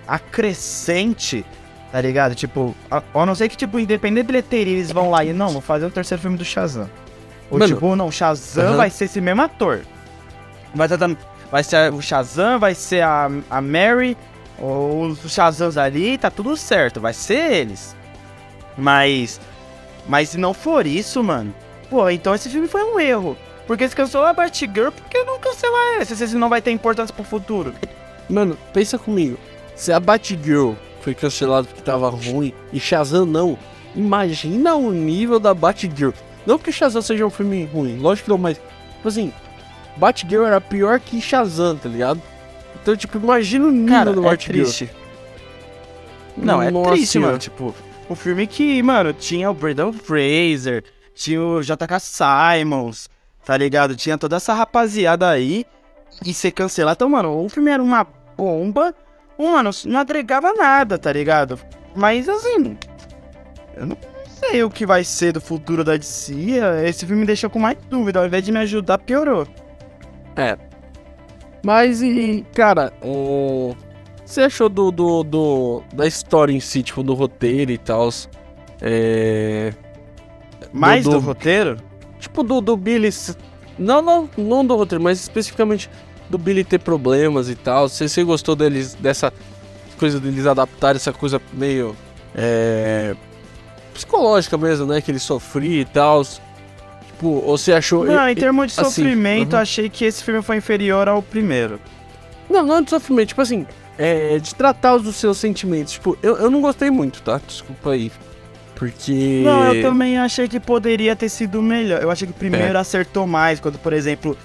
acrescente 0.07 1.45
Tá 1.91 1.99
ligado? 1.99 2.35
Tipo, 2.35 2.75
a, 2.89 3.01
a 3.13 3.25
não 3.25 3.33
ser 3.33 3.49
que, 3.49 3.57
tipo, 3.57 3.79
independente 3.79 4.21
de 4.21 4.27
bilheteria, 4.27 4.73
eles 4.73 4.91
vão 4.91 5.09
lá 5.09 5.25
e 5.25 5.33
não, 5.33 5.49
vou 5.49 5.61
fazer 5.61 5.87
o 5.87 5.89
terceiro 5.89 6.21
filme 6.21 6.37
do 6.37 6.45
Shazam. 6.45 6.89
Ou 7.49 7.57
Mano, 7.57 7.73
tipo, 7.73 7.95
não, 7.95 8.11
Shazam 8.11 8.71
uhum. 8.71 8.77
vai 8.77 8.91
ser 8.91 9.05
esse 9.05 9.19
mesmo 9.19 9.41
ator. 9.41 9.81
Vai, 10.73 10.87
tá 10.87 10.95
dando, 10.95 11.17
vai 11.51 11.63
ser 11.63 11.93
o 11.93 12.01
Shazam, 12.01 12.59
vai 12.59 12.75
ser 12.75 13.01
a, 13.01 13.29
a 13.49 13.61
Mary, 13.61 14.17
os 14.59 15.31
Shazams 15.31 15.77
ali, 15.77 16.17
tá 16.17 16.29
tudo 16.29 16.55
certo, 16.57 16.99
vai 16.99 17.13
ser 17.13 17.51
eles. 17.51 17.95
Mas. 18.77 19.39
Mas 20.07 20.29
se 20.29 20.37
não 20.37 20.53
for 20.53 20.87
isso, 20.87 21.23
mano. 21.23 21.53
Pô, 21.89 22.09
então 22.09 22.33
esse 22.33 22.49
filme 22.49 22.67
foi 22.67 22.83
um 22.83 22.99
erro. 22.99 23.37
Porque 23.67 23.87
se 23.87 23.95
cancelou 23.95 24.25
a 24.25 24.33
Batgirl, 24.33 24.91
por 24.91 25.05
que 25.09 25.23
não 25.23 25.39
cancelar 25.39 26.01
esse? 26.01 26.15
Se 26.15 26.23
esse 26.23 26.35
não 26.35 26.49
vai 26.49 26.61
ter 26.61 26.71
importância 26.71 27.13
pro 27.13 27.23
futuro. 27.23 27.73
Mano, 28.27 28.57
pensa 28.73 28.97
comigo. 28.97 29.37
Se 29.75 29.91
a 29.91 29.99
Batgirl 29.99 30.73
foi 31.01 31.13
cancelado 31.13 31.67
porque 31.67 31.81
tava 31.81 32.09
ruim. 32.09 32.53
E 32.73 32.79
Shazam 32.79 33.25
não. 33.25 33.57
Imagina 33.95 34.75
o 34.75 34.91
nível 34.91 35.39
da 35.39 35.53
Batgirl. 35.53 36.11
Não 36.45 36.57
que 36.57 36.71
Shazam 36.71 37.01
seja 37.01 37.25
um 37.25 37.29
filme 37.29 37.65
ruim, 37.65 37.99
lógico 37.99 38.25
que 38.25 38.31
não, 38.31 38.37
mas. 38.37 38.57
Tipo 38.57 39.07
assim, 39.07 39.31
Batgirl 39.99 40.45
era 40.45 40.59
pior 40.59 40.99
que 40.99 41.21
Shazam, 41.21 41.77
tá 41.77 41.89
ligado? 41.89 42.21
Então, 42.81 42.95
tipo, 42.95 43.17
imagina 43.17 43.67
o 43.67 43.71
nível 43.71 43.95
Cara, 43.95 44.13
do 44.13 44.21
é 44.21 44.29
Batgirl. 44.29 44.63
Triste. 44.63 44.89
Não, 46.37 46.61
é 46.61 46.71
Nossa, 46.71 46.91
triste, 46.91 47.19
mano. 47.19 47.37
Tipo, 47.37 47.75
um 48.09 48.15
filme 48.15 48.47
que, 48.47 48.81
mano, 48.81 49.13
tinha 49.13 49.51
o 49.51 49.53
Brandon 49.53 49.91
Fraser, 49.91 50.83
tinha 51.13 51.41
o 51.41 51.61
JK 51.61 51.99
Simons, 51.99 53.09
tá 53.45 53.57
ligado? 53.57 53.95
Tinha 53.95 54.17
toda 54.17 54.37
essa 54.37 54.53
rapaziada 54.53 55.29
aí 55.29 55.65
e 56.25 56.33
ser 56.33 56.51
cancelado. 56.51 56.95
Então, 56.95 57.09
mano, 57.09 57.43
o 57.43 57.49
filme 57.49 57.69
era 57.69 57.83
uma 57.83 58.07
bomba 58.37 58.95
mano, 59.43 59.69
não 59.85 59.99
agregava 59.99 60.53
nada, 60.53 60.97
tá 60.97 61.11
ligado? 61.11 61.59
Mas 61.95 62.27
assim, 62.27 62.77
eu 63.75 63.85
não 63.85 63.97
sei 64.25 64.63
o 64.63 64.69
que 64.69 64.85
vai 64.85 65.03
ser 65.03 65.31
do 65.31 65.41
futuro 65.41 65.83
da 65.83 65.95
DC. 65.95 66.33
Esse 66.85 67.05
filme 67.05 67.21
me 67.21 67.27
deixou 67.27 67.49
com 67.49 67.59
mais 67.59 67.77
dúvida. 67.89 68.19
Ao 68.19 68.25
invés 68.25 68.43
de 68.43 68.51
me 68.51 68.59
ajudar, 68.59 68.97
piorou. 68.97 69.47
É. 70.39 70.57
Mas 71.63 72.01
e, 72.01 72.45
cara, 72.55 72.93
o. 73.03 73.75
Você 74.25 74.41
achou 74.41 74.69
do, 74.69 74.91
do, 74.91 75.23
do, 75.23 75.83
da 75.93 76.05
história 76.05 76.53
em 76.53 76.59
si, 76.59 76.83
tipo, 76.83 77.01
do 77.03 77.13
roteiro 77.13 77.71
e 77.71 77.77
tal? 77.77 78.09
É. 78.81 79.73
Mais 80.71 81.03
do, 81.03 81.11
do, 81.11 81.19
do 81.19 81.25
roteiro? 81.25 81.77
Tipo, 82.19 82.43
do, 82.43 82.61
do 82.61 82.77
Billy. 82.77 83.09
Não, 83.77 84.01
não, 84.01 84.29
não 84.37 84.65
do 84.65 84.75
roteiro, 84.75 85.03
mas 85.03 85.19
especificamente 85.19 85.89
do 86.29 86.37
Billy 86.37 86.63
ter 86.63 86.79
problemas 86.79 87.49
e 87.49 87.55
tal. 87.55 87.89
Se 87.89 88.07
você 88.07 88.23
gostou 88.23 88.55
deles, 88.55 88.93
dessa 88.93 89.33
coisa 89.97 90.19
deles 90.19 90.45
adaptarem 90.45 90.97
essa 90.97 91.11
coisa 91.11 91.41
meio 91.51 91.95
é, 92.35 93.15
psicológica 93.93 94.57
mesmo, 94.57 94.85
né? 94.85 95.01
Que 95.01 95.11
ele 95.11 95.19
sofria 95.19 95.81
e 95.81 95.85
tal. 95.85 96.23
Tipo, 97.19 97.27
ou 97.27 97.57
você 97.57 97.73
achou. 97.73 98.05
Não, 98.05 98.29
em 98.29 98.35
termos 98.35 98.73
de 98.73 98.79
assim, 98.79 98.89
sofrimento, 98.89 99.53
uhum. 99.53 99.59
achei 99.59 99.89
que 99.89 100.05
esse 100.05 100.23
filme 100.23 100.41
foi 100.41 100.55
inferior 100.55 101.09
ao 101.09 101.21
primeiro. 101.21 101.77
Não, 102.49 102.65
não 102.65 102.77
é 102.77 102.81
de 102.81 102.89
sofrimento, 102.89 103.27
tipo 103.27 103.41
assim, 103.41 103.67
é 103.97 104.39
de 104.39 104.55
tratar 104.55 104.95
os 104.95 105.15
seus 105.17 105.37
sentimentos. 105.37 105.93
Tipo, 105.93 106.17
eu, 106.23 106.37
eu 106.37 106.49
não 106.49 106.61
gostei 106.61 106.89
muito, 106.89 107.21
tá? 107.21 107.41
Desculpa 107.45 107.91
aí. 107.91 108.09
Porque. 108.73 109.41
Não, 109.43 109.73
eu 109.73 109.81
também 109.81 110.17
achei 110.17 110.47
que 110.47 110.61
poderia 110.61 111.13
ter 111.13 111.27
sido 111.27 111.61
melhor. 111.61 112.01
Eu 112.01 112.09
achei 112.09 112.25
que 112.25 112.31
o 112.31 112.37
primeiro 112.37 112.77
é. 112.77 112.79
acertou 112.79 113.27
mais, 113.27 113.59
quando, 113.59 113.77
por 113.77 113.91
exemplo, 113.91 114.37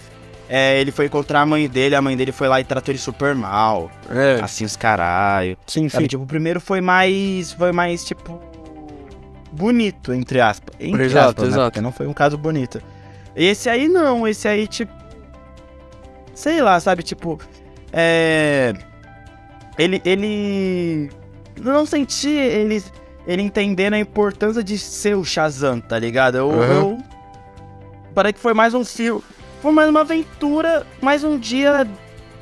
é, 0.49 0.81
ele 0.81 0.91
foi 0.91 1.07
encontrar 1.07 1.43
a 1.43 1.47
mãe 1.47 1.68
dele, 1.68 1.95
a 1.95 2.03
mãe 2.03 2.16
dele 2.16 2.33
foi 2.33 2.49
lá 2.49 2.61
e 2.61 2.64
tratou 2.64 2.91
ele 2.91 2.99
super 2.99 3.37
mal. 3.37 3.89
É. 4.11 4.41
Assim, 4.43 4.64
os 4.64 4.75
caralho. 4.75 5.57
Sim, 5.64 5.89
sim. 5.89 6.09
Tipo, 6.09 6.25
o 6.25 6.27
primeiro 6.27 6.61
foi 6.61 6.81
mais. 6.81 7.53
Foi 7.53 7.70
mais, 7.70 8.05
tipo. 8.05 8.43
Bonito, 9.55 10.12
entre 10.12 10.40
aspas. 10.40 10.74
Entre 10.78 11.05
exato, 11.05 11.28
aspas, 11.28 11.44
né? 11.44 11.50
exato. 11.50 11.70
Porque 11.70 11.80
não 11.80 11.92
foi 11.92 12.07
um 12.07 12.12
caso 12.12 12.36
bonito. 12.36 12.82
Esse 13.34 13.68
aí 13.68 13.88
não, 13.88 14.26
esse 14.26 14.46
aí, 14.48 14.66
tipo. 14.66 14.92
Sei 16.34 16.61
lá, 16.61 16.78
sabe? 16.80 17.02
Tipo. 17.02 17.38
É. 17.92 18.74
Ele. 19.78 20.00
Ele. 20.05 21.11
Não 21.61 21.86
senti 21.86 22.30
ele. 22.30 22.82
Ele 23.26 23.42
entendendo 23.42 23.94
a 23.94 23.98
importância 23.98 24.62
de 24.62 24.76
ser 24.76 25.16
o 25.16 25.24
Shazam, 25.24 25.80
tá 25.80 25.98
ligado? 25.98 26.36
Eu. 26.36 26.48
Uhum. 26.48 26.62
eu 26.62 26.98
parece 28.14 28.34
que 28.34 28.40
foi 28.40 28.55
mais 28.55 28.74
um 28.74 28.84
filme 28.84 29.22
foi 29.64 29.72
mais 29.72 29.88
uma 29.88 30.02
aventura, 30.02 30.86
mais 31.00 31.24
um 31.24 31.38
dia 31.38 31.88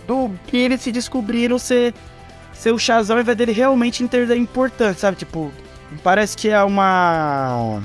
do 0.08 0.28
que 0.48 0.56
eles 0.56 0.80
se 0.80 0.90
descobriram 0.90 1.56
ser, 1.56 1.94
ser 2.52 2.72
o 2.72 2.78
Shazam 2.80 3.14
ao 3.14 3.22
invés 3.22 3.38
dele 3.38 3.52
realmente 3.52 4.02
entender 4.02 4.32
a 4.32 4.36
importância, 4.36 5.02
sabe? 5.02 5.18
Tipo, 5.18 5.52
parece 6.02 6.36
que 6.36 6.48
é 6.48 6.62
uma. 6.62 7.82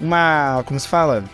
Uma. 0.00 0.62
Como 0.64 0.78
se 0.78 0.88
fala? 0.88 1.24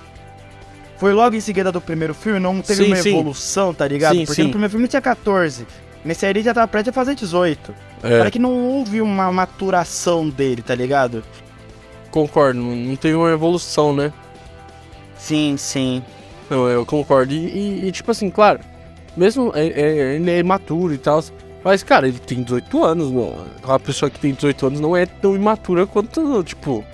Foi 0.99 1.13
logo 1.13 1.37
em 1.37 1.41
seguida 1.41 1.71
do 1.71 1.81
primeiro 1.81 2.15
filme, 2.15 2.39
não 2.39 2.61
teve 2.63 2.85
sim, 2.85 2.93
uma 2.93 2.97
sim. 2.97 3.11
evolução, 3.11 3.75
tá 3.75 3.87
ligado? 3.87 4.17
Sim, 4.17 4.25
Porque 4.25 4.43
no 4.43 4.51
primeiro 4.51 4.71
filme 4.71 4.89
tinha 4.89 5.03
14. 5.03 5.67
Nesse 6.05 6.25
aí 6.25 6.33
ele 6.33 6.43
já 6.43 6.55
tava 6.55 6.69
prestes 6.69 6.91
a 6.91 6.93
fazer 6.93 7.15
18. 7.15 7.75
É. 8.03 8.19
Para 8.19 8.31
que 8.31 8.39
não 8.39 8.53
houve 8.53 9.03
uma 9.03 9.31
maturação 9.31 10.29
dele, 10.29 10.63
tá 10.63 10.75
ligado? 10.75 11.23
Concordo, 12.11 12.61
não 12.61 12.97
teve 12.97 13.15
uma 13.15 13.31
evolução, 13.31 13.95
né? 13.95 14.13
Sim, 15.19 15.57
sim. 15.59 16.03
Eu, 16.49 16.69
eu 16.69 16.87
concordo. 16.87 17.35
E, 17.35 17.37
e, 17.37 17.89
e, 17.89 17.93
tipo 17.93 18.11
assim, 18.11 18.31
claro, 18.31 18.61
mesmo 19.17 19.53
é, 19.55 19.67
é, 19.67 20.15
ele 20.15 20.31
é 20.31 20.39
imaturo 20.39 20.95
e 20.95 20.99
tal. 20.99 21.23
Mas, 21.67 21.83
cara, 21.83 22.07
ele 22.07 22.21
tem 22.21 22.45
18 22.45 22.85
anos, 22.85 23.11
mano. 23.11 23.45
Uma 23.65 23.81
pessoa 23.81 24.09
que 24.09 24.21
tem 24.21 24.33
18 24.33 24.69
anos 24.69 24.79
não 24.79 24.97
é 24.97 25.05
tão 25.05 25.35
imatura 25.35 25.85
quanto, 25.85 26.45
tipo. 26.45 26.85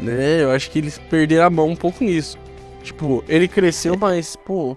Né? 0.00 0.44
Eu 0.44 0.50
acho 0.50 0.70
que 0.70 0.78
eles 0.78 0.96
perderam 0.96 1.44
a 1.44 1.50
mão 1.50 1.68
um 1.68 1.76
pouco 1.76 2.02
nisso. 2.02 2.38
Tipo, 2.82 3.22
ele 3.28 3.46
cresceu, 3.46 3.98
mas, 3.98 4.34
pô. 4.34 4.74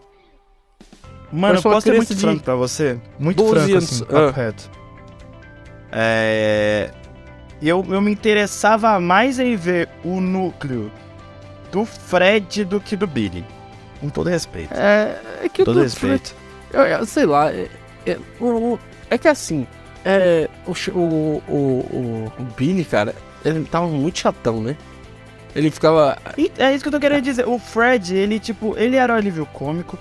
Mano, 1.31 1.59
eu 1.59 1.61
posso 1.61 1.87
ser 1.87 1.95
muito 1.95 2.17
franco 2.17 2.43
pra 2.43 2.55
você? 2.55 2.99
Muito 3.17 3.47
franco, 3.47 3.71
anos. 3.71 4.01
assim, 4.01 4.05
ah. 4.13 4.31
reto. 4.31 4.69
É. 5.93 6.91
Eu, 7.61 7.85
eu 7.87 8.01
me 8.01 8.11
interessava 8.11 8.99
mais 8.99 9.39
em 9.39 9.55
ver 9.55 9.87
o 10.03 10.19
núcleo 10.19 10.91
do 11.71 11.85
Fred 11.85 12.65
do 12.65 12.81
que 12.81 12.97
do 12.97 13.07
Billy. 13.07 13.45
Com 14.01 14.09
todo 14.09 14.29
respeito. 14.29 14.73
É, 14.73 15.21
é 15.41 15.47
que 15.47 15.63
todo 15.63 15.79
respeito. 15.79 16.35
Eu, 16.73 16.81
eu, 16.81 17.05
sei 17.05 17.25
lá, 17.25 17.49
é, 17.49 17.69
é, 18.05 18.17
o, 18.37 18.77
é 19.11 19.17
que 19.17 19.27
assim, 19.27 19.67
é, 20.03 20.49
o, 20.65 20.71
o, 20.71 21.43
o, 21.47 22.33
o 22.39 22.43
Billy, 22.57 22.85
cara, 22.85 23.13
ele 23.45 23.65
tava 23.65 23.87
muito 23.87 24.19
chatão, 24.19 24.61
né? 24.61 24.75
Ele 25.53 25.69
ficava. 25.69 26.17
É 26.57 26.73
isso 26.73 26.81
que 26.81 26.87
eu 26.87 26.93
tô 26.93 26.99
querendo 26.99 27.23
dizer. 27.23 27.47
O 27.47 27.59
Fred, 27.59 28.15
ele, 28.15 28.39
tipo, 28.39 28.75
ele 28.77 28.95
era 28.95 29.13
um 29.13 29.17
alívio 29.17 29.45
cômico, 29.47 29.99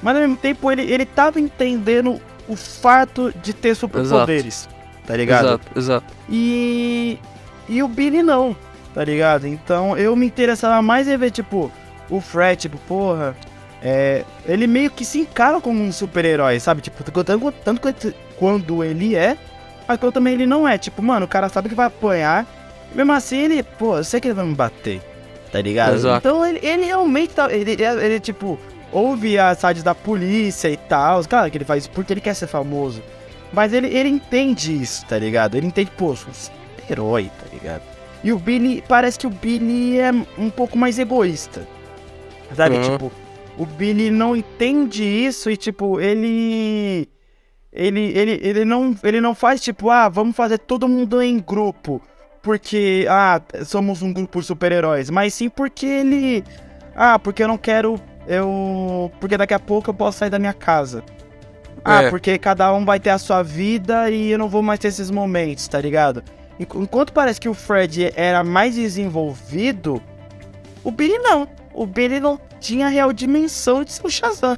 mas 0.00 0.14
ao 0.14 0.22
mesmo 0.22 0.36
tempo 0.36 0.70
ele, 0.70 0.82
ele 0.82 1.04
tava 1.04 1.40
entendendo 1.40 2.20
o 2.48 2.54
fato 2.54 3.34
de 3.42 3.52
ter 3.52 3.74
superpoderes. 3.74 4.68
Tá 5.04 5.16
ligado? 5.16 5.46
Exato, 5.46 5.78
exato. 5.78 6.14
E. 6.30 7.18
E 7.68 7.82
o 7.82 7.88
Billy 7.88 8.22
não, 8.22 8.56
tá 8.94 9.04
ligado? 9.04 9.46
Então 9.46 9.96
eu 9.96 10.14
me 10.14 10.26
interessava 10.26 10.80
mais 10.82 11.08
em 11.08 11.16
ver, 11.16 11.30
tipo, 11.30 11.70
o 12.08 12.20
Fred, 12.20 12.62
tipo, 12.62 12.76
porra, 12.86 13.36
é, 13.82 14.24
ele 14.46 14.66
meio 14.66 14.90
que 14.90 15.04
se 15.04 15.18
encara 15.18 15.60
como 15.60 15.82
um 15.82 15.90
super-herói, 15.90 16.60
sabe? 16.60 16.80
Tipo, 16.80 17.02
tanto, 17.02 17.52
tanto 17.64 17.80
quando 18.38 18.82
ele 18.82 19.14
é, 19.14 19.36
mas 19.86 19.98
quando 19.98 20.12
também 20.12 20.34
ele 20.34 20.46
não 20.46 20.66
é. 20.66 20.78
Tipo, 20.78 21.02
mano, 21.02 21.26
o 21.26 21.28
cara 21.28 21.48
sabe 21.48 21.68
que 21.68 21.74
vai 21.74 21.86
apanhar, 21.86 22.46
mesmo 22.94 23.12
assim 23.12 23.38
ele, 23.38 23.62
pô, 23.62 23.96
eu 23.96 24.04
sei 24.04 24.20
que 24.20 24.28
ele 24.28 24.34
vai 24.34 24.44
me 24.44 24.54
bater, 24.54 25.00
tá 25.50 25.60
ligado? 25.60 25.94
Exato. 25.94 26.18
Então 26.18 26.44
ele, 26.44 26.58
ele 26.62 26.84
realmente 26.84 27.34
tá, 27.34 27.52
ele, 27.52 27.72
ele, 27.72 27.84
ele, 27.84 28.20
tipo, 28.20 28.58
ouve 28.90 29.38
as 29.38 29.58
sides 29.58 29.82
da 29.82 29.94
polícia 29.94 30.68
e 30.68 30.76
tal, 30.76 31.24
claro 31.24 31.50
que 31.50 31.58
ele 31.58 31.64
faz 31.64 31.84
isso 31.84 31.90
porque 31.90 32.12
ele 32.12 32.20
quer 32.20 32.34
ser 32.34 32.46
famoso. 32.46 33.02
Mas 33.52 33.72
ele, 33.72 33.88
ele 33.88 34.08
entende 34.08 34.72
isso, 34.80 35.04
tá 35.06 35.18
ligado? 35.18 35.56
Ele 35.56 35.66
entende, 35.66 35.90
pô, 35.96 36.16
sou 36.16 36.30
um 36.30 36.90
herói, 36.90 37.30
tá 37.38 37.46
ligado? 37.52 37.82
E 38.24 38.32
o 38.32 38.38
Billy, 38.38 38.82
parece 38.86 39.18
que 39.18 39.26
o 39.26 39.30
Billy 39.30 39.98
é 39.98 40.10
um 40.38 40.48
pouco 40.48 40.78
mais 40.78 40.98
egoísta. 40.98 41.66
Sabe? 42.54 42.76
Uhum. 42.76 42.82
Tipo, 42.82 43.12
o 43.58 43.66
Billy 43.66 44.10
não 44.10 44.36
entende 44.36 45.02
isso 45.02 45.50
e, 45.50 45.56
tipo, 45.56 46.00
ele. 46.00 47.08
Ele, 47.72 48.12
ele, 48.16 48.38
ele, 48.42 48.64
não, 48.64 48.94
ele 49.02 49.20
não 49.20 49.34
faz 49.34 49.60
tipo, 49.60 49.88
ah, 49.90 50.08
vamos 50.08 50.36
fazer 50.36 50.58
todo 50.58 50.88
mundo 50.88 51.22
em 51.22 51.38
grupo. 51.38 52.02
Porque, 52.42 53.06
ah, 53.08 53.40
somos 53.64 54.02
um 54.02 54.12
grupo 54.12 54.40
de 54.40 54.46
super-heróis. 54.46 55.08
Mas 55.08 55.32
sim 55.34 55.48
porque 55.48 55.86
ele. 55.86 56.44
Ah, 56.94 57.18
porque 57.18 57.42
eu 57.42 57.48
não 57.48 57.56
quero. 57.56 57.98
Eu. 58.26 59.10
Porque 59.20 59.36
daqui 59.36 59.54
a 59.54 59.60
pouco 59.60 59.90
eu 59.90 59.94
posso 59.94 60.18
sair 60.18 60.30
da 60.30 60.38
minha 60.38 60.52
casa. 60.52 61.02
Ah, 61.84 62.02
é. 62.02 62.10
porque 62.10 62.38
cada 62.38 62.72
um 62.74 62.84
vai 62.84 63.00
ter 63.00 63.10
a 63.10 63.18
sua 63.18 63.42
vida 63.42 64.10
e 64.10 64.30
eu 64.30 64.38
não 64.38 64.48
vou 64.48 64.62
mais 64.62 64.78
ter 64.78 64.88
esses 64.88 65.10
momentos, 65.10 65.66
tá 65.66 65.80
ligado? 65.80 66.22
Enquanto 66.58 67.12
parece 67.12 67.40
que 67.40 67.48
o 67.48 67.54
Fred 67.54 68.12
era 68.14 68.44
mais 68.44 68.76
desenvolvido, 68.76 70.00
o 70.84 70.92
Billy 70.92 71.18
não 71.18 71.48
o 71.74 71.86
Billy 71.86 72.20
não 72.20 72.38
tinha 72.60 72.86
a 72.86 72.88
real 72.88 73.12
dimensão 73.12 73.84
de 73.84 73.92
ser 73.92 74.06
o 74.06 74.10
Shazam. 74.10 74.56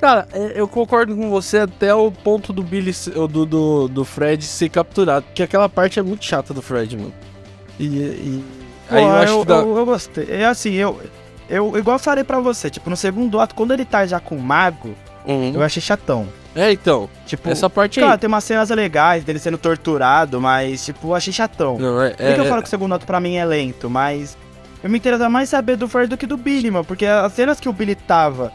Cara, 0.00 0.28
é, 0.32 0.52
eu 0.54 0.68
concordo 0.68 1.14
com 1.16 1.28
você 1.28 1.58
até 1.58 1.92
o 1.92 2.10
ponto 2.10 2.52
do 2.52 2.62
Billy, 2.62 2.92
do, 3.30 3.44
do, 3.44 3.88
do 3.88 4.04
Fred 4.04 4.44
ser 4.44 4.68
capturado, 4.68 5.26
porque 5.26 5.42
aquela 5.42 5.68
parte 5.68 5.98
é 5.98 6.02
muito 6.02 6.24
chata 6.24 6.54
do 6.54 6.62
Fred, 6.62 6.96
mano. 6.96 7.12
E, 7.78 7.84
e 7.86 8.44
Pô, 8.88 8.94
aí 8.94 9.02
eu, 9.02 9.10
acho 9.10 9.32
eu, 9.32 9.40
que 9.40 9.46
dá... 9.46 9.54
eu, 9.56 9.76
eu 9.76 9.86
gostei. 9.86 10.26
É 10.30 10.46
assim, 10.46 10.74
eu, 10.74 11.00
eu 11.48 11.76
igual 11.76 11.96
eu 11.96 12.00
falei 12.00 12.22
pra 12.22 12.38
você, 12.38 12.70
tipo, 12.70 12.88
no 12.88 12.96
segundo 12.96 13.40
ato, 13.40 13.54
quando 13.54 13.72
ele 13.72 13.84
tá 13.84 14.06
já 14.06 14.20
com 14.20 14.36
o 14.36 14.40
mago, 14.40 14.94
uhum. 15.26 15.52
eu 15.54 15.62
achei 15.62 15.82
chatão. 15.82 16.28
É, 16.54 16.72
então. 16.72 17.08
Tipo, 17.26 17.48
essa 17.50 17.68
parte 17.68 18.00
aí. 18.00 18.06
Cara, 18.06 18.18
tem 18.18 18.28
umas 18.28 18.44
cenas 18.44 18.70
legais 18.70 19.24
dele 19.24 19.38
sendo 19.38 19.58
torturado, 19.58 20.40
mas, 20.40 20.84
tipo, 20.84 21.08
eu 21.08 21.14
achei 21.14 21.32
chatão. 21.32 21.78
Não, 21.78 22.02
é, 22.02 22.10
Por 22.10 22.16
que 22.16 22.22
é, 22.22 22.40
eu 22.40 22.44
falo 22.46 22.62
que 22.62 22.68
o 22.68 22.70
segundo 22.70 22.94
ato 22.94 23.06
pra 23.06 23.20
mim 23.20 23.36
é 23.36 23.44
lento, 23.44 23.90
mas. 23.90 24.36
Eu 24.82 24.88
me 24.88 24.98
interessa 24.98 25.28
mais 25.28 25.48
saber 25.48 25.76
do 25.76 25.88
Fred 25.88 26.08
do 26.08 26.16
que 26.16 26.26
do 26.26 26.36
Billy, 26.36 26.70
mano. 26.70 26.84
Porque 26.84 27.04
as 27.04 27.32
cenas 27.32 27.58
que 27.58 27.68
o 27.68 27.72
Billy 27.72 27.96
tava 27.96 28.52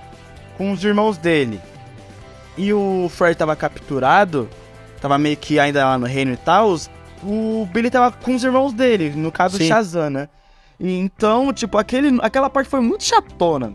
com 0.58 0.72
os 0.72 0.84
irmãos 0.84 1.18
dele 1.18 1.60
e 2.58 2.74
o 2.74 3.10
Fred 3.10 3.36
tava 3.36 3.56
capturado, 3.56 4.50
tava 5.02 5.18
meio 5.18 5.38
que 5.38 5.60
ainda 5.60 5.86
lá 5.86 5.98
no 5.98 6.06
reino 6.06 6.34
e 6.34 6.38
tal, 6.38 6.76
o 7.24 7.68
Billy 7.72 7.90
tava 7.90 8.12
com 8.12 8.36
os 8.36 8.44
irmãos 8.44 8.74
dele, 8.74 9.10
no 9.12 9.32
caso 9.32 9.58
Sim. 9.58 9.68
Shazam, 9.68 10.10
né? 10.10 10.30
E 10.80 10.98
então, 10.98 11.54
tipo, 11.54 11.78
aquele, 11.78 12.20
aquela 12.22 12.50
parte 12.50 12.70
foi 12.70 12.82
muito 12.82 13.04
chatona. 13.04 13.74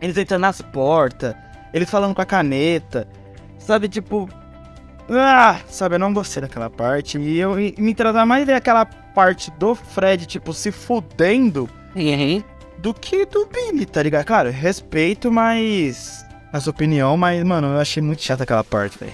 Eles 0.00 0.16
entrando 0.16 0.42
nas 0.42 0.62
portas, 0.62 1.34
eles 1.72 1.90
falando 1.90 2.14
com 2.14 2.22
a 2.22 2.26
caneta, 2.26 3.06
sabe, 3.58 3.88
tipo. 3.88 4.28
Ah, 5.10 5.58
sabe, 5.66 5.96
eu 5.96 5.98
não 5.98 6.12
gostei 6.12 6.40
daquela 6.40 6.70
parte. 6.70 7.18
E 7.18 7.38
eu 7.38 7.58
e 7.58 7.74
me 7.76 7.90
interessa 7.90 8.24
mais 8.24 8.46
ver 8.46 8.54
aquela 8.54 8.86
parte 8.86 9.50
do 9.52 9.74
Fred, 9.74 10.24
tipo, 10.24 10.54
se 10.54 10.70
fudendo. 10.70 11.68
Uhum 11.96 12.42
do 12.80 12.94
que 12.94 13.26
do 13.26 13.46
Billy, 13.46 13.86
tá 13.86 14.02
ligado? 14.02 14.24
Claro, 14.24 14.50
respeito, 14.50 15.30
mas. 15.30 16.24
A 16.52 16.58
sua 16.58 16.72
opinião, 16.72 17.16
mas, 17.16 17.42
mano, 17.44 17.68
eu 17.68 17.78
achei 17.78 18.02
muito 18.02 18.22
chata 18.22 18.42
aquela 18.42 18.64
parte, 18.64 18.98
velho. 18.98 19.12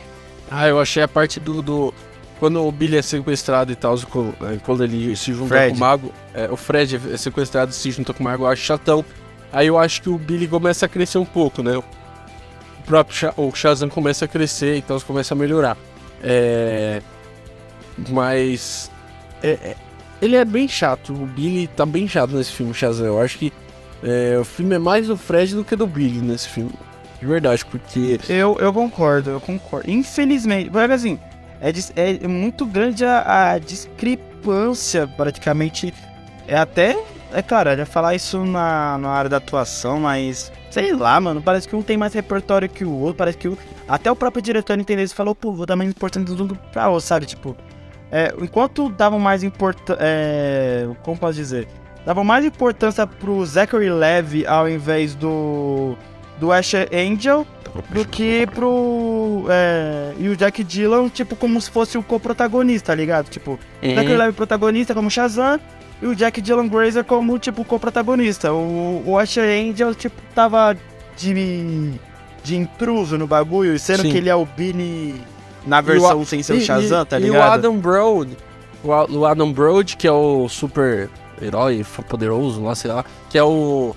Ah, 0.51 0.67
eu 0.69 0.81
achei 0.81 1.03
a 1.03 1.09
parte 1.09 1.39
do, 1.39 1.61
do. 1.61 1.95
Quando 2.39 2.62
o 2.62 2.73
Billy 2.73 2.97
é 2.97 3.03
sequestrado 3.03 3.73
e 3.73 3.77
tal, 3.77 3.95
é, 3.95 4.59
quando 4.64 4.85
ele 4.85 5.14
se 5.17 5.33
junta 5.33 5.49
Fred. 5.49 5.71
com 5.71 5.77
o 5.77 5.81
Mago. 5.81 6.12
É, 6.33 6.49
o 6.51 6.57
Fred 6.57 7.01
é 7.12 7.17
sequestrado 7.17 7.71
e 7.71 7.75
se 7.75 7.91
junta 7.91 8.14
com 8.14 8.21
o 8.21 8.25
Mago, 8.25 8.45
eu 8.45 8.49
acho 8.49 8.62
chatão. 8.62 9.05
Aí 9.53 9.67
eu 9.67 9.79
acho 9.79 10.03
que 10.03 10.09
o 10.09 10.19
Billy 10.19 10.47
começa 10.47 10.87
a 10.87 10.89
crescer 10.89 11.19
um 11.19 11.25
pouco, 11.25 11.62
né? 11.62 11.77
O 11.77 11.85
próprio 12.85 13.33
o 13.37 13.53
Shazam 13.55 13.89
começa 13.89 14.27
a 14.27 14.29
crescer, 14.29 14.77
então 14.77 14.99
começa 15.01 15.35
a 15.35 15.37
melhorar. 15.37 15.77
É. 16.23 17.03
Mas. 18.11 18.91
É, 19.43 19.51
é 19.51 19.77
ele 20.21 20.37
é 20.37 20.45
bem 20.45 20.67
chato. 20.69 21.12
O 21.12 21.27
Billy 21.27 21.67
tá 21.69 21.85
bem 21.85 22.09
chato 22.09 22.31
nesse 22.33 22.53
filme, 22.53 22.73
Shazam. 22.73 23.07
Eu 23.07 23.21
acho 23.21 23.39
que 23.39 23.53
é, 24.03 24.39
o 24.39 24.45
filme 24.45 24.75
é 24.75 24.79
mais 24.79 25.07
do 25.07 25.17
Fred 25.17 25.55
do 25.55 25.64
que 25.64 25.77
do 25.77 25.87
Billy 25.87 26.21
nesse 26.21 26.49
filme. 26.49 26.73
De 27.21 27.27
verdade, 27.27 27.64
porque. 27.64 28.21
Eu, 28.29 28.57
eu 28.61 28.73
concordo, 28.73 29.31
eu 29.31 29.41
concordo. 29.41 29.91
Infelizmente, 29.91 30.71
porque 30.71 30.93
assim, 30.93 31.19
é, 31.61 32.25
é 32.25 32.29
muito 32.29 32.67
grande 32.67 33.05
a, 33.05 33.53
a 33.53 33.59
discrepância, 33.59 35.07
praticamente. 35.07 35.93
É 36.47 36.57
até. 36.57 36.97
É 37.33 37.43
claro, 37.43 37.71
ia 37.71 37.87
falar 37.87 38.14
isso 38.14 38.45
na, 38.45 38.97
na 38.99 39.11
área 39.11 39.31
da 39.31 39.39
atuação, 39.39 40.01
mas. 40.01 40.53
Sei 40.71 40.93
lá, 40.93 41.19
mano. 41.21 41.41
Parece 41.43 41.67
que 41.67 41.75
um 41.75 41.83
tem 41.83 41.97
mais 41.97 42.12
repertório 42.12 42.69
que 42.69 42.85
o 42.85 42.93
outro. 42.93 43.17
Parece 43.17 43.39
que 43.39 43.49
o, 43.49 43.59
até 43.89 44.11
o 44.11 44.17
próprio 44.17 44.43
diretor 44.43 44.79
entendeu 44.79 45.05
isso 45.05 45.14
e 45.14 45.17
falou, 45.17 45.35
pô, 45.35 45.53
vou 45.53 45.67
dar 45.67 45.75
mais 45.75 45.91
importância 45.91 46.35
do 46.35 46.55
pra 46.73 46.89
outro, 46.89 47.07
sabe? 47.07 47.27
Tipo. 47.27 47.57
É, 48.11 48.33
enquanto 48.41 48.89
davam 48.89 49.19
mais 49.19 49.43
importância. 49.43 49.99
É, 50.01 50.89
como 51.03 51.17
posso 51.17 51.35
dizer? 51.35 51.67
Davam 52.05 52.25
mais 52.25 52.45
importância 52.45 53.07
pro 53.07 53.45
Zachary 53.45 53.91
Levy 53.91 54.47
ao 54.47 54.69
invés 54.69 55.15
do. 55.15 55.97
do 56.39 56.53
Asher 56.53 56.89
Angel 56.93 57.47
do 57.91 58.05
que 58.07 58.47
pro. 58.47 59.45
É, 59.49 60.15
e 60.19 60.29
o 60.29 60.37
Jack 60.37 60.63
Dillon, 60.63 61.09
tipo, 61.09 61.35
como 61.35 61.61
se 61.61 61.71
fosse 61.71 61.99
o 61.99 62.03
co-protagonista, 62.03 62.93
tá 62.93 62.95
ligado? 62.95 63.29
Tipo, 63.29 63.59
uhum. 63.83 63.95
Zachary 63.95 64.17
Levy 64.17 64.33
protagonista 64.33 64.95
como 64.95 65.11
Shazam 65.11 65.61
e 66.01 66.07
o 66.07 66.15
Jack 66.15 66.41
Dylan 66.41 66.69
Grazer 66.69 67.05
como, 67.05 67.39
tipo, 67.39 67.65
co-protagonista. 67.65 68.53
O, 68.53 69.03
o 69.05 69.19
Asher 69.19 69.49
Angel, 69.49 69.95
tipo, 69.95 70.21
tava 70.35 70.77
de. 71.17 71.93
de 72.45 72.57
intruso 72.57 73.19
no 73.19 73.27
bagulho, 73.27 73.79
sendo 73.79 74.03
Sim. 74.03 74.11
que 74.13 74.19
ele 74.19 74.29
é 74.29 74.35
o 74.35 74.47
Billy 74.47 75.21
na 75.67 75.81
versão 75.81 76.21
o, 76.21 76.27
sem 76.27 76.43
ser 76.43 76.55
o 76.55 76.61
Shazam, 76.61 77.05
tá 77.05 77.19
ligado? 77.19 77.37
E 77.37 77.39
o 77.39 77.43
Adam 77.43 77.77
Brody, 77.79 78.37
o 78.85 79.27
Adam 79.27 79.53
Brody, 79.53 79.97
que 79.97 80.07
é 80.07 80.12
o 80.12 80.49
super 80.49 81.11
herói 81.43 81.85
poderoso 82.09 82.62
lá, 82.62 82.75
sei 82.75 82.91
lá, 82.91 83.05
que 83.29 83.37
é 83.37 83.43
o 83.43 83.95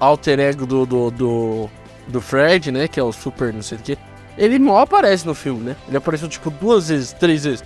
alter 0.00 0.40
ego 0.40 0.66
do, 0.66 0.84
do, 0.84 1.10
do, 1.10 1.70
do 2.08 2.20
Fred, 2.20 2.72
né, 2.72 2.88
que 2.88 2.98
é 2.98 3.02
o 3.02 3.12
super 3.12 3.52
não 3.52 3.62
sei 3.62 3.78
o 3.78 3.80
que, 3.80 3.96
ele 4.36 4.58
mal 4.58 4.78
aparece 4.80 5.26
no 5.26 5.34
filme, 5.34 5.60
né? 5.60 5.76
Ele 5.88 5.96
apareceu 5.96 6.28
tipo 6.28 6.50
duas 6.50 6.88
vezes, 6.88 7.12
três 7.12 7.44
vezes. 7.44 7.64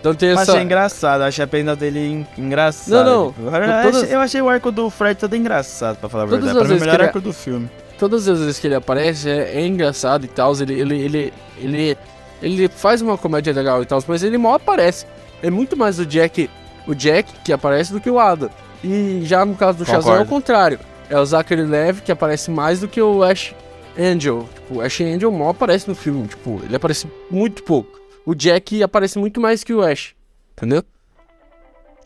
Então 0.00 0.14
tem 0.14 0.30
essa... 0.30 0.52
Achei 0.52 0.62
engraçado, 0.62 1.22
achei 1.22 1.44
a 1.44 1.48
pena 1.48 1.74
dele 1.74 2.26
engraçado. 2.36 3.04
Não, 3.04 3.34
não. 3.38 3.52
Eu, 3.52 3.82
todas... 3.82 4.02
achei, 4.02 4.14
eu 4.14 4.20
achei 4.20 4.42
o 4.42 4.48
arco 4.48 4.70
do 4.72 4.90
Fred 4.90 5.18
todo 5.18 5.34
engraçado, 5.36 5.96
pra 5.98 6.08
falar 6.08 6.24
a 6.24 6.26
verdade. 6.26 6.58
Pra 6.58 6.68
mim, 6.68 6.76
o 6.76 6.80
melhor 6.80 7.00
arco 7.00 7.20
do 7.20 7.32
filme. 7.32 7.68
Todas 7.98 8.28
as 8.28 8.38
vezes 8.38 8.58
que 8.58 8.66
ele 8.66 8.74
aparece 8.74 9.30
é, 9.30 9.60
é 9.60 9.66
engraçado 9.66 10.24
e 10.24 10.28
tal, 10.28 10.54
ele, 10.60 10.74
ele, 10.74 11.00
ele, 11.00 11.32
ele 11.58 11.98
ele 12.42 12.68
faz 12.68 13.00
uma 13.02 13.16
comédia 13.16 13.52
legal 13.52 13.82
e 13.82 13.86
tal, 13.86 14.02
mas 14.06 14.22
ele 14.22 14.38
mal 14.38 14.54
aparece. 14.54 15.06
É 15.42 15.50
muito 15.50 15.76
mais 15.76 15.98
o 15.98 16.06
Jack, 16.06 16.50
o 16.86 16.94
Jack 16.94 17.32
que 17.44 17.52
aparece 17.52 17.92
do 17.92 18.00
que 18.00 18.10
o 18.10 18.18
Adam. 18.18 18.50
E 18.82 19.20
já 19.24 19.44
no 19.44 19.54
caso 19.54 19.78
do 19.78 19.84
Shazam 19.84 20.16
é 20.16 20.20
o 20.20 20.26
contrário. 20.26 20.78
É 21.08 21.18
o 21.18 21.24
Zachary 21.24 21.62
Levi 21.62 22.02
que 22.02 22.12
aparece 22.12 22.50
mais 22.50 22.80
do 22.80 22.88
que 22.88 23.00
o 23.00 23.22
Ash 23.22 23.54
Angel. 23.98 24.48
Tipo, 24.54 24.76
o 24.76 24.80
Ash 24.80 25.00
Angel 25.00 25.30
mal 25.30 25.50
aparece 25.50 25.88
no 25.88 25.94
filme, 25.94 26.26
tipo, 26.26 26.60
ele 26.64 26.76
aparece 26.76 27.10
muito 27.30 27.62
pouco. 27.62 28.00
O 28.24 28.34
Jack 28.34 28.82
aparece 28.82 29.18
muito 29.18 29.40
mais 29.40 29.62
que 29.62 29.72
o 29.72 29.82
Ash, 29.82 30.14
entendeu? 30.52 30.82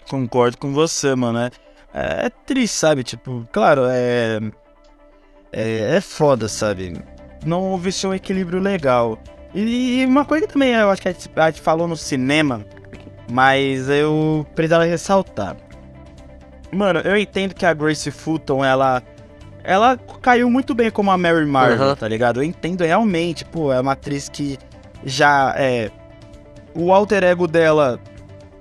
Concordo 0.09 0.59
com 0.59 0.73
você, 0.73 1.15
mano. 1.15 1.39
É, 1.39 2.27
é 2.27 2.31
triste, 2.31 2.77
sabe? 2.77 3.03
Tipo, 3.03 3.47
claro, 3.53 3.83
é, 3.89 4.41
é. 5.53 5.97
É 5.97 6.01
foda, 6.01 6.49
sabe? 6.49 6.95
Não 7.45 7.63
houve 7.63 7.91
um 8.05 8.15
equilíbrio 8.15 8.61
legal. 8.61 9.19
E, 9.55 10.05
uma 10.07 10.25
coisa 10.25 10.47
que 10.47 10.53
também 10.53 10.73
eu 10.73 10.91
acho 10.91 11.03
que 11.03 11.09
a 11.09 11.13
gente, 11.13 11.31
a 11.35 11.51
gente 11.51 11.61
falou 11.61 11.89
no 11.89 11.97
cinema, 11.97 12.65
mas 13.31 13.89
eu 13.89 14.47
precisava 14.55 14.85
ressaltar. 14.85 15.57
Mano, 16.73 17.01
eu 17.01 17.17
entendo 17.17 17.55
que 17.55 17.67
a 17.67 17.75
Grace 17.75 18.11
Fulton, 18.11 18.65
ela. 18.65 19.03
Ela 19.63 19.99
caiu 20.23 20.49
muito 20.49 20.75
bem 20.75 20.91
como 20.91 21.11
a 21.11 21.19
Mary 21.19 21.45
Marvel, 21.45 21.89
uhum. 21.89 21.95
tá 21.97 22.09
ligado? 22.09 22.41
Eu 22.41 22.45
entendo 22.45 22.83
realmente, 22.83 23.45
pô, 23.45 23.71
é 23.71 23.79
uma 23.79 23.93
atriz 23.93 24.29
que 24.29 24.59
já 25.05 25.55
é. 25.57 25.91
O 26.75 26.93
alter 26.93 27.23
ego 27.25 27.47
dela 27.47 28.01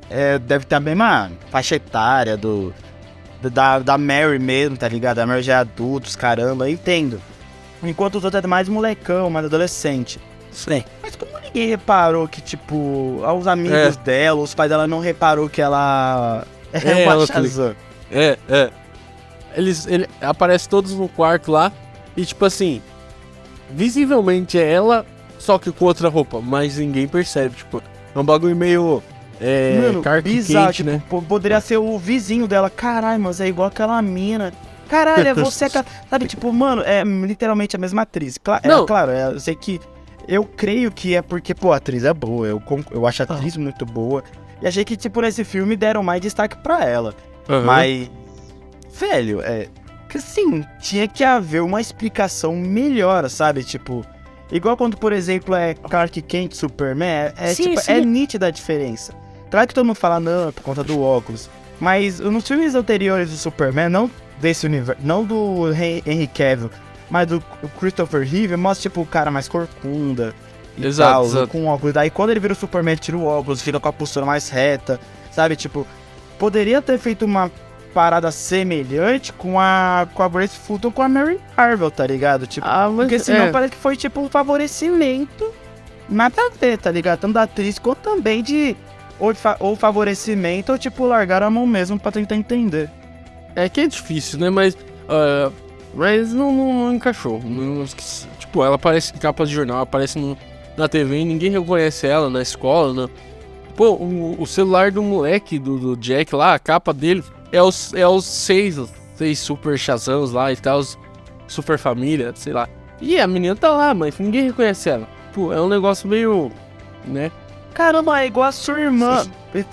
é, 0.09 0.37
deve 0.39 0.65
ter 0.65 0.75
a 0.75 0.79
mesma 0.79 1.31
faixa 1.49 1.75
etária 1.75 2.35
do. 2.35 2.73
Da, 3.41 3.79
da 3.79 3.97
Mary 3.97 4.39
mesmo, 4.39 4.75
tá 4.75 4.89
ligado? 4.89 5.19
A 5.19 5.25
Mary 5.25 5.41
já 5.41 5.53
é 5.53 5.57
adultos, 5.57 6.15
caramba, 6.15 6.67
eu 6.67 6.73
entendo. 6.73 7.21
Enquanto 7.81 8.15
os 8.15 8.25
outros 8.25 8.43
é 8.43 8.47
mais 8.47 8.67
molecão, 8.67 9.29
mais 9.29 9.45
adolescente. 9.45 10.19
Sim. 10.51 10.83
Mas 11.01 11.15
como 11.15 11.31
ninguém 11.39 11.69
reparou 11.69 12.27
que, 12.27 12.41
tipo, 12.41 13.21
os 13.37 13.47
amigos 13.47 13.77
é. 13.77 13.91
dela, 14.03 14.41
os 14.41 14.53
pais 14.53 14.69
dela 14.69 14.87
não 14.87 14.99
reparou 14.99 15.49
que 15.49 15.61
ela 15.61 16.45
é, 16.73 17.03
é 17.03 17.07
uma 17.07 17.25
Shazam. 17.25 17.75
É, 18.11 18.37
é. 18.49 18.69
Eles 19.55 19.87
ele, 19.87 20.07
aparecem 20.21 20.69
todos 20.69 20.93
no 20.93 21.07
quarto 21.07 21.51
lá 21.51 21.71
e, 22.15 22.25
tipo 22.25 22.45
assim, 22.45 22.81
visivelmente 23.69 24.57
é 24.57 24.71
ela, 24.71 25.05
só 25.37 25.57
que 25.57 25.71
com 25.71 25.85
outra 25.85 26.09
roupa, 26.09 26.41
mas 26.41 26.77
ninguém 26.77 27.07
percebe, 27.07 27.55
tipo, 27.55 27.81
é 28.13 28.19
um 28.19 28.23
bagulho 28.23 28.55
meio. 28.55 29.03
É, 29.41 29.79
Mano, 29.79 30.03
bizarro, 30.21 30.73
tipo, 30.73 30.89
né? 30.89 31.01
Poderia 31.27 31.61
ser 31.61 31.77
o 31.77 31.97
vizinho 31.97 32.45
dela. 32.45 32.69
Caralho, 32.69 33.23
mas 33.23 33.39
é 33.39 33.47
igual 33.47 33.69
aquela 33.69 34.01
mina. 34.01 34.51
Caralho, 34.89 35.27
é 35.29 35.33
você. 35.33 35.67
sabe, 35.69 36.27
tipo, 36.27 36.51
mano, 36.51 36.81
é 36.81 37.03
literalmente 37.03 37.75
a 37.75 37.79
mesma 37.79 38.01
atriz. 38.01 38.37
Cla 38.37 38.59
é, 38.61 38.85
claro, 38.85 39.11
é, 39.11 39.27
eu 39.27 39.39
sei 39.39 39.55
que 39.55 39.79
eu 40.29 40.45
creio 40.45 40.91
que 40.91 41.15
é 41.15 41.23
porque, 41.23 41.55
pô, 41.55 41.73
a 41.73 41.77
atriz 41.77 42.03
é 42.03 42.13
boa. 42.13 42.47
Eu, 42.47 42.61
eu 42.91 43.07
acho 43.07 43.23
a 43.23 43.25
ah. 43.27 43.33
atriz 43.33 43.57
muito 43.57 43.83
boa. 43.83 44.23
E 44.61 44.67
achei 44.67 44.85
que, 44.85 44.95
tipo, 44.95 45.19
nesse 45.21 45.43
filme 45.43 45.75
deram 45.75 46.03
mais 46.03 46.21
destaque 46.21 46.55
para 46.57 46.85
ela. 46.85 47.15
Uhum. 47.49 47.65
Mas, 47.65 48.11
velho, 48.93 49.41
é. 49.41 49.67
Que 50.07 50.17
assim, 50.17 50.63
tinha 50.79 51.07
que 51.07 51.23
haver 51.23 51.61
uma 51.63 51.81
explicação 51.81 52.55
melhor, 52.55 53.27
sabe? 53.29 53.63
Tipo, 53.63 54.05
igual 54.51 54.77
quando, 54.77 54.97
por 54.97 55.13
exemplo, 55.13 55.55
é 55.55 55.73
Clark 55.73 56.21
Kent 56.21 56.53
Superman, 56.53 57.09
é, 57.09 57.33
é 57.37 57.53
sim, 57.53 57.63
tipo, 57.63 57.81
sim. 57.81 57.91
é 57.91 58.01
nítida 58.01 58.47
a 58.47 58.51
diferença. 58.51 59.13
Claro 59.49 59.67
que 59.67 59.73
todo 59.73 59.85
mundo 59.85 59.95
fala, 59.95 60.19
não, 60.19 60.49
é 60.49 60.51
por 60.51 60.63
conta 60.63 60.83
do 60.83 61.01
óculos. 61.01 61.49
Mas 61.79 62.19
nos 62.19 62.47
filmes 62.47 62.75
anteriores 62.75 63.29
do 63.29 63.37
Superman, 63.37 63.89
não 63.89 64.11
desse 64.39 64.65
universo, 64.65 65.01
não 65.03 65.23
do 65.23 65.71
Henry 65.73 66.27
Cavill, 66.27 66.69
mas 67.09 67.27
do 67.27 67.41
Christopher 67.79 68.27
Reeve 68.27 68.55
mostra, 68.55 68.89
tipo, 68.89 69.01
o 69.01 69.05
cara 69.05 69.31
mais 69.31 69.47
corcunda 69.47 70.33
e 70.77 70.85
exato, 70.85 71.11
tal, 71.11 71.25
exato. 71.25 71.47
com 71.47 71.65
óculos. 71.65 71.93
Daí 71.93 72.09
quando 72.09 72.29
ele 72.31 72.39
vira 72.39 72.53
o 72.53 72.55
Superman, 72.55 72.95
tira 72.95 73.17
o 73.17 73.25
óculos, 73.25 73.61
fica 73.61 73.79
com 73.79 73.89
a 73.89 73.93
postura 73.93 74.25
mais 74.25 74.49
reta, 74.49 74.99
sabe? 75.31 75.55
Tipo, 75.55 75.85
poderia 76.37 76.81
ter 76.81 76.97
feito 76.97 77.25
uma 77.25 77.51
parada 77.93 78.31
semelhante 78.31 79.33
com 79.33 79.59
a, 79.59 80.07
com 80.13 80.21
a 80.21 80.29
Grace 80.29 80.55
Fulton 80.55 80.91
com 80.91 81.01
a 81.01 81.09
Mary 81.09 81.39
Marvel, 81.57 81.89
tá 81.89 82.05
ligado? 82.05 82.45
Tipo, 82.45 82.67
ah, 82.67 82.87
mas, 82.87 83.07
porque 83.07 83.19
senão 83.19 83.45
é. 83.45 83.51
parece 83.51 83.71
que 83.71 83.77
foi 83.77 83.97
tipo 83.97 84.21
um 84.21 84.29
favorecimento. 84.29 85.51
Nada 86.07 86.41
a 86.41 86.49
ver, 86.49 86.77
tá 86.77 86.89
ligado? 86.89 87.19
Tanto 87.19 87.33
da 87.33 87.43
atriz 87.43 87.77
quanto 87.77 87.99
também 87.99 88.41
de 88.41 88.75
ou, 89.19 89.35
fa 89.35 89.57
ou 89.59 89.75
favorecimento 89.75 90.71
ou 90.71 90.77
tipo 90.77 91.05
largar 91.05 91.43
a 91.43 91.49
mão 91.49 91.67
mesmo 91.67 91.99
pra 91.99 92.11
tentar 92.11 92.35
entender. 92.35 92.89
É 93.55 93.67
que 93.67 93.81
é 93.81 93.87
difícil, 93.87 94.39
né? 94.39 94.49
Mas. 94.49 94.75
Uh, 94.75 95.51
mas 95.93 96.33
não, 96.33 96.51
não, 96.51 96.73
não 96.73 96.93
encaixou. 96.93 97.41
Não, 97.43 97.85
tipo, 98.37 98.63
ela 98.63 98.75
aparece 98.75 99.13
em 99.15 99.17
capas 99.17 99.49
de 99.49 99.55
jornal, 99.55 99.81
aparece 99.81 100.19
no, 100.19 100.37
na 100.77 100.87
TV 100.87 101.19
e 101.19 101.25
ninguém 101.25 101.51
reconhece 101.51 102.07
ela 102.07 102.29
na 102.29 102.41
escola. 102.41 102.93
Né? 102.93 103.13
Pô, 103.75 103.91
o, 103.91 104.41
o, 104.41 104.47
celular 104.47 104.91
do 104.91 105.01
moleque, 105.01 105.57
do, 105.57 105.77
do, 105.77 105.97
Jack 105.97 106.35
lá, 106.35 106.53
a 106.53 106.59
capa 106.59 106.93
dele 106.93 107.23
é 107.51 107.61
os, 107.61 107.93
é 107.93 108.07
os 108.07 108.25
seis, 108.25 108.79
seis 109.15 109.39
super 109.39 109.77
chazãos 109.77 110.31
lá 110.31 110.51
e 110.51 110.55
tal, 110.55 110.79
os 110.79 110.97
super 111.47 111.77
família, 111.77 112.31
sei 112.35 112.53
lá. 112.53 112.67
E 113.01 113.19
a 113.19 113.25
menina 113.27 113.55
tá 113.55 113.69
lá, 113.69 113.93
mas 113.93 114.17
ninguém 114.19 114.43
reconhece 114.43 114.89
ela. 114.89 115.07
Pô, 115.33 115.53
é 115.53 115.61
um 115.61 115.69
negócio 115.69 116.07
meio. 116.07 116.51
né? 117.05 117.31
Caramba, 117.73 118.21
é 118.21 118.27
igual 118.27 118.47
a 118.47 118.51
sua 118.51 118.79
irmã. 118.79 119.25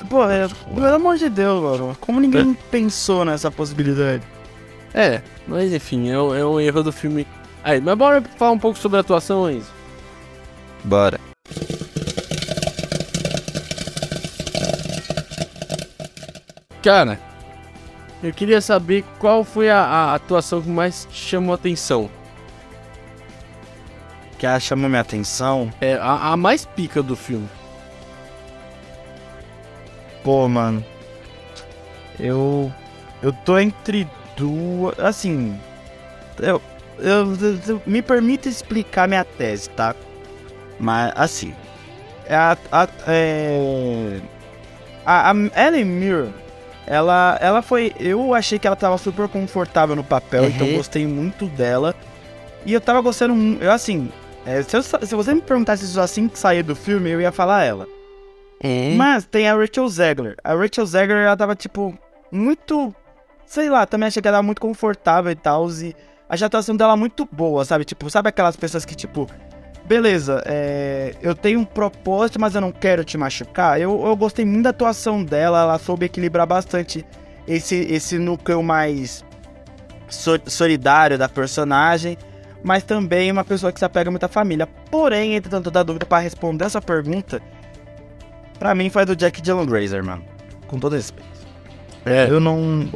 Pô, 0.09 0.25
é, 0.25 0.49
pelo 0.75 0.95
amor 0.95 1.17
de 1.17 1.29
Deus, 1.29 1.61
mano. 1.61 1.97
Como 2.01 2.21
ninguém 2.21 2.53
é. 2.53 2.71
pensou 2.71 3.25
nessa 3.25 3.51
possibilidade? 3.51 4.23
É, 4.95 5.21
mas 5.47 5.73
enfim, 5.73 6.11
é 6.11 6.21
um, 6.21 6.35
é 6.35 6.47
um 6.47 6.61
erro 6.61 6.83
do 6.83 6.93
filme. 6.93 7.27
Aí, 7.63 7.81
mas 7.81 7.97
bora 7.97 8.23
falar 8.37 8.53
um 8.53 8.59
pouco 8.59 8.79
sobre 8.79 8.99
a 8.99 9.01
atuação, 9.01 9.51
Enzo. 9.51 9.71
Bora. 10.85 11.21
Cara, 16.83 17.19
eu 18.23 18.33
queria 18.33 18.61
saber 18.61 19.05
qual 19.19 19.43
foi 19.43 19.69
a, 19.69 19.81
a 19.81 20.15
atuação 20.15 20.63
que 20.63 20.69
mais 20.69 21.07
te 21.11 21.17
chamou 21.17 21.53
a 21.53 21.57
atenção. 21.57 22.09
Que 24.39 24.47
a 24.47 24.61
chamou 24.61 24.89
minha 24.89 25.01
atenção? 25.01 25.73
É, 25.81 25.95
a, 25.95 26.33
a 26.33 26.37
mais 26.37 26.65
pica 26.65 27.03
do 27.03 27.17
filme. 27.17 27.49
Pô, 30.23 30.47
mano. 30.49 30.85
Eu. 32.19 32.73
Eu 33.23 33.33
tô 33.33 33.59
entre 33.59 34.09
duas. 34.37 34.99
Assim. 34.99 35.59
Eu, 36.39 36.61
eu, 36.99 37.37
eu, 37.69 37.83
me 37.87 38.03
permita 38.03 38.49
explicar 38.49 39.09
minha 39.09 39.25
tese, 39.25 39.71
tá? 39.71 39.95
Mas, 40.79 41.13
assim. 41.17 41.55
A, 42.29 42.57
a, 42.73 42.89
é, 43.07 44.21
a, 45.05 45.31
a 45.31 45.67
Ellen 45.67 45.85
Mirror, 45.85 46.29
ela, 46.87 47.39
ela 47.41 47.63
foi. 47.63 47.93
Eu 47.99 48.35
achei 48.35 48.59
que 48.59 48.67
ela 48.67 48.77
tava 48.77 48.99
super 48.99 49.29
confortável 49.29 49.97
no 49.97 50.05
papel, 50.05 50.45
uhum. 50.45 50.49
então 50.49 50.73
gostei 50.75 51.07
muito 51.07 51.47
dela. 51.47 51.95
E 52.65 52.73
eu 52.73 52.81
tava 52.81 53.01
gostando. 53.01 53.35
Eu, 53.63 53.71
assim. 53.71 54.11
É, 54.45 54.63
se, 54.63 54.77
eu, 54.77 54.83
se, 54.83 55.15
você 55.15 55.35
me 55.35 55.41
perguntasse 55.41 55.85
isso 55.85 56.01
assim 56.01 56.29
que 56.29 56.39
sair 56.39 56.63
do 56.63 56.77
filme, 56.77 57.11
eu 57.11 57.21
ia 57.21 57.33
falar 57.33 57.65
ela. 57.65 57.87
É. 58.61 58.95
Mas 58.95 59.25
tem 59.25 59.49
a 59.49 59.57
Rachel 59.57 59.89
Zegler. 59.89 60.37
A 60.43 60.55
Rachel 60.55 60.87
Zegler, 60.87 61.25
ela 61.25 61.37
tava, 61.37 61.57
tipo, 61.57 61.97
muito. 62.31 62.95
Sei 63.47 63.71
lá, 63.71 63.87
também 63.87 64.09
achei 64.09 64.21
que 64.21 64.29
ela 64.29 64.39
tava 64.39 64.47
muito 64.47 64.61
confortável 64.61 65.31
e 65.31 65.37
tal. 65.37 65.69
E 65.71 65.95
a 66.29 66.35
atuação 66.35 66.77
dela 66.77 66.97
muito 66.97 67.27
boa, 67.31 67.65
sabe? 67.65 67.85
Tipo, 67.85 68.11
sabe 68.11 68.29
aquelas 68.29 68.57
pessoas 68.57 68.85
que, 68.85 68.95
tipo, 68.95 69.27
beleza, 69.85 70.43
é, 70.45 71.15
eu 71.23 71.35
tenho 71.35 71.61
um 71.61 71.65
propósito, 71.65 72.41
mas 72.41 72.55
eu 72.55 72.61
não 72.61 72.73
quero 72.73 73.05
te 73.05 73.17
machucar. 73.17 73.81
Eu, 73.81 74.05
eu 74.05 74.17
gostei 74.17 74.45
muito 74.45 74.65
da 74.65 74.71
atuação 74.71 75.25
dela, 75.25 75.63
ela 75.63 75.79
soube 75.79 76.07
equilibrar 76.07 76.47
bastante 76.47 77.07
esse, 77.47 77.77
esse 77.77 78.19
núcleo 78.19 78.63
mais 78.63 79.25
solidário 80.47 81.17
da 81.17 81.29
personagem, 81.29 82.19
mas 82.63 82.83
também 82.83 83.31
uma 83.31 83.45
pessoa 83.45 83.73
que 83.73 83.79
se 83.79 83.85
apega 83.85 84.11
muito 84.11 84.25
à 84.25 84.29
família. 84.29 84.67
Porém, 84.91 85.35
entretanto, 85.35 85.71
da 85.71 85.83
dúvida 85.83 86.05
para 86.05 86.23
responder 86.23 86.65
essa 86.65 86.81
pergunta, 86.81 87.41
Pra 88.59 88.75
mim 88.75 88.89
foi 88.91 89.05
do 89.05 89.15
Jack 89.15 89.41
Dylan 89.43 89.67
Grazer, 89.67 90.03
mano. 90.03 90.25
Com 90.67 90.79
todo 90.79 90.95
respeito. 90.95 91.36
É. 92.07 92.29
Eu 92.31 92.41
não. 92.41 92.89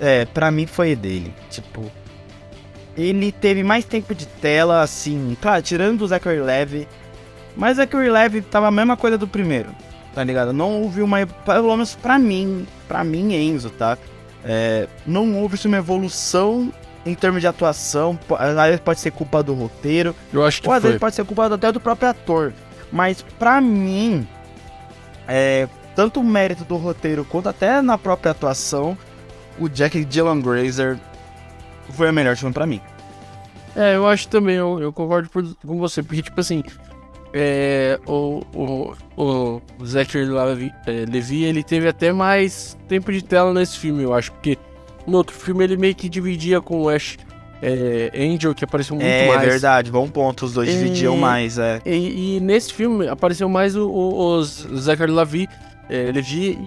É, 0.00 0.24
pra 0.26 0.50
mim 0.50 0.66
foi 0.66 0.94
dele. 0.94 1.34
Tipo. 1.50 1.90
Ele 2.96 3.32
teve 3.32 3.64
mais 3.64 3.84
tempo 3.84 4.14
de 4.14 4.24
tela, 4.24 4.80
assim. 4.80 5.36
Claro, 5.42 5.60
tirando 5.62 5.98
do 5.98 6.06
Zachary 6.06 6.40
Levy. 6.40 6.86
Mas 7.56 7.76
Zachary 7.76 8.08
Levy 8.08 8.40
tava 8.40 8.68
a 8.68 8.70
mesma 8.70 8.96
coisa 8.96 9.18
do 9.18 9.26
primeiro. 9.26 9.70
Tá 10.14 10.22
ligado? 10.22 10.52
Não 10.52 10.82
houve 10.82 11.02
uma. 11.02 11.26
Pelo 11.26 11.70
menos 11.70 11.96
pra 11.96 12.18
mim. 12.18 12.66
Pra 12.86 13.02
mim, 13.02 13.34
Enzo, 13.34 13.70
tá? 13.70 13.98
É, 14.44 14.86
não 15.04 15.40
houve 15.40 15.58
uma 15.66 15.76
evolução 15.78 16.72
em 17.04 17.14
termos 17.14 17.40
de 17.40 17.48
atuação. 17.48 18.18
Às 18.38 18.54
vezes 18.54 18.80
pode 18.80 19.00
ser 19.00 19.10
culpa 19.10 19.42
do 19.42 19.54
roteiro. 19.54 20.14
Eu 20.32 20.44
acho 20.44 20.62
que 20.62 20.68
Ou 20.68 20.74
às 20.74 20.80
foi. 20.80 20.90
vezes 20.90 21.00
pode 21.00 21.16
ser 21.16 21.24
culpa 21.24 21.52
até 21.52 21.72
do 21.72 21.80
próprio 21.80 22.10
ator. 22.10 22.52
Mas 22.92 23.22
pra 23.38 23.60
mim, 23.60 24.26
é, 25.26 25.66
tanto 25.94 26.20
o 26.20 26.24
mérito 26.24 26.64
do 26.64 26.76
roteiro 26.76 27.24
quanto 27.24 27.48
até 27.48 27.80
na 27.80 27.96
própria 27.96 28.32
atuação, 28.32 28.96
o 29.58 29.68
Jack 29.68 30.04
Dylan 30.04 30.40
Grazer 30.40 30.98
foi 31.90 32.08
a 32.08 32.12
melhor 32.12 32.36
filme 32.36 32.52
para 32.52 32.66
mim. 32.66 32.80
É, 33.76 33.96
eu 33.96 34.06
acho 34.06 34.28
também, 34.28 34.56
eu, 34.56 34.80
eu 34.80 34.92
concordo 34.92 35.28
por, 35.28 35.44
com 35.66 35.78
você, 35.78 36.02
porque, 36.02 36.22
tipo 36.22 36.40
assim, 36.40 36.62
é, 37.32 37.98
o, 38.06 38.42
o, 38.54 38.92
o 39.16 39.60
Zachary 39.84 40.26
Levi, 40.26 40.72
é, 40.86 41.04
Levi, 41.10 41.42
ele 41.42 41.64
teve 41.64 41.88
até 41.88 42.12
mais 42.12 42.78
tempo 42.88 43.12
de 43.12 43.22
tela 43.22 43.52
nesse 43.52 43.76
filme, 43.76 44.04
eu 44.04 44.14
acho, 44.14 44.30
porque 44.32 44.56
no 45.06 45.16
outro 45.16 45.34
filme 45.34 45.64
ele 45.64 45.76
meio 45.76 45.94
que 45.94 46.08
dividia 46.08 46.60
com 46.60 46.82
o 46.82 46.88
Ash 46.88 47.18
é, 47.60 48.10
Angel, 48.14 48.54
que 48.54 48.64
apareceu 48.64 48.94
muito 48.94 49.08
é, 49.08 49.26
mais. 49.26 49.42
É 49.42 49.46
verdade, 49.46 49.90
bom 49.90 50.06
ponto, 50.08 50.44
os 50.44 50.52
dois 50.52 50.68
e, 50.68 50.72
dividiam 50.72 51.16
mais, 51.16 51.58
é. 51.58 51.80
E, 51.84 52.36
e, 52.36 52.40
nesse 52.40 52.72
filme 52.72 53.08
apareceu 53.08 53.48
mais 53.48 53.74
o, 53.74 53.88
o, 53.88 54.38
os 54.38 54.68
Zachary 54.76 55.10
Levi, 55.10 55.48
é, 55.88 56.10
Levi 56.12 56.58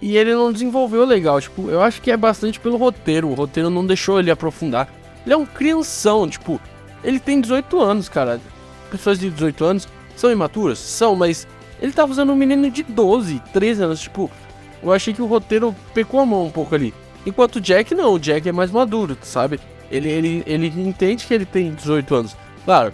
e, 0.00 0.10
e 0.10 0.16
ele 0.16 0.34
não 0.34 0.52
desenvolveu 0.52 1.04
legal, 1.04 1.40
tipo, 1.40 1.68
eu 1.68 1.82
acho 1.82 2.00
que 2.00 2.10
é 2.10 2.16
bastante 2.16 2.60
pelo 2.60 2.76
roteiro, 2.76 3.28
o 3.28 3.34
roteiro 3.34 3.70
não 3.70 3.84
deixou 3.86 4.18
ele 4.18 4.30
aprofundar. 4.30 4.88
Ele 5.24 5.34
é 5.34 5.36
um 5.36 5.46
crianção, 5.46 6.28
tipo, 6.28 6.60
ele 7.02 7.18
tem 7.18 7.40
18 7.40 7.80
anos, 7.80 8.08
cara. 8.08 8.40
Pessoas 8.90 9.18
de 9.18 9.30
18 9.30 9.64
anos 9.64 9.88
são 10.16 10.30
imaturas? 10.30 10.78
São, 10.78 11.14
mas 11.14 11.46
ele 11.80 11.92
tá 11.92 12.04
usando 12.04 12.32
um 12.32 12.36
menino 12.36 12.70
de 12.70 12.82
12, 12.82 13.42
13 13.52 13.82
anos, 13.82 14.00
tipo, 14.00 14.30
eu 14.82 14.92
achei 14.92 15.12
que 15.12 15.22
o 15.22 15.26
roteiro 15.26 15.74
pecou 15.92 16.20
a 16.20 16.26
mão 16.26 16.46
um 16.46 16.50
pouco 16.50 16.74
ali. 16.74 16.94
Enquanto 17.26 17.56
o 17.56 17.60
Jack 17.60 17.94
não, 17.94 18.14
o 18.14 18.18
Jack 18.18 18.48
é 18.48 18.52
mais 18.52 18.70
maduro, 18.70 19.16
sabe? 19.22 19.60
Ele, 19.90 20.08
ele, 20.08 20.42
ele 20.46 20.66
entende 20.66 21.26
que 21.26 21.34
ele 21.34 21.44
tem 21.44 21.74
18 21.74 22.14
anos. 22.14 22.36
Claro, 22.64 22.92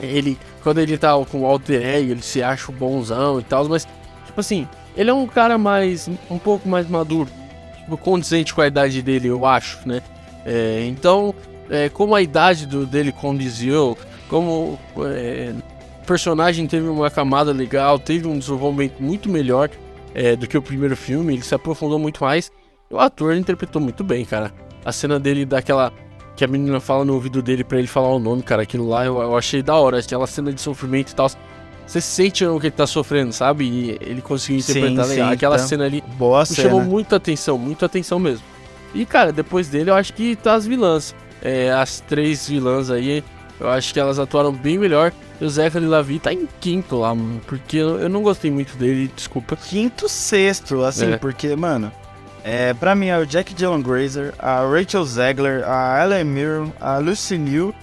ele, 0.00 0.38
quando 0.62 0.78
ele 0.78 0.96
tá 0.96 1.12
com 1.30 1.42
o 1.42 1.46
alter 1.46 1.82
ego, 1.84 2.10
ele 2.12 2.22
se 2.22 2.42
acha 2.42 2.70
bonzão 2.72 3.40
e 3.40 3.42
tal, 3.42 3.68
mas, 3.68 3.86
tipo 4.34 4.40
assim, 4.40 4.68
ele 4.96 5.10
é 5.10 5.14
um 5.14 5.26
cara 5.26 5.56
mais, 5.56 6.08
um 6.30 6.38
pouco 6.38 6.68
mais 6.68 6.88
maduro, 6.88 7.30
tipo, 7.78 7.96
condizente 7.96 8.52
com 8.52 8.60
a 8.60 8.66
idade 8.66 9.00
dele, 9.00 9.28
eu 9.28 9.46
acho, 9.46 9.78
né? 9.86 10.02
É, 10.44 10.84
então, 10.88 11.34
é, 11.70 11.88
como 11.88 12.14
a 12.14 12.20
idade 12.20 12.66
do, 12.66 12.84
dele 12.84 13.12
condizeu, 13.12 13.96
como 14.28 14.78
é, 14.98 15.54
o 16.02 16.06
personagem 16.06 16.66
teve 16.66 16.88
uma 16.88 17.10
camada 17.10 17.52
legal, 17.52 17.98
teve 17.98 18.26
um 18.26 18.38
desenvolvimento 18.38 19.00
muito 19.00 19.28
melhor 19.28 19.70
é, 20.14 20.36
do 20.36 20.46
que 20.46 20.58
o 20.58 20.62
primeiro 20.62 20.96
filme, 20.96 21.32
ele 21.34 21.42
se 21.42 21.54
aprofundou 21.54 21.98
muito 21.98 22.22
mais, 22.22 22.50
o 22.90 22.98
ator 22.98 23.34
interpretou 23.36 23.80
muito 23.80 24.04
bem, 24.04 24.24
cara 24.24 24.52
a 24.84 24.92
cena 24.92 25.18
dele 25.18 25.44
daquela. 25.44 25.92
Que 26.36 26.44
a 26.44 26.48
menina 26.48 26.80
fala 26.80 27.04
no 27.04 27.14
ouvido 27.14 27.40
dele 27.40 27.62
para 27.62 27.78
ele 27.78 27.86
falar 27.86 28.08
o 28.08 28.18
nome, 28.18 28.42
cara. 28.42 28.62
Aquilo 28.62 28.88
lá 28.88 29.06
eu, 29.06 29.22
eu 29.22 29.36
achei 29.36 29.62
da 29.62 29.76
hora. 29.76 30.00
Aquela 30.00 30.26
cena 30.26 30.52
de 30.52 30.60
sofrimento 30.60 31.12
e 31.12 31.14
tal. 31.14 31.30
Você 31.86 32.00
sente 32.00 32.44
o 32.44 32.58
que 32.58 32.66
ele 32.66 32.74
tá 32.74 32.86
sofrendo, 32.86 33.32
sabe? 33.32 33.64
E 33.64 33.98
ele 34.00 34.22
conseguiu 34.22 34.60
interpretar 34.60 35.04
sim, 35.04 35.14
sim, 35.14 35.20
Aquela 35.20 35.56
tá. 35.58 35.66
cena 35.66 35.84
ali 35.84 36.02
Boa 36.16 36.40
me 36.40 36.46
cena. 36.46 36.68
chamou 36.68 36.82
muita 36.82 37.16
atenção, 37.16 37.58
muita 37.58 37.86
atenção 37.86 38.18
mesmo. 38.18 38.44
E, 38.94 39.04
cara, 39.04 39.32
depois 39.32 39.68
dele 39.68 39.90
eu 39.90 39.94
acho 39.94 40.12
que 40.12 40.36
tá 40.36 40.54
as 40.54 40.66
vilãs. 40.66 41.14
É, 41.42 41.70
as 41.72 42.00
três 42.00 42.48
vilãs 42.48 42.90
aí, 42.90 43.22
eu 43.60 43.68
acho 43.68 43.92
que 43.92 44.00
elas 44.00 44.18
atuaram 44.18 44.52
bem 44.52 44.78
melhor. 44.78 45.12
E 45.40 45.44
o 45.44 45.50
Zachary 45.50 45.86
Lavi 45.86 46.18
tá 46.18 46.32
em 46.32 46.48
quinto 46.60 46.96
lá, 46.96 47.14
mano. 47.14 47.40
Porque 47.46 47.76
eu, 47.76 47.98
eu 48.00 48.08
não 48.08 48.22
gostei 48.22 48.50
muito 48.50 48.76
dele, 48.76 49.10
desculpa. 49.14 49.56
Quinto, 49.56 50.08
sexto, 50.08 50.82
assim, 50.84 51.12
é. 51.12 51.16
porque, 51.18 51.54
mano. 51.54 51.92
É, 52.44 52.74
pra 52.74 52.94
mim 52.94 53.06
é 53.06 53.18
o 53.18 53.26
Jack 53.26 53.54
Dylan 53.54 53.80
Grazer, 53.80 54.34
a 54.38 54.60
Rachel 54.60 55.04
Zegler, 55.04 55.64
a 55.66 56.04
Ellen 56.04 56.24
Mirren, 56.24 56.72
a 56.78 56.98
Lucy 56.98 57.36
Liu 57.38 57.74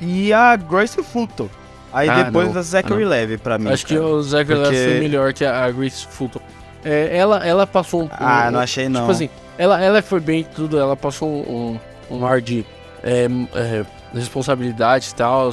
e 0.00 0.32
a 0.32 0.56
Grace 0.56 1.00
Fulton. 1.00 1.48
Aí 1.92 2.08
ah, 2.08 2.22
depois 2.22 2.52
não. 2.52 2.58
a 2.58 2.62
Zachary 2.62 3.04
ah, 3.04 3.08
Levy 3.08 3.38
pra 3.38 3.58
mim. 3.58 3.70
Acho 3.70 3.86
cara. 3.86 4.00
que 4.00 4.06
o 4.06 4.22
Zachary 4.22 4.60
Porque... 4.60 4.76
Levy 4.76 4.90
foi 4.90 5.00
melhor 5.00 5.32
que 5.32 5.44
a 5.44 5.70
Grace 5.70 6.06
Fulton. 6.06 6.40
É, 6.84 7.16
ela, 7.16 7.46
ela 7.46 7.66
passou 7.66 8.04
um. 8.04 8.08
Ah, 8.10 8.50
não 8.50 8.60
achei 8.60 8.88
não. 8.88 9.02
Tipo 9.02 9.12
assim, 9.12 9.30
ela, 9.58 9.80
ela 9.80 10.02
foi 10.02 10.20
bem 10.20 10.44
tudo, 10.44 10.78
ela 10.78 10.96
passou 10.96 11.28
um, 11.28 11.78
um, 12.10 12.16
um 12.18 12.26
ar 12.26 12.40
de 12.40 12.64
é, 13.02 13.26
é, 13.54 13.84
responsabilidade 14.14 15.10
e 15.10 15.14
tal, 15.14 15.50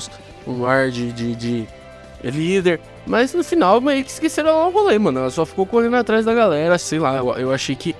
um 0.48 0.66
ar 0.66 0.90
de, 0.90 1.12
de, 1.12 1.36
de 1.36 1.68
líder. 2.24 2.80
Mas 3.06 3.34
no 3.34 3.44
final 3.44 3.80
meio 3.82 4.04
que 4.04 4.12
esqueceram 4.12 4.68
o 4.68 4.72
rolê, 4.72 4.98
mano. 4.98 5.20
Ela 5.20 5.30
só 5.30 5.46
ficou 5.46 5.66
correndo 5.66 5.96
atrás 5.96 6.26
da 6.26 6.34
galera, 6.34 6.78
sei 6.78 7.00
lá. 7.00 7.18
Eu, 7.18 7.34
eu 7.34 7.54
achei 7.54 7.76
que 7.76 7.96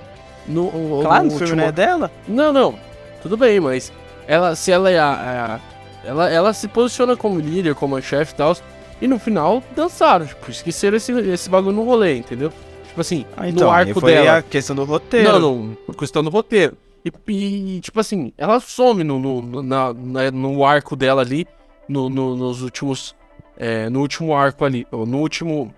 No, 0.46 1.02
claro, 1.02 1.24
no, 1.24 1.30
filme 1.38 1.56
não 1.56 1.64
é 1.64 1.72
dela? 1.72 2.10
Não, 2.26 2.52
não. 2.52 2.78
Tudo 3.22 3.36
bem, 3.36 3.60
mas 3.60 3.92
ela, 4.26 4.54
se 4.54 4.72
ela 4.72 4.90
é 4.90 4.98
a, 4.98 5.10
a 5.56 5.69
ela, 6.04 6.28
ela 6.30 6.52
se 6.52 6.68
posiciona 6.68 7.16
como 7.16 7.40
líder, 7.40 7.74
como 7.74 8.00
chefe 8.00 8.32
e 8.32 8.36
tal. 8.36 8.56
E 9.00 9.08
no 9.08 9.18
final 9.18 9.62
dançaram, 9.74 10.26
tipo, 10.26 10.50
esqueceram 10.50 10.96
esse, 10.96 11.12
esse 11.12 11.48
bagulho 11.48 11.76
no 11.76 11.84
rolê, 11.84 12.16
entendeu? 12.16 12.52
Tipo 12.86 13.00
assim, 13.00 13.24
ah, 13.36 13.48
então, 13.48 13.68
no 13.68 13.72
arco 13.72 14.00
foi 14.00 14.12
dela. 14.12 14.38
a 14.38 14.42
questão 14.42 14.76
do 14.76 14.84
roteiro. 14.84 15.38
Não, 15.38 15.40
não, 15.86 15.94
questão 15.94 16.22
do 16.22 16.28
roteiro. 16.28 16.76
E, 17.04 17.10
e, 17.32 17.80
tipo 17.80 17.98
assim, 17.98 18.32
ela 18.36 18.60
some 18.60 19.02
no, 19.02 19.18
no, 19.18 19.62
na, 19.62 19.94
na, 19.94 20.30
no 20.30 20.64
arco 20.64 20.94
dela 20.94 21.22
ali, 21.22 21.46
no, 21.88 22.10
no 22.10 22.36
nos 22.36 22.62
últimos. 22.62 23.14
É, 23.56 23.88
no 23.90 24.00
último 24.00 24.34
arco 24.34 24.64
ali, 24.64 24.86
ou 24.90 25.06
no 25.06 25.18
último. 25.18 25.72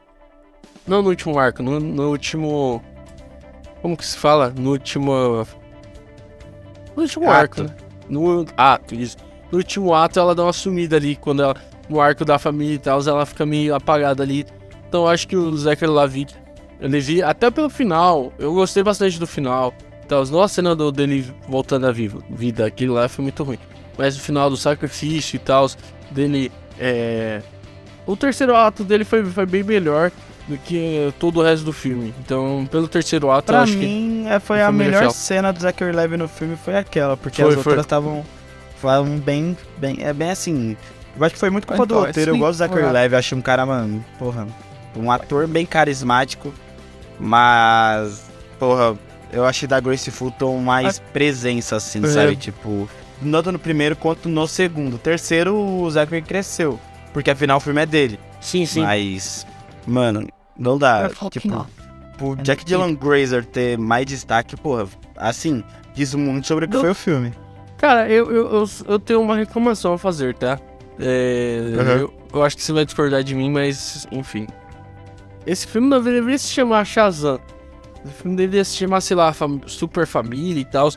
Não 0.86 1.02
no 1.02 1.10
último 1.10 1.38
arco, 1.38 1.62
no, 1.62 1.78
no 1.78 2.10
último. 2.10 2.82
Como 3.80 3.96
que 3.96 4.04
se 4.04 4.16
fala? 4.16 4.52
No 4.56 4.70
último. 4.70 5.46
No 6.96 7.02
último 7.02 7.30
ato. 7.30 7.36
arco, 7.36 7.62
né? 7.62 7.76
No 8.08 8.46
ato, 8.56 8.94
isso. 8.94 9.16
No 9.52 9.58
último 9.58 9.94
ato 9.94 10.18
ela 10.18 10.34
dá 10.34 10.42
uma 10.42 10.52
sumida 10.52 10.96
ali, 10.96 11.14
quando 11.14 11.42
ela. 11.42 11.54
No 11.88 12.00
arco 12.00 12.24
da 12.24 12.38
família 12.38 12.76
e 12.76 12.78
tal, 12.78 13.00
ela 13.06 13.26
fica 13.26 13.44
meio 13.44 13.74
apagada 13.74 14.22
ali. 14.22 14.46
Então 14.88 15.02
eu 15.02 15.08
acho 15.08 15.28
que 15.28 15.36
o 15.36 15.54
Zachary 15.56 15.92
Lavitt, 15.92 16.34
ele 16.80 17.00
vi 17.00 17.22
até 17.22 17.50
pelo 17.50 17.68
final, 17.68 18.32
eu 18.38 18.54
gostei 18.54 18.82
bastante 18.82 19.18
do 19.18 19.26
final. 19.26 19.74
Então, 20.04 20.18
nossa, 20.24 20.44
a 20.44 20.48
cena 20.48 20.74
do, 20.74 20.90
dele 20.90 21.26
voltando 21.48 21.86
à 21.86 21.92
vida, 21.92 22.66
aquilo 22.66 22.94
lá 22.94 23.08
foi 23.08 23.22
muito 23.22 23.42
ruim. 23.42 23.58
Mas 23.96 24.16
o 24.16 24.20
final 24.20 24.48
do 24.48 24.56
sacrifício 24.56 25.36
e 25.36 25.38
tal, 25.38 25.68
dele. 26.10 26.50
É... 26.78 27.42
O 28.06 28.16
terceiro 28.16 28.56
ato 28.56 28.84
dele 28.84 29.04
foi, 29.04 29.24
foi 29.24 29.46
bem 29.46 29.62
melhor 29.62 30.10
do 30.48 30.58
que 30.58 31.12
todo 31.18 31.40
o 31.40 31.42
resto 31.42 31.64
do 31.64 31.72
filme. 31.72 32.12
Então, 32.20 32.66
pelo 32.70 32.88
terceiro 32.88 33.30
ato, 33.30 33.46
pra 33.46 33.58
eu 33.58 33.62
acho 33.62 33.76
mim, 33.76 34.24
que. 34.24 34.30
É, 34.30 34.40
foi 34.40 34.62
a 34.62 34.72
melhor 34.72 35.10
cena 35.10 35.52
do 35.52 35.60
Zachary 35.60 35.92
Levi 35.92 36.16
no 36.16 36.28
filme 36.28 36.56
foi 36.56 36.76
aquela, 36.76 37.16
porque 37.16 37.42
foi, 37.42 37.50
as 37.50 37.56
outras 37.58 37.80
estavam. 37.80 38.24
Falavam 38.82 39.16
bem, 39.16 39.56
bem. 39.78 39.98
É 40.00 40.12
bem 40.12 40.28
assim. 40.28 40.76
Eu 41.16 41.24
acho 41.24 41.34
que 41.34 41.38
foi 41.38 41.50
muito 41.50 41.68
culpa 41.68 41.84
então, 41.84 42.00
do 42.00 42.04
roteiro. 42.04 42.32
Eu 42.32 42.38
gosto 42.38 42.54
do 42.54 42.58
Zachary 42.58 42.92
Levi, 42.92 43.14
acho 43.14 43.36
um 43.36 43.40
cara, 43.40 43.64
mano, 43.64 44.04
porra. 44.18 44.44
Um 44.96 45.08
ator 45.08 45.46
bem 45.46 45.64
carismático. 45.64 46.52
Mas. 47.20 48.24
Porra, 48.58 48.98
eu 49.32 49.44
achei 49.44 49.68
da 49.68 49.78
Grace 49.78 50.10
Fulton 50.10 50.58
mais 50.58 50.98
ah, 50.98 51.02
presença, 51.12 51.76
assim, 51.76 52.04
é. 52.04 52.08
sabe? 52.08 52.34
Tipo, 52.34 52.88
tanto 53.22 53.52
no 53.52 53.58
primeiro 53.58 53.94
quanto 53.94 54.28
no 54.28 54.48
segundo. 54.48 54.98
Terceiro, 54.98 55.56
o 55.56 55.88
Zachary 55.88 56.22
cresceu. 56.22 56.80
Porque 57.12 57.30
afinal 57.30 57.58
o 57.58 57.60
filme 57.60 57.82
é 57.82 57.86
dele. 57.86 58.18
Sim, 58.40 58.66
sim. 58.66 58.82
Mas, 58.82 59.46
mano, 59.86 60.26
não 60.58 60.76
dá. 60.76 61.08
Tipo, 61.30 61.66
o 62.20 62.36
Jack 62.36 62.64
Dylan 62.64 62.94
Grazer 62.94 63.44
ter 63.44 63.78
mais 63.78 64.06
destaque, 64.06 64.56
porra, 64.56 64.88
assim, 65.16 65.62
diz 65.94 66.12
muito 66.14 66.48
sobre 66.48 66.64
o 66.64 66.68
que 66.68 66.78
foi 66.78 66.90
o 66.90 66.94
filme. 66.94 67.32
Cara, 67.82 68.08
eu, 68.08 68.30
eu, 68.30 68.48
eu, 68.52 68.64
eu, 68.86 68.98
tenho 69.00 69.20
uma 69.20 69.34
reclamação 69.34 69.94
a 69.94 69.98
fazer, 69.98 70.36
tá? 70.36 70.56
É, 71.00 71.58
uhum. 71.60 71.82
eu, 71.82 72.14
eu, 72.32 72.44
acho 72.44 72.56
que 72.56 72.62
você 72.62 72.72
vai 72.72 72.84
discordar 72.84 73.24
de 73.24 73.34
mim, 73.34 73.50
mas, 73.50 74.06
enfim. 74.12 74.46
Esse 75.44 75.66
filme 75.66 75.88
não 75.88 76.00
deveria 76.00 76.38
se 76.38 76.46
chamar 76.46 76.84
Shazam. 76.84 77.40
O 78.04 78.08
filme 78.08 78.36
deveria 78.36 78.64
se 78.64 78.76
chamar, 78.76 79.00
sei 79.00 79.16
lá, 79.16 79.32
fam 79.32 79.60
Super 79.66 80.06
Família 80.06 80.60
e 80.60 80.64
tal. 80.64 80.90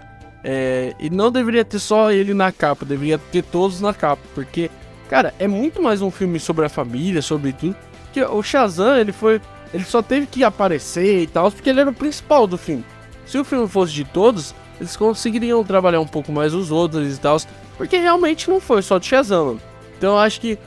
É, 0.44 0.94
e 1.00 1.10
não 1.10 1.32
deveria 1.32 1.66
ter 1.66 1.80
só 1.80 2.12
ele 2.12 2.36
na 2.36 2.52
capa, 2.52 2.86
deveria 2.86 3.18
ter 3.18 3.42
todos 3.42 3.82
na 3.82 3.92
capa. 3.92 4.22
Porque, 4.36 4.70
cara, 5.10 5.34
é 5.40 5.48
muito 5.48 5.82
mais 5.82 6.04
um 6.04 6.12
filme 6.12 6.40
sobre 6.40 6.68
a 6.68 6.70
família, 6.70 7.20
sobre 7.24 7.52
tudo. 7.52 7.76
Que 8.14 8.22
o 8.24 8.44
Shazam, 8.44 8.96
ele 8.96 9.12
foi. 9.12 9.42
Ele 9.74 9.86
só 9.86 10.04
teve 10.04 10.28
que 10.28 10.44
aparecer 10.44 11.24
e 11.24 11.26
tal, 11.26 11.52
porque 11.52 11.68
ele 11.68 11.82
era 11.82 11.90
o 11.90 11.94
principal 11.94 12.46
do 12.46 12.60
filme. 12.60 12.86
Se 13.26 13.40
o 13.40 13.44
filme 13.44 13.68
fosse 13.68 13.92
de 13.92 14.04
todos, 14.04 14.54
eles 14.80 14.96
conseguiriam 14.96 15.64
trabalhar 15.64 16.00
um 16.00 16.08
pouco 16.08 16.32
mais 16.32 16.54
os 16.54 16.72
outros 16.72 17.16
e 17.16 17.20
tal. 17.20 17.38
Porque 17.78 17.98
realmente 17.98 18.50
não 18.50 18.60
foi 18.60 18.82
só 18.82 18.98
de 18.98 19.06
Shazam. 19.06 19.60
Então 19.98 20.14
eu 20.14 20.20
acho 20.20 20.40
que 20.42 20.58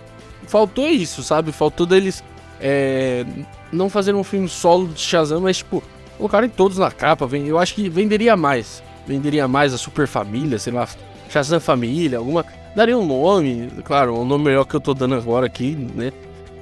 faltou 0.47 0.89
isso, 0.89 1.23
sabe? 1.23 1.53
Faltou 1.53 1.87
deles 1.87 2.23
é, 2.61 3.25
não 3.73 3.89
fazer 3.89 4.15
um 4.15 4.25
filme 4.25 4.49
solo 4.49 4.89
de 4.89 5.01
Shazam, 5.01 5.41
mas 5.41 5.59
tipo, 5.59 5.83
colocarem 6.17 6.49
todos 6.49 6.79
na 6.79 6.91
capa, 6.91 7.29
eu 7.37 7.59
acho 7.59 7.75
que 7.75 7.89
venderia 7.89 8.37
mais. 8.37 8.83
Venderia 9.07 9.49
mais 9.49 9.73
a 9.73 9.79
Super 9.79 10.07
Família, 10.07 10.59
sei 10.59 10.73
lá, 10.73 10.87
Shazam 11.29 11.61
Família, 11.61 12.19
alguma. 12.19 12.45
Daria 12.75 12.97
um 12.97 13.07
nome, 13.07 13.71
claro, 13.85 14.19
um 14.19 14.25
nome 14.25 14.45
melhor 14.45 14.65
que 14.65 14.75
eu 14.75 14.81
tô 14.81 14.93
dando 14.95 15.15
agora 15.15 15.47
aqui, 15.47 15.75
né? 15.95 16.13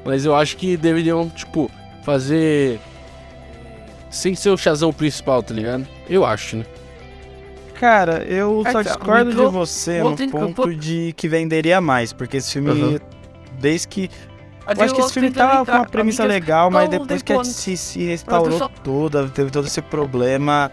Mas 0.05 0.25
eu 0.25 0.35
acho 0.35 0.57
que 0.57 0.77
deveriam, 0.77 1.29
tipo, 1.29 1.71
fazer. 2.03 2.79
Sem 4.09 4.35
ser 4.35 4.51
o 4.51 4.57
Shazam 4.57 4.93
principal, 4.93 5.43
tá 5.43 5.53
ligado? 5.53 5.87
Eu 6.09 6.25
acho, 6.25 6.59
né? 6.59 6.65
Cara, 7.79 8.25
eu 8.25 8.63
só 8.71 8.83
discordo 8.83 9.31
de 9.31 9.37
você 9.37 10.03
no 10.03 10.17
ponto 10.31 10.75
de 10.75 11.13
que 11.17 11.29
venderia 11.29 11.81
mais, 11.81 12.13
porque 12.13 12.39
esse 12.39 12.53
filme, 12.53 12.71
uhum. 12.71 12.99
desde 13.59 13.89
que 13.89 14.11
eu 14.67 14.85
acho 14.85 14.95
que 14.95 15.01
esse 15.01 15.13
filme 15.13 15.31
tava 15.31 15.65
com 15.65 15.73
uma 15.73 15.87
premissa 15.87 16.25
legal, 16.25 16.71
mas 16.71 16.89
depois 16.89 17.23
que 17.23 17.33
a 17.33 17.45
se, 17.45 17.77
se 17.77 18.05
restaurou 18.05 18.69
toda, 18.83 19.29
teve 19.29 19.51
todo 19.51 19.67
esse 19.67 19.81
problema, 19.81 20.73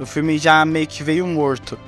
o 0.00 0.04
filme 0.06 0.38
já 0.38 0.64
meio 0.64 0.86
que 0.86 1.02
veio 1.04 1.26
morto. 1.26 1.78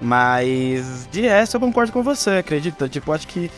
Mas 0.00 1.08
de 1.10 1.22
resto 1.22 1.56
eu 1.56 1.60
concordo 1.60 1.92
com 1.92 2.02
você, 2.02 2.30
acredita? 2.30 2.88
Tipo, 2.88 3.12
acho 3.12 3.26
que 3.26 3.50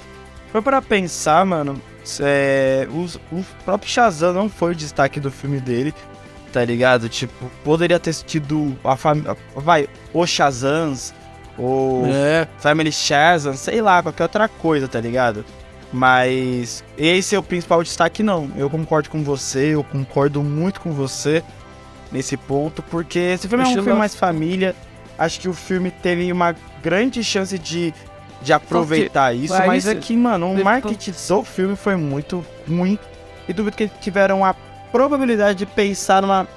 foi 0.52 0.62
para 0.62 0.80
pensar, 0.80 1.44
mano. 1.44 1.80
É, 2.20 2.88
o, 2.90 3.04
o 3.36 3.44
próprio 3.64 3.90
Shazam 3.90 4.32
não 4.32 4.48
foi 4.48 4.72
o 4.72 4.74
destaque 4.74 5.20
do 5.20 5.30
filme 5.30 5.60
dele, 5.60 5.92
tá 6.52 6.64
ligado? 6.64 7.08
Tipo, 7.08 7.50
poderia 7.62 7.98
ter 7.98 8.14
tido 8.14 8.76
a 8.82 8.96
família. 8.96 9.36
Vai, 9.54 9.88
o 10.12 10.26
Shazams, 10.26 11.14
ou 11.56 12.06
é. 12.06 12.48
Family 12.58 12.92
Shazam, 12.92 13.54
sei 13.54 13.80
lá, 13.82 14.02
qualquer 14.02 14.24
outra 14.24 14.48
coisa, 14.48 14.88
tá 14.88 15.00
ligado? 15.00 15.44
Mas 15.92 16.84
esse 16.96 17.34
é 17.34 17.38
o 17.38 17.42
principal 17.42 17.82
destaque, 17.82 18.22
não. 18.22 18.50
Eu 18.56 18.70
concordo 18.70 19.10
com 19.10 19.22
você, 19.22 19.74
eu 19.74 19.82
concordo 19.82 20.42
muito 20.42 20.80
com 20.80 20.92
você 20.92 21.42
nesse 22.12 22.36
ponto, 22.36 22.82
porque 22.82 23.18
esse 23.18 23.48
filme 23.48 23.64
é 23.64 23.66
um 23.66 23.74
filme 23.74 23.92
mais 23.94 24.14
família. 24.14 24.74
Acho 25.18 25.40
que 25.40 25.48
o 25.48 25.52
filme 25.52 25.90
teve 25.90 26.32
uma 26.32 26.54
grande 26.82 27.22
chance 27.22 27.58
de, 27.58 27.92
de 28.40 28.52
aproveitar 28.52 29.34
isso, 29.34 29.54
mas 29.66 29.84
isso, 29.84 29.90
aqui, 29.90 30.16
mano, 30.16 30.52
o 30.52 30.64
marketing 30.64 31.12
do 31.28 31.44
filme 31.44 31.76
foi 31.76 31.96
muito 31.96 32.44
ruim. 32.68 32.98
E 33.48 33.52
duvido 33.52 33.76
que 33.76 33.88
tiveram 34.00 34.44
a 34.44 34.54
probabilidade 34.92 35.58
de 35.58 35.66
pensar 35.66 36.22
numa 36.22 36.48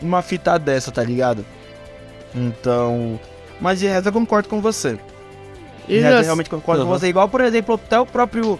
uma 0.00 0.22
fita 0.22 0.58
dessa, 0.58 0.90
tá 0.90 1.02
ligado? 1.02 1.44
Então. 2.34 3.18
Mas 3.60 3.78
de 3.78 3.86
resto 3.86 4.08
eu 4.08 4.12
concordo 4.12 4.48
com 4.48 4.60
você. 4.60 4.98
E 5.88 5.96
eu 5.96 6.22
realmente 6.22 6.50
concordo 6.50 6.82
uhum. 6.82 6.88
com 6.88 6.98
você. 6.98 7.08
Igual, 7.08 7.28
por 7.28 7.40
exemplo, 7.40 7.74
até 7.74 7.98
o 7.98 8.06
próprio 8.06 8.58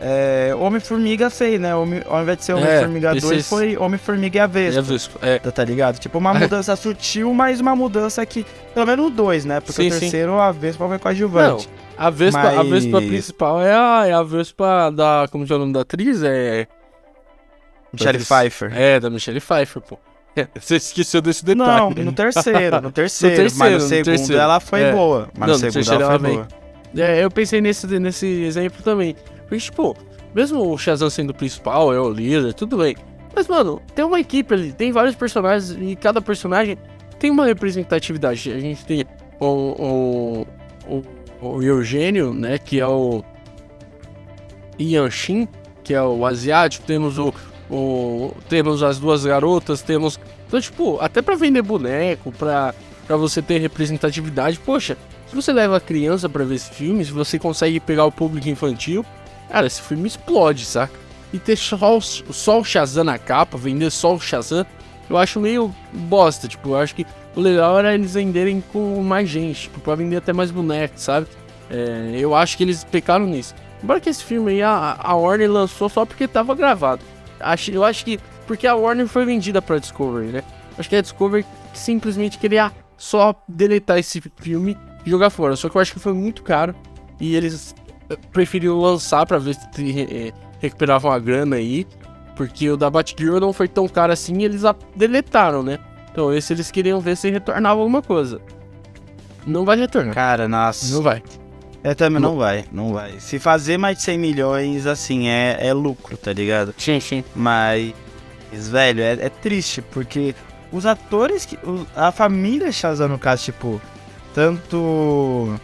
é, 0.00 0.54
Homem-Formiga 0.58 1.28
fez, 1.28 1.60
né? 1.60 1.74
Homem, 1.74 2.02
ao 2.06 2.22
invés 2.22 2.38
de 2.38 2.44
ser 2.44 2.54
Homem-Formiga 2.54 3.16
é, 3.16 3.20
2, 3.20 3.48
foi 3.48 3.76
Homem-Formiga 3.76 4.38
e 4.38 4.40
a 4.40 4.46
Vespa. 4.46 5.18
É. 5.22 5.38
Tá, 5.38 5.50
tá 5.50 5.64
ligado? 5.64 5.98
Tipo, 5.98 6.18
uma 6.18 6.32
mudança 6.34 6.74
sutil, 6.74 7.32
mas 7.34 7.60
uma 7.60 7.76
mudança 7.76 8.24
que. 8.24 8.46
Pelo 8.72 8.86
menos 8.86 9.06
o 9.06 9.10
2, 9.10 9.44
né? 9.44 9.60
Porque 9.60 9.82
sim, 9.82 9.88
o 9.88 10.00
terceiro, 10.00 10.32
sim. 10.32 10.38
a 10.38 10.52
Vespa 10.52 10.86
vai 10.86 10.98
com 10.98 11.08
a 11.08 11.12
Não, 11.12 11.58
a 11.98 12.08
Vespa, 12.08 12.42
mas... 12.42 12.58
a 12.58 12.62
Vespa 12.62 12.98
principal 12.98 13.60
é 13.60 13.74
a, 13.74 14.06
é 14.06 14.12
a 14.12 14.22
Vespa 14.22 14.90
da. 14.90 15.28
Como 15.30 15.44
é 15.48 15.54
o 15.54 15.58
nome 15.58 15.72
da 15.74 15.82
atriz? 15.82 16.22
É. 16.22 16.66
Michelle 17.92 18.18
Pfeiffer. 18.18 18.72
É, 18.74 19.00
da 19.00 19.10
Michelle 19.10 19.40
Pfeiffer, 19.40 19.82
pô. 19.82 19.98
Você 20.58 20.76
esqueceu 20.76 21.20
desse 21.20 21.44
detalhe. 21.44 21.94
Não, 21.94 22.04
no 22.04 22.12
terceiro, 22.12 22.80
no 22.80 22.90
terceiro. 22.92 23.36
no 23.36 23.42
terceiro 23.42 23.54
mas 23.56 23.72
no 23.72 23.80
segundo 23.80 24.04
terceiro. 24.04 24.40
ela 24.40 24.60
foi 24.60 24.82
é. 24.82 24.92
boa. 24.92 25.28
Mas 25.36 25.48
não, 25.48 25.58
no 25.58 25.72
segundo 25.72 26.02
ela 26.02 26.18
foi 26.18 26.32
boa. 26.32 26.48
É, 26.96 27.24
eu 27.24 27.30
pensei 27.30 27.60
nesse, 27.60 27.86
nesse 27.98 28.26
exemplo 28.26 28.82
também. 28.82 29.14
Porque, 29.42 29.58
tipo, 29.58 29.96
mesmo 30.34 30.72
o 30.72 30.78
Shazam 30.78 31.10
sendo 31.10 31.30
o 31.30 31.34
principal, 31.34 31.92
é 31.92 32.00
o 32.00 32.10
líder, 32.10 32.54
tudo 32.54 32.78
bem. 32.78 32.96
Mas, 33.34 33.46
mano, 33.46 33.80
tem 33.94 34.04
uma 34.04 34.20
equipe 34.20 34.52
ali, 34.54 34.72
tem 34.72 34.92
vários 34.92 35.14
personagens 35.14 35.76
e 35.80 35.94
cada 35.96 36.20
personagem 36.20 36.76
tem 37.18 37.30
uma 37.30 37.46
representatividade. 37.46 38.52
A 38.52 38.58
gente 38.58 38.84
tem 38.84 39.04
o, 39.38 39.46
o, 39.46 40.46
o, 40.88 41.02
o 41.40 41.62
Eugênio, 41.62 42.32
né, 42.34 42.58
que 42.58 42.80
é 42.80 42.86
o 42.86 43.22
Ian 44.78 45.10
Shin, 45.10 45.46
que 45.84 45.94
é 45.94 46.02
o 46.02 46.26
asiático. 46.26 46.86
Temos 46.86 47.18
o, 47.18 47.32
o, 47.70 48.34
temos 48.48 48.82
as 48.82 48.98
duas 48.98 49.24
garotas, 49.24 49.80
temos. 49.80 50.18
Então, 50.46 50.60
tipo, 50.60 50.98
até 51.00 51.22
para 51.22 51.36
vender 51.36 51.62
boneco, 51.62 52.32
pra, 52.32 52.74
pra 53.06 53.16
você 53.16 53.40
ter 53.40 53.58
representatividade, 53.58 54.58
poxa, 54.58 54.96
se 55.28 55.36
você 55.36 55.52
leva 55.52 55.76
a 55.76 55.80
criança 55.80 56.28
para 56.28 56.44
ver 56.44 56.56
esse 56.56 56.70
filme, 56.70 57.04
se 57.04 57.12
você 57.12 57.38
consegue 57.38 57.78
pegar 57.78 58.04
o 58.04 58.12
público 58.12 58.48
infantil, 58.48 59.06
cara, 59.48 59.66
esse 59.66 59.80
filme 59.80 60.08
explode, 60.08 60.64
saca? 60.64 60.98
E 61.32 61.38
ter 61.38 61.56
só 61.56 62.00
só 62.00 62.60
o 62.60 62.64
Shazam 62.64 63.04
na 63.04 63.16
capa, 63.16 63.56
vender 63.56 63.90
só 63.90 64.14
o 64.14 64.20
Shazam, 64.20 64.66
eu 65.08 65.16
acho 65.16 65.38
meio 65.38 65.72
bosta, 65.92 66.48
tipo, 66.48 66.70
eu 66.70 66.76
acho 66.76 66.94
que 66.96 67.06
o 67.36 67.40
legal 67.40 67.78
era 67.78 67.94
eles 67.94 68.14
venderem 68.14 68.60
com 68.72 69.00
mais 69.02 69.28
gente, 69.28 69.62
tipo, 69.62 69.78
pra 69.78 69.94
vender 69.94 70.16
até 70.16 70.32
mais 70.32 70.50
bonecos, 70.50 71.02
sabe? 71.02 71.28
É, 71.70 72.16
eu 72.18 72.34
acho 72.34 72.56
que 72.56 72.64
eles 72.64 72.82
pecaram 72.82 73.26
nisso. 73.26 73.54
Embora 73.82 74.00
que 74.00 74.10
esse 74.10 74.24
filme 74.24 74.50
aí 74.50 74.62
a, 74.62 74.96
a 74.98 75.14
Warner 75.14 75.50
lançou 75.50 75.88
só 75.88 76.04
porque 76.04 76.26
tava 76.26 76.54
gravado. 76.56 77.02
Acho, 77.40 77.70
eu 77.70 77.84
acho 77.84 78.04
que. 78.04 78.18
Porque 78.46 78.66
a 78.66 78.74
Warner 78.74 79.06
foi 79.06 79.24
vendida 79.24 79.60
pra 79.62 79.78
Discovery, 79.78 80.28
né? 80.28 80.42
Acho 80.78 80.88
que 80.88 80.96
a 80.96 81.00
Discovery 81.00 81.44
simplesmente 81.72 82.38
queria 82.38 82.72
só 82.96 83.34
deletar 83.48 83.98
esse 83.98 84.20
filme 84.36 84.76
e 85.04 85.10
jogar 85.10 85.30
fora. 85.30 85.56
Só 85.56 85.68
que 85.68 85.76
eu 85.76 85.80
acho 85.80 85.92
que 85.92 85.98
foi 85.98 86.12
muito 86.12 86.42
caro 86.42 86.74
e 87.20 87.34
eles 87.34 87.74
eh, 88.08 88.16
preferiram 88.32 88.78
lançar 88.78 89.26
para 89.26 89.38
ver 89.38 89.54
se 89.54 90.00
eh, 90.00 90.32
recuperavam 90.58 91.10
a 91.10 91.18
grana 91.18 91.56
aí, 91.56 91.86
porque 92.36 92.68
o 92.70 92.76
da 92.76 92.90
Batgirl 92.90 93.38
não 93.38 93.52
foi 93.52 93.68
tão 93.68 93.88
caro 93.88 94.12
assim 94.12 94.38
e 94.38 94.44
eles 94.44 94.62
deletaram, 94.94 95.62
né? 95.62 95.78
Então 96.10 96.32
esse 96.32 96.52
eles 96.52 96.70
queriam 96.70 97.00
ver 97.00 97.16
se 97.16 97.30
retornava 97.30 97.80
alguma 97.80 98.02
coisa. 98.02 98.40
Não 99.46 99.64
vai 99.64 99.78
retornar. 99.78 100.14
Cara, 100.14 100.48
nossa. 100.48 100.94
Não 100.94 101.02
vai. 101.02 101.22
É, 101.82 101.94
também 101.94 102.20
não, 102.20 102.36
vai, 102.36 102.64
não 102.70 102.92
vai. 102.92 103.18
Se 103.18 103.38
fazer 103.38 103.78
mais 103.78 103.96
de 103.98 104.02
100 104.04 104.18
milhões, 104.18 104.86
assim, 104.86 105.28
é, 105.28 105.56
é 105.60 105.72
lucro, 105.72 106.16
tá 106.16 106.32
ligado? 106.32 106.74
Sim, 106.76 107.00
sim. 107.00 107.24
Mas, 107.34 107.94
velho, 108.52 109.02
é, 109.02 109.12
é 109.12 109.28
triste, 109.30 109.80
porque 109.80 110.34
os 110.70 110.84
atores, 110.84 111.46
que, 111.46 111.58
a 111.96 112.12
família 112.12 112.70
Shazam, 112.70 113.08
no 113.08 113.18
caso, 113.18 113.44
tipo, 113.44 113.80
tanto 114.34 115.58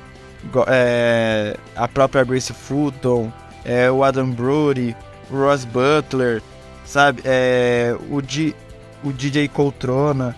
é, 0.66 1.56
a 1.74 1.86
própria 1.86 2.24
Grace 2.24 2.52
Fulton, 2.52 3.30
é, 3.64 3.90
o 3.90 4.02
Adam 4.02 4.30
Brody, 4.30 4.96
o 5.30 5.36
Ross 5.36 5.64
Butler, 5.64 6.42
sabe? 6.84 7.20
É, 7.24 7.96
o, 8.10 8.22
Di, 8.22 8.54
o 9.04 9.12
DJ 9.12 9.48
Coltrona, 9.48 10.34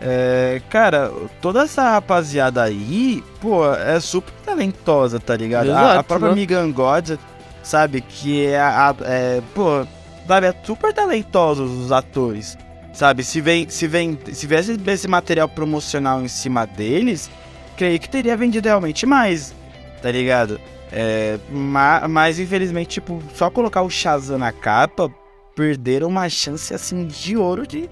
é, 0.00 0.62
cara, 0.70 1.10
toda 1.40 1.62
essa 1.62 1.82
rapaziada 1.90 2.62
aí, 2.62 3.22
pô, 3.40 3.66
é 3.74 3.98
super 3.98 4.32
talentosa, 4.44 5.18
tá 5.18 5.36
ligado? 5.36 5.66
Exato, 5.66 5.84
a, 5.84 5.98
a, 5.98 6.04
própria 6.04 6.28
né? 6.30 6.34
Megan 6.36 6.70
God, 6.70 7.18
sabe, 7.62 8.00
que 8.00 8.46
é, 8.46 8.60
a, 8.60 8.94
é 9.02 9.42
pô, 9.54 9.84
sabe, 10.26 10.46
é 10.46 10.54
super 10.62 10.92
talentosos 10.92 11.70
os 11.70 11.90
atores, 11.90 12.56
sabe? 12.92 13.24
Se 13.24 13.40
vem, 13.40 13.68
se 13.68 13.88
vem, 13.88 14.16
se 14.32 14.46
viesse 14.46 14.78
esse 14.86 15.08
material 15.08 15.48
promocional 15.48 16.22
em 16.22 16.28
cima 16.28 16.64
deles, 16.64 17.28
creio 17.76 17.98
que 17.98 18.08
teria 18.08 18.36
vendido 18.36 18.68
realmente 18.68 19.04
mais, 19.04 19.52
tá 20.00 20.12
ligado? 20.12 20.60
É, 20.92 21.38
mas, 21.50 22.08
mas 22.08 22.38
infelizmente, 22.38 23.00
tipo, 23.00 23.20
só 23.34 23.50
colocar 23.50 23.82
o 23.82 23.90
Shazam 23.90 24.38
na 24.38 24.52
capa, 24.52 25.10
perderam 25.56 26.06
uma 26.06 26.28
chance 26.28 26.72
assim 26.72 27.04
de 27.04 27.36
ouro 27.36 27.66
de 27.66 27.90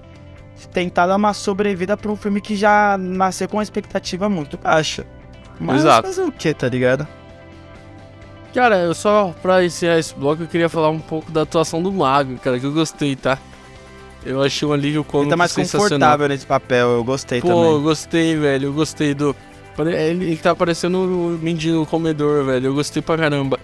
tentar 0.71 1.07
dar 1.07 1.15
uma 1.15 1.33
sobrevida 1.33 1.95
pra 1.95 2.11
um 2.11 2.15
filme 2.15 2.41
que 2.41 2.55
já 2.55 2.97
nasceu 2.97 3.47
com 3.47 3.57
uma 3.57 3.63
expectativa 3.63 4.29
muito 4.29 4.57
baixa. 4.57 5.05
Mas 5.59 5.81
Exato. 5.81 6.07
fazer 6.07 6.23
o 6.23 6.31
que, 6.31 6.53
tá 6.53 6.67
ligado? 6.67 7.07
Cara, 8.53 8.77
eu 8.77 8.93
só 8.93 9.33
pra 9.41 9.63
encerrar 9.63 9.99
esse 9.99 10.15
bloco 10.15 10.43
eu 10.43 10.47
queria 10.47 10.69
falar 10.69 10.89
um 10.89 10.99
pouco 10.99 11.31
da 11.31 11.41
atuação 11.41 11.81
do 11.81 11.91
Mago, 11.91 12.37
cara, 12.37 12.59
que 12.59 12.65
eu 12.65 12.71
gostei, 12.71 13.15
tá? 13.15 13.37
Eu 14.25 14.41
achei 14.41 14.67
um 14.67 14.73
alívio 14.73 15.03
cômico 15.03 15.25
Ele 15.25 15.29
tá 15.29 15.37
mais 15.37 15.53
confortável 15.53 16.27
nesse 16.27 16.45
papel, 16.45 16.89
eu 16.89 17.03
gostei 17.03 17.39
Pô, 17.39 17.47
também. 17.49 17.63
Pô, 17.63 17.71
eu 17.71 17.81
gostei, 17.81 18.35
velho, 18.35 18.65
eu 18.69 18.73
gostei 18.73 19.13
do... 19.13 19.35
Ele, 19.77 20.25
ele 20.25 20.37
tá 20.37 20.55
parecendo 20.55 20.97
o 20.97 21.39
mendigo 21.39 21.85
comedor, 21.85 22.43
velho, 22.45 22.67
eu 22.67 22.73
gostei 22.73 23.01
pra 23.01 23.15
caramba. 23.15 23.59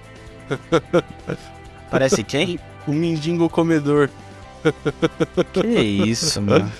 Parece 1.89 2.21
quem? 2.23 2.59
o 2.87 2.91
mendigo 2.91 3.49
comedor. 3.49 4.09
Que 5.53 5.67
isso, 5.67 6.41
mano. 6.41 6.71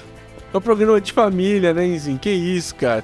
É 0.54 0.58
um 0.58 0.62
programa 0.62 1.02
de 1.02 1.12
família, 1.12 1.74
né, 1.74 1.86
Enzinho? 1.86 2.20
Que 2.20 2.30
isso, 2.30 2.76
cara. 2.76 3.04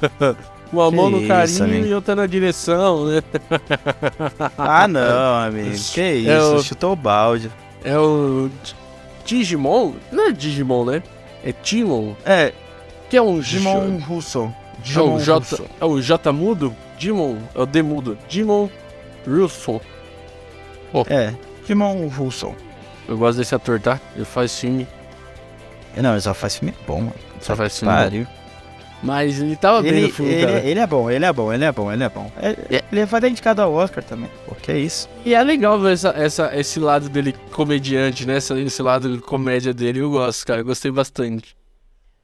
Uma 0.72 0.90
que 0.90 0.96
mão 0.96 1.10
no 1.10 1.26
carinho 1.26 1.64
amigo. 1.64 1.86
e 1.86 1.94
outra 1.94 2.14
na 2.14 2.26
direção, 2.26 3.06
né? 3.06 3.22
Ah, 4.56 4.86
não, 4.86 5.34
amigo. 5.36 5.70
Que 5.92 6.00
é 6.00 6.14
isso, 6.14 6.30
é 6.30 6.40
o... 6.40 6.62
chutou 6.62 6.92
o 6.92 6.96
balde. 6.96 7.50
É 7.84 7.98
o 7.98 8.50
Digimon? 9.24 9.94
Não 10.12 10.28
é 10.28 10.32
Digimon, 10.32 10.84
né? 10.84 11.02
É 11.44 11.52
Timon. 11.52 12.14
É. 12.24 12.52
Que 13.08 13.16
é 13.16 13.22
um 13.22 13.40
Digimon 13.40 13.98
russo. 13.98 14.52
Digimon 14.82 15.12
é 15.12 15.16
o 15.16 15.20
J, 15.20 15.38
russo. 15.38 15.64
É 15.80 15.84
o 15.84 16.00
J 16.00 16.32
mudo? 16.32 16.76
Digimon. 16.98 17.38
É 17.54 17.60
o 17.60 17.66
D 17.66 17.82
mudo. 17.82 18.18
Digimon 18.28 18.68
russo. 19.26 19.80
Oh. 20.92 21.04
É, 21.08 21.34
Digimon 21.62 22.08
russo. 22.08 22.54
Eu 23.08 23.16
gosto 23.16 23.38
desse 23.38 23.54
ator, 23.54 23.80
tá? 23.80 23.98
Ele 24.14 24.24
faz 24.24 24.58
filme. 24.58 24.86
Não, 25.96 26.12
ele 26.12 26.20
só 26.20 26.34
faz 26.34 26.56
filme 26.56 26.74
bom, 26.86 27.00
mano. 27.00 27.14
Só 27.40 27.56
faz 27.56 27.78
filme 27.78 27.94
Pariu. 27.94 28.24
bom. 28.24 28.38
Mas 29.02 29.40
ele 29.40 29.56
tava 29.56 29.78
ele, 29.78 29.90
bem 29.90 30.02
no 30.02 30.12
filme, 30.12 30.32
ele, 30.32 30.46
cara. 30.46 30.58
Ele 30.60 30.80
é 30.80 30.86
bom, 30.86 31.10
ele 31.10 31.24
é 31.24 31.32
bom, 31.32 31.52
ele 31.52 31.64
é 31.64 31.72
bom, 31.72 31.92
ele 31.92 32.04
é 32.04 32.08
bom. 32.08 32.32
Ele, 32.42 32.76
é. 32.76 32.84
ele 32.90 33.04
vai 33.06 33.20
dar 33.20 33.28
indicado 33.28 33.62
ao 33.62 33.72
Oscar 33.72 34.02
também. 34.02 34.28
Pô, 34.44 34.54
que 34.56 34.72
é 34.72 34.78
isso. 34.78 35.08
E 35.24 35.34
é 35.34 35.42
legal 35.42 35.78
ver 35.80 35.92
essa, 35.92 36.08
essa, 36.10 36.50
esse 36.56 36.80
lado 36.80 37.08
dele 37.08 37.34
comediante, 37.52 38.26
né? 38.26 38.38
Esse, 38.38 38.52
esse 38.60 38.82
lado 38.82 39.16
de 39.16 39.22
comédia 39.22 39.72
dele. 39.72 40.00
Eu 40.00 40.10
gosto, 40.10 40.46
cara. 40.46 40.60
Eu 40.60 40.64
gostei 40.64 40.90
bastante. 40.90 41.56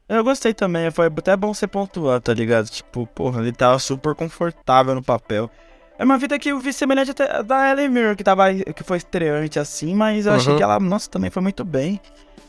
Eu 0.07 0.23
gostei 0.23 0.53
também. 0.53 0.91
Foi 0.91 1.07
até 1.07 1.35
bom 1.35 1.53
você 1.53 1.65
pontuar, 1.65 2.19
tá 2.19 2.33
ligado? 2.33 2.67
Tipo, 2.69 3.07
porra, 3.07 3.41
ele 3.41 3.53
tava 3.53 3.79
super 3.79 4.13
confortável 4.13 4.93
no 4.93 5.03
papel. 5.03 5.49
É 5.97 6.03
uma 6.03 6.17
vida 6.17 6.37
que 6.37 6.49
eu 6.49 6.59
vi 6.59 6.73
semelhante 6.73 7.11
até 7.11 7.41
da 7.41 7.71
Ellen 7.71 7.89
Mirror, 7.89 8.15
que, 8.15 8.23
tava, 8.23 8.53
que 8.53 8.83
foi 8.83 8.97
estreante 8.97 9.57
assim, 9.57 9.95
mas 9.95 10.25
eu 10.25 10.33
uhum. 10.33 10.37
achei 10.37 10.55
que 10.55 10.63
ela, 10.63 10.79
nossa, 10.79 11.09
também 11.09 11.29
foi 11.29 11.41
muito 11.41 11.63
bem. 11.63 12.01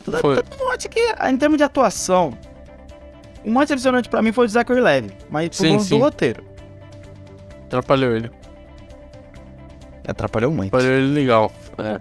Tudo, 0.05 0.18
foi. 0.18 0.42
Tudo, 0.42 0.68
acho 0.70 0.88
que, 0.88 1.01
em 1.01 1.36
termos 1.36 1.59
de 1.59 1.64
atuação, 1.64 2.36
o 3.44 3.51
mais 3.51 3.68
decepcionante 3.68 4.09
pra 4.09 4.20
mim 4.20 4.32
foi 4.32 4.47
o 4.47 4.49
Zachary 4.49 4.80
Levy, 4.80 5.12
mas 5.30 5.49
por 5.49 5.55
sim, 5.55 5.78
sim. 5.78 5.90
do 5.90 5.99
roteiro. 5.99 6.44
Atrapalhou 7.66 8.16
ele. 8.16 8.30
Atrapalhou 10.07 10.51
muito. 10.51 10.74
Atrapalhou 10.74 10.99
ele 10.99 11.14
legal. 11.14 11.53
É. 11.78 12.01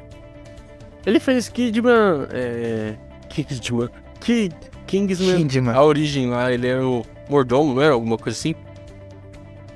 Ele 1.05 1.19
fez 1.19 1.49
Kidman. 1.49 2.27
É. 2.31 2.95
Kidman. 3.29 3.89
Kid, 4.19 4.55
Kingsman. 4.87 5.37
Kidman. 5.37 5.75
A 5.75 5.83
origem 5.83 6.29
lá, 6.29 6.51
ele 6.51 6.67
é 6.67 6.79
o 6.79 7.05
mordomo, 7.29 7.75
não 7.75 7.81
era? 7.81 7.93
Alguma 7.93 8.17
coisa 8.17 8.37
assim? 8.37 8.55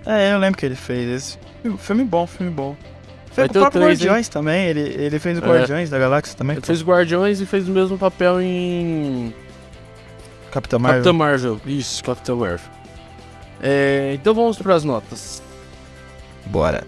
É, 0.10 0.34
eu 0.34 0.40
lembro 0.40 0.58
que 0.58 0.66
ele 0.66 0.76
fez 0.76 1.08
esse. 1.08 1.38
Filme 1.78 2.04
bom, 2.04 2.26
filme 2.26 2.52
bom. 2.52 2.76
Fez 3.32 3.48
o 3.48 3.54
próprio 3.54 3.84
Guardiões 3.84 4.26
hein? 4.26 4.32
também, 4.32 4.66
ele, 4.66 4.80
ele 4.80 5.20
fez 5.20 5.38
o 5.38 5.46
é. 5.46 5.48
Guardiões 5.48 5.88
da 5.92 6.00
Galáxia 6.00 6.36
também. 6.36 6.58
Ele 6.58 6.66
fez 6.66 6.82
o 6.82 6.86
Guardiões 6.86 7.40
e 7.40 7.46
fez 7.46 7.70
o 7.70 7.72
mesmo 7.72 7.96
papel 7.96 8.42
em. 8.42 9.32
Capitão 10.50 10.80
Marvel. 10.80 10.98
Capitão 10.98 11.14
Marvel, 11.14 11.62
isso, 11.64 12.04
Capitão 12.04 12.38
Marvel. 12.38 12.72
É, 13.62 14.14
então 14.16 14.34
vamos 14.34 14.58
para 14.58 14.74
as 14.74 14.84
notas. 14.84 15.44
Bora. 16.48 16.84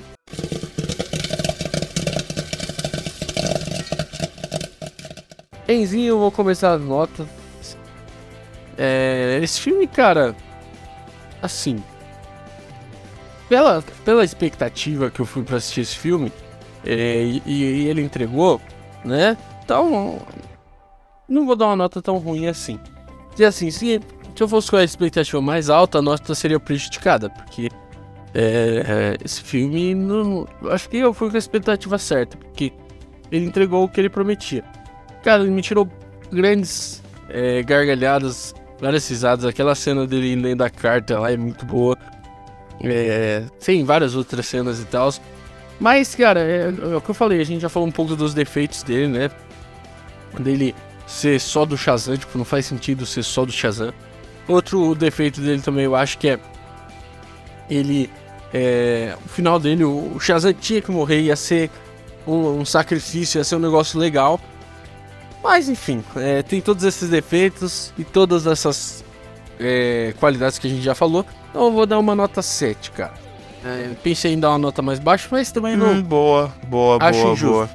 Enzinho, 5.67 6.07
eu 6.07 6.19
vou 6.19 6.31
começar 6.31 6.73
as 6.73 6.81
notas. 6.81 7.27
É, 8.75 9.39
esse 9.43 9.61
filme, 9.61 9.85
cara, 9.85 10.35
assim, 11.39 11.83
pela, 13.51 13.83
pela 14.05 14.23
expectativa 14.23 15.11
que 15.11 15.19
eu 15.19 15.25
fui 15.25 15.43
para 15.43 15.57
assistir 15.57 15.81
esse 15.81 15.97
filme, 15.97 16.31
é, 16.85 17.21
e, 17.21 17.43
e, 17.45 17.87
ele 17.89 18.01
entregou, 18.01 18.61
né? 19.03 19.35
Então, 19.61 20.19
não 21.27 21.45
vou 21.45 21.57
dar 21.57 21.65
uma 21.65 21.75
nota 21.75 22.01
tão 22.01 22.17
ruim 22.17 22.47
assim. 22.47 22.79
E 23.37 23.43
assim, 23.43 23.69
se, 23.69 23.99
se 24.33 24.41
eu 24.41 24.47
fosse 24.47 24.71
com 24.71 24.77
a 24.77 24.85
expectativa 24.85 25.41
mais 25.41 25.69
alta, 25.69 25.97
a 25.97 26.01
nota 26.01 26.33
seria 26.33 26.61
prejudicada, 26.61 27.29
porque 27.29 27.69
é, 28.33 28.37
é, 28.87 29.17
esse 29.21 29.41
filme, 29.41 29.93
não, 29.95 30.47
acho 30.69 30.87
que 30.87 30.95
eu 30.95 31.13
fui 31.13 31.29
com 31.29 31.35
a 31.35 31.39
expectativa 31.39 31.97
certa, 31.97 32.37
porque 32.37 32.71
ele 33.29 33.47
entregou 33.47 33.83
o 33.83 33.89
que 33.89 33.99
ele 33.99 34.09
prometia. 34.09 34.63
Cara, 35.23 35.43
ele 35.43 35.51
me 35.51 35.61
tirou 35.61 35.89
grandes 36.31 37.03
é, 37.27 37.61
gargalhadas, 37.63 38.55
várias 38.79 39.09
risadas. 39.09 39.43
Aquela 39.43 39.75
cena 39.75 40.07
dele 40.07 40.37
lendo 40.37 40.61
a 40.61 40.69
carta 40.69 41.19
lá 41.19 41.33
é 41.33 41.35
muito 41.35 41.65
boa. 41.65 41.97
É, 42.83 43.43
tem 43.63 43.83
várias 43.83 44.15
outras 44.15 44.45
cenas 44.47 44.79
e 44.79 44.85
tal. 44.85 45.11
Mas, 45.79 46.13
cara, 46.15 46.39
é, 46.39 46.67
é, 46.67 46.95
o 46.95 47.01
que 47.01 47.09
eu 47.09 47.15
falei, 47.15 47.41
a 47.41 47.43
gente 47.43 47.61
já 47.61 47.69
falou 47.69 47.87
um 47.87 47.91
pouco 47.91 48.15
dos 48.15 48.33
defeitos 48.33 48.83
dele, 48.83 49.07
né? 49.07 49.31
Dele 50.39 50.75
ser 51.07 51.39
só 51.39 51.65
do 51.65 51.77
Shazam, 51.77 52.15
tipo, 52.17 52.37
não 52.37 52.45
faz 52.45 52.65
sentido 52.65 53.05
ser 53.05 53.23
só 53.23 53.45
do 53.45 53.51
Shazam. 53.51 53.93
Outro 54.47 54.95
defeito 54.95 55.41
dele 55.41 55.61
também 55.61 55.85
eu 55.85 55.95
acho 55.95 56.17
que 56.17 56.29
é. 56.29 56.39
Ele. 57.69 58.09
É, 58.53 59.15
o 59.25 59.29
final 59.29 59.57
dele, 59.59 59.83
o 59.83 60.19
Shazam 60.19 60.53
tinha 60.53 60.81
que 60.81 60.91
morrer, 60.91 61.21
ia 61.21 61.35
ser 61.35 61.69
um, 62.27 62.59
um 62.59 62.65
sacrifício, 62.65 63.39
ia 63.39 63.43
ser 63.43 63.55
um 63.55 63.59
negócio 63.59 63.99
legal. 63.99 64.39
Mas 65.43 65.69
enfim, 65.69 66.03
é, 66.15 66.43
tem 66.43 66.61
todos 66.61 66.83
esses 66.83 67.09
defeitos 67.09 67.93
e 67.97 68.03
todas 68.03 68.45
essas 68.45 69.03
é, 69.59 70.13
qualidades 70.19 70.59
que 70.59 70.67
a 70.67 70.69
gente 70.69 70.83
já 70.83 70.93
falou. 70.93 71.25
Então 71.51 71.65
eu 71.65 71.71
vou 71.71 71.85
dar 71.85 71.99
uma 71.99 72.15
nota 72.15 72.41
7, 72.41 72.91
cara. 72.91 73.13
É, 73.63 73.91
pensei 74.01 74.33
em 74.33 74.39
dar 74.39 74.49
uma 74.49 74.57
nota 74.57 74.81
mais 74.81 74.97
baixa, 74.97 75.27
mas 75.29 75.51
também 75.51 75.75
não. 75.75 75.91
Hum, 75.91 76.01
boa, 76.01 76.51
boa, 76.67 76.97
acho 76.99 77.19
boa, 77.19 77.33
injusto. 77.33 77.53
boa. 77.53 77.69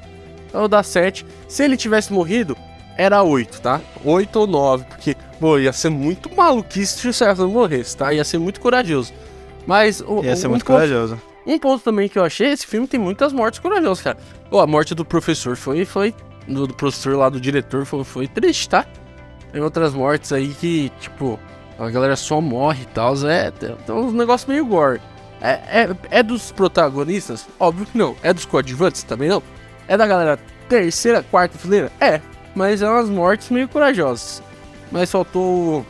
Então 0.49 0.59
eu 0.59 0.61
vou 0.61 0.69
dar 0.69 0.83
7. 0.83 1.25
Se 1.47 1.63
ele 1.63 1.77
tivesse 1.77 2.13
morrido, 2.13 2.57
era 2.97 3.23
8, 3.23 3.61
tá? 3.61 3.81
8 4.05 4.37
ou 4.37 4.47
9, 4.47 4.85
porque, 4.85 5.15
pô, 5.39 5.59
ia 5.59 5.73
ser 5.73 5.91
muito 5.91 6.35
maluquice 6.35 6.99
se 6.99 7.09
o 7.09 7.13
César 7.13 7.47
morresse, 7.47 7.97
tá? 7.97 8.13
Ia 8.13 8.25
ser 8.25 8.39
muito 8.39 8.61
corajoso. 8.61 9.13
Mas. 9.67 10.01
O, 10.01 10.25
ia 10.25 10.35
ser 10.35 10.49
um 10.49 10.51
muito 10.51 10.65
ponto, 10.65 10.75
corajoso. 10.75 11.21
Um 11.47 11.59
ponto 11.59 11.85
também 11.85 12.09
que 12.09 12.19
eu 12.19 12.25
achei: 12.25 12.49
esse 12.49 12.67
filme 12.67 12.89
tem 12.89 12.99
muitas 12.99 13.33
mortes 13.33 13.61
corajosas, 13.61 14.03
cara. 14.03 14.17
Pô, 14.51 14.59
a 14.59 14.67
morte 14.67 14.95
do 14.95 15.05
professor 15.05 15.57
foi. 15.57 15.85
foi 15.85 16.15
do, 16.49 16.67
do 16.67 16.75
professor 16.75 17.17
lá, 17.17 17.29
do 17.29 17.41
diretor, 17.41 17.85
foi, 17.85 18.03
foi 18.03 18.27
triste, 18.27 18.69
tá? 18.69 18.87
Tem 19.53 19.61
outras 19.61 19.93
mortes 19.95 20.33
aí 20.33 20.49
que, 20.49 20.91
tipo 21.01 21.39
A 21.79 21.91
galera 21.91 22.17
só 22.17 22.41
morre 22.41 22.83
e 22.83 22.87
tal. 22.87 23.15
É, 23.29 23.53
é 23.87 23.93
um 23.93 24.11
negócio 24.13 24.49
meio 24.49 24.65
gore. 24.65 25.01
É, 25.41 25.83
é, 25.83 25.97
é 26.11 26.23
dos 26.23 26.51
protagonistas? 26.51 27.47
Óbvio 27.61 27.87
que 27.87 27.99
não. 27.99 28.17
É 28.23 28.33
dos 28.33 28.45
coadjuvantes? 28.45 29.03
Também 29.03 29.29
não. 29.29 29.43
É 29.87 29.97
da 29.97 30.07
galera 30.07 30.39
terceira, 30.69 31.23
quarta 31.23 31.59
fileira? 31.59 31.93
É. 32.01 32.21
Mas 32.55 32.81
é 32.81 32.89
umas 32.89 33.09
mortes 33.09 33.51
meio 33.51 33.69
corajosas. 33.69 34.43
Mas 34.91 35.11
faltou 35.11 35.81
o 35.81 35.87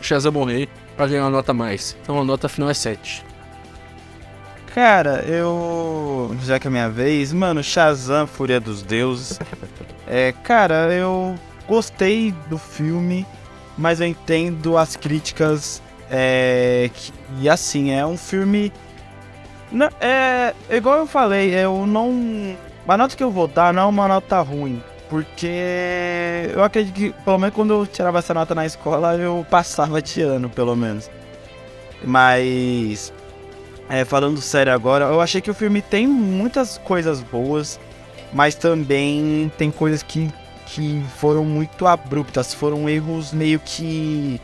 Shazam 0.00 0.30
morrer 0.30 0.68
pra 0.96 1.06
ganhar 1.06 1.24
uma 1.24 1.30
nota 1.30 1.52
mais. 1.52 1.96
Então 2.02 2.20
a 2.20 2.24
nota 2.24 2.48
final 2.48 2.70
é 2.70 2.74
7. 2.74 3.24
Cara, 4.72 5.24
eu. 5.26 6.34
Já 6.42 6.58
que 6.58 6.66
é 6.66 6.70
minha 6.70 6.88
vez, 6.88 7.32
mano, 7.32 7.62
Shazam, 7.62 8.26
Fúria 8.26 8.60
dos 8.60 8.82
Deuses. 8.82 9.38
É, 10.06 10.32
cara, 10.32 10.92
eu 10.92 11.34
gostei 11.66 12.30
do 12.50 12.58
filme, 12.58 13.26
mas 13.76 14.00
eu 14.00 14.06
entendo 14.06 14.76
as 14.76 14.96
críticas. 14.96 15.82
É. 16.10 16.90
Que, 16.92 17.12
e 17.40 17.48
assim, 17.48 17.90
é 17.90 18.06
um 18.06 18.16
filme. 18.16 18.72
Não, 19.70 19.88
é. 20.00 20.54
Igual 20.70 20.98
eu 20.98 21.06
falei, 21.06 21.54
eu 21.54 21.86
não. 21.86 22.56
A 22.86 22.96
nota 22.96 23.16
que 23.16 23.22
eu 23.24 23.30
vou 23.30 23.48
dar 23.48 23.72
não 23.72 23.82
é 23.82 23.86
uma 23.86 24.08
nota 24.08 24.40
ruim. 24.40 24.82
Porque 25.08 26.50
eu 26.52 26.62
acredito 26.62 26.94
que, 26.94 27.12
pelo 27.24 27.38
menos 27.38 27.54
quando 27.54 27.72
eu 27.72 27.86
tirava 27.86 28.18
essa 28.18 28.34
nota 28.34 28.54
na 28.54 28.66
escola, 28.66 29.14
eu 29.14 29.46
passava 29.48 29.98
ano, 30.22 30.50
pelo 30.50 30.74
menos. 30.74 31.10
Mas 32.02 33.12
é, 33.88 34.04
falando 34.04 34.40
sério 34.40 34.72
agora, 34.72 35.06
eu 35.06 35.20
achei 35.20 35.40
que 35.40 35.50
o 35.50 35.54
filme 35.54 35.82
tem 35.82 36.06
muitas 36.06 36.78
coisas 36.78 37.20
boas, 37.20 37.78
mas 38.32 38.54
também 38.54 39.52
tem 39.58 39.70
coisas 39.70 40.02
que, 40.02 40.32
que 40.66 41.02
foram 41.16 41.44
muito 41.44 41.86
abruptas, 41.86 42.54
foram 42.54 42.88
erros 42.88 43.32
meio 43.32 43.60
que 43.60 44.40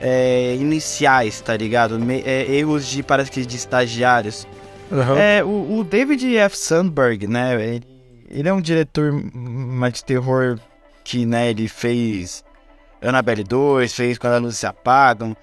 é, 0.00 0.54
iniciais, 0.56 1.40
tá 1.40 1.56
ligado? 1.56 1.98
Me, 1.98 2.22
é, 2.24 2.50
erros 2.50 2.86
de, 2.86 3.02
parece 3.02 3.30
que 3.30 3.44
de 3.44 3.56
estagiários. 3.56 4.46
Uhum. 4.90 5.16
É, 5.16 5.44
o, 5.44 5.78
o, 5.78 5.84
David 5.84 6.36
F. 6.36 6.56
Sandberg, 6.56 7.26
né, 7.26 7.54
ele, 7.62 7.86
ele 8.28 8.48
é 8.48 8.52
um 8.52 8.60
diretor 8.60 9.12
mais 9.12 9.94
de 9.94 10.04
terror 10.04 10.58
que, 11.04 11.24
né, 11.24 11.50
ele 11.50 11.68
fez 11.68 12.42
Annabelle 13.00 13.44
2, 13.44 13.92
fez 13.92 14.18
Quando 14.18 14.34
as 14.34 14.42
Luzes 14.42 14.58
Se 14.58 14.66
Apagam, 14.66 15.36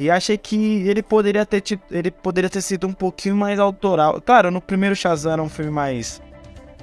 e 0.00 0.10
achei 0.10 0.38
que 0.38 0.88
ele 0.88 1.02
poderia 1.02 1.44
ter 1.44 1.60
tido, 1.60 1.82
ele 1.90 2.10
poderia 2.10 2.48
ter 2.48 2.62
sido 2.62 2.86
um 2.86 2.92
pouquinho 2.92 3.36
mais 3.36 3.58
autoral. 3.58 4.18
Claro, 4.20 4.50
no 4.50 4.60
primeiro 4.60 4.96
Shazam 4.96 5.32
era 5.32 5.42
um 5.42 5.48
filme 5.48 5.70
mais 5.70 6.22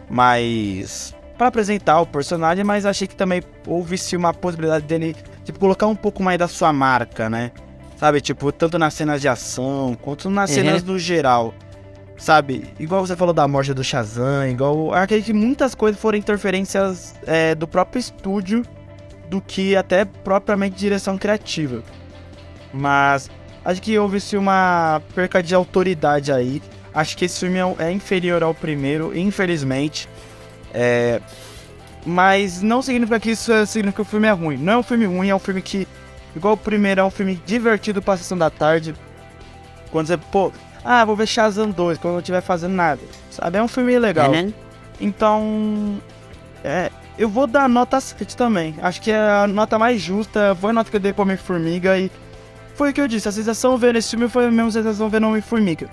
mais 0.08 1.16
para 1.38 1.48
apresentar 1.48 2.02
o 2.02 2.06
personagem, 2.06 2.64
mas 2.64 2.86
achei 2.86 3.08
que 3.08 3.16
também 3.16 3.44
houve-se 3.66 4.16
uma 4.16 4.34
possibilidade 4.34 4.86
dele 4.86 5.16
tipo 5.44 5.60
colocar 5.60 5.88
um 5.88 5.96
pouco 5.96 6.24
mais 6.24 6.40
da 6.40 6.48
sua 6.48 6.74
marca, 6.74 7.30
né? 7.30 7.52
Sabe, 7.98 8.22
tipo, 8.22 8.52
tanto 8.52 8.78
nas 8.78 8.94
cenas 8.94 9.22
de 9.22 9.28
ação 9.28 9.98
quanto 10.00 10.30
nas 10.30 10.50
uhum. 10.50 10.56
cenas 10.56 10.84
no 10.84 11.00
geral. 11.00 11.54
Sabe, 12.16 12.66
igual 12.80 13.06
você 13.06 13.16
falou 13.16 13.34
da 13.34 13.48
morte 13.48 13.74
do 13.74 13.84
Shazam, 13.84 14.48
igual. 14.50 14.94
Acredito 14.94 15.28
que 15.28 15.34
muitas 15.34 15.76
coisas 15.76 16.02
foram 16.02 16.18
interferências 16.18 17.16
é, 17.26 17.54
do 17.54 17.68
próprio 17.68 18.00
estúdio 18.00 18.64
do 19.30 19.40
que 19.40 19.76
até 19.76 20.06
propriamente 20.06 20.76
direção 20.76 21.18
criativa. 21.18 21.84
Mas 22.74 23.30
acho 23.64 23.82
que 23.82 23.98
houve-se 23.98 24.36
uma 24.36 25.02
perca 25.14 25.42
de 25.44 25.54
autoridade 25.54 26.32
aí. 26.32 26.62
Acho 26.94 27.16
que 27.16 27.26
esse 27.26 27.40
filme 27.40 27.60
é, 27.60 27.86
é 27.86 27.92
inferior 27.92 28.42
ao 28.42 28.54
primeiro, 28.54 29.16
infelizmente. 29.16 30.10
É, 30.74 31.22
mas 32.06 32.62
não 32.62 32.82
significa 32.82 33.20
que 33.20 33.32
isso 33.32 33.52
significa 33.66 34.02
que 34.04 34.08
o 34.08 34.10
filme 34.10 34.28
é 34.28 34.32
ruim. 34.32 34.58
Não 34.58 34.74
é 34.74 34.78
um 34.78 34.84
filme 34.84 35.06
ruim, 35.06 35.30
é 35.30 35.36
um 35.36 35.40
filme 35.40 35.62
que, 35.62 35.88
igual 36.36 36.54
o 36.54 36.58
primeiro, 36.58 37.02
é 37.02 37.04
um 37.04 37.10
filme 37.10 37.42
divertido 37.46 38.02
pra 38.02 38.18
sessão 38.18 38.38
da 38.38 38.50
tarde. 38.50 38.96
Quando 39.92 40.08
você, 40.08 40.18
pô, 40.18 40.52
ah, 40.84 41.04
vou 41.04 41.16
ver 41.16 41.28
Shazam 41.28 41.70
2 41.70 41.98
quando 41.98 42.14
não 42.14 42.20
estiver 42.20 42.42
fazendo 42.42 42.74
nada. 42.74 43.02
Sabe? 43.30 43.58
É 43.58 43.64
um 43.64 43.68
filme 43.68 43.98
legal. 44.00 44.32
Uhum. 44.32 44.54
Então, 45.00 46.02
é, 46.64 46.92
eu 47.18 47.30
vou 47.30 47.48
dar 47.48 47.68
nota 47.68 48.00
7 48.00 48.38
também. 48.38 48.76
Acho 48.82 49.02
que 49.02 49.12
é 49.12 49.20
a 49.20 49.48
nota 49.48 49.78
mais 49.78 50.02
justa. 50.02 50.56
Foi 50.60 50.70
a 50.70 50.74
nota 50.74 50.90
que 50.90 50.96
eu 50.96 51.02
dei 51.02 51.14
pra 51.14 51.24
Homem-Formiga 51.24 51.98
e 51.98 52.12
foi 52.78 52.92
o 52.92 52.94
que 52.94 53.02
eu 53.02 53.08
disse, 53.08 53.28
a 53.28 53.32
sensação 53.32 53.76
vendo 53.76 53.96
esse 53.96 54.12
filme 54.12 54.30
foi 54.30 54.46
a 54.46 54.52
mesma 54.52 54.70
sensação 54.70 55.10
vendo 55.10 55.28
Homem-Formiga. 55.28 55.90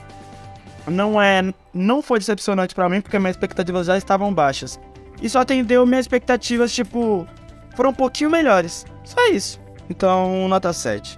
Não 0.87 1.21
é. 1.21 1.53
Não 1.73 2.03
foi 2.03 2.19
decepcionante 2.19 2.75
para 2.75 2.89
mim, 2.89 3.01
porque 3.01 3.19
minhas 3.19 3.37
expectativas 3.37 3.87
já 3.87 3.97
estavam 3.97 4.33
baixas. 4.33 4.79
E 5.23 5.29
só 5.29 5.41
atendeu 5.41 5.87
minhas 5.87 6.05
expectativas, 6.05 6.73
tipo. 6.73 7.27
Foram 7.75 7.91
um 7.91 7.95
pouquinho 7.95 8.31
melhores. 8.31 8.87
Só 9.05 9.29
isso. 9.29 9.61
Então, 9.89 10.49
nota 10.49 10.73
7. 10.73 11.17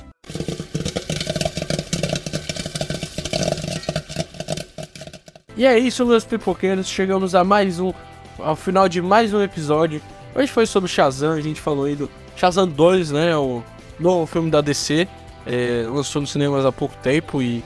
E 5.57 5.65
é 5.65 5.79
isso, 5.79 6.05
meus 6.07 6.25
pipoqueiros. 6.25 6.87
Chegamos 6.87 7.35
a 7.35 7.43
mais 7.43 7.81
um. 7.81 7.93
Ao 8.39 8.55
final 8.55 8.89
de 8.89 9.01
mais 9.01 9.33
um 9.33 9.43
episódio. 9.43 10.03
Hoje 10.35 10.53
foi 10.53 10.67
sobre 10.67 10.89
Shazam, 10.89 11.33
a 11.33 11.41
gente 11.41 11.61
falou 11.61 11.87
aí 11.87 11.97
do 11.97 12.11
Shazam 12.37 12.69
2, 12.69 13.11
né? 13.11 13.35
O 13.37 13.63
novo 13.99 14.27
filme 14.27 14.51
da 14.51 14.61
DC. 14.61 15.09
É, 15.47 15.87
lançou 15.89 16.21
nos 16.21 16.31
cinemas 16.31 16.67
há 16.67 16.73
pouco 16.73 16.95
tempo 16.97 17.41
e 17.41 17.65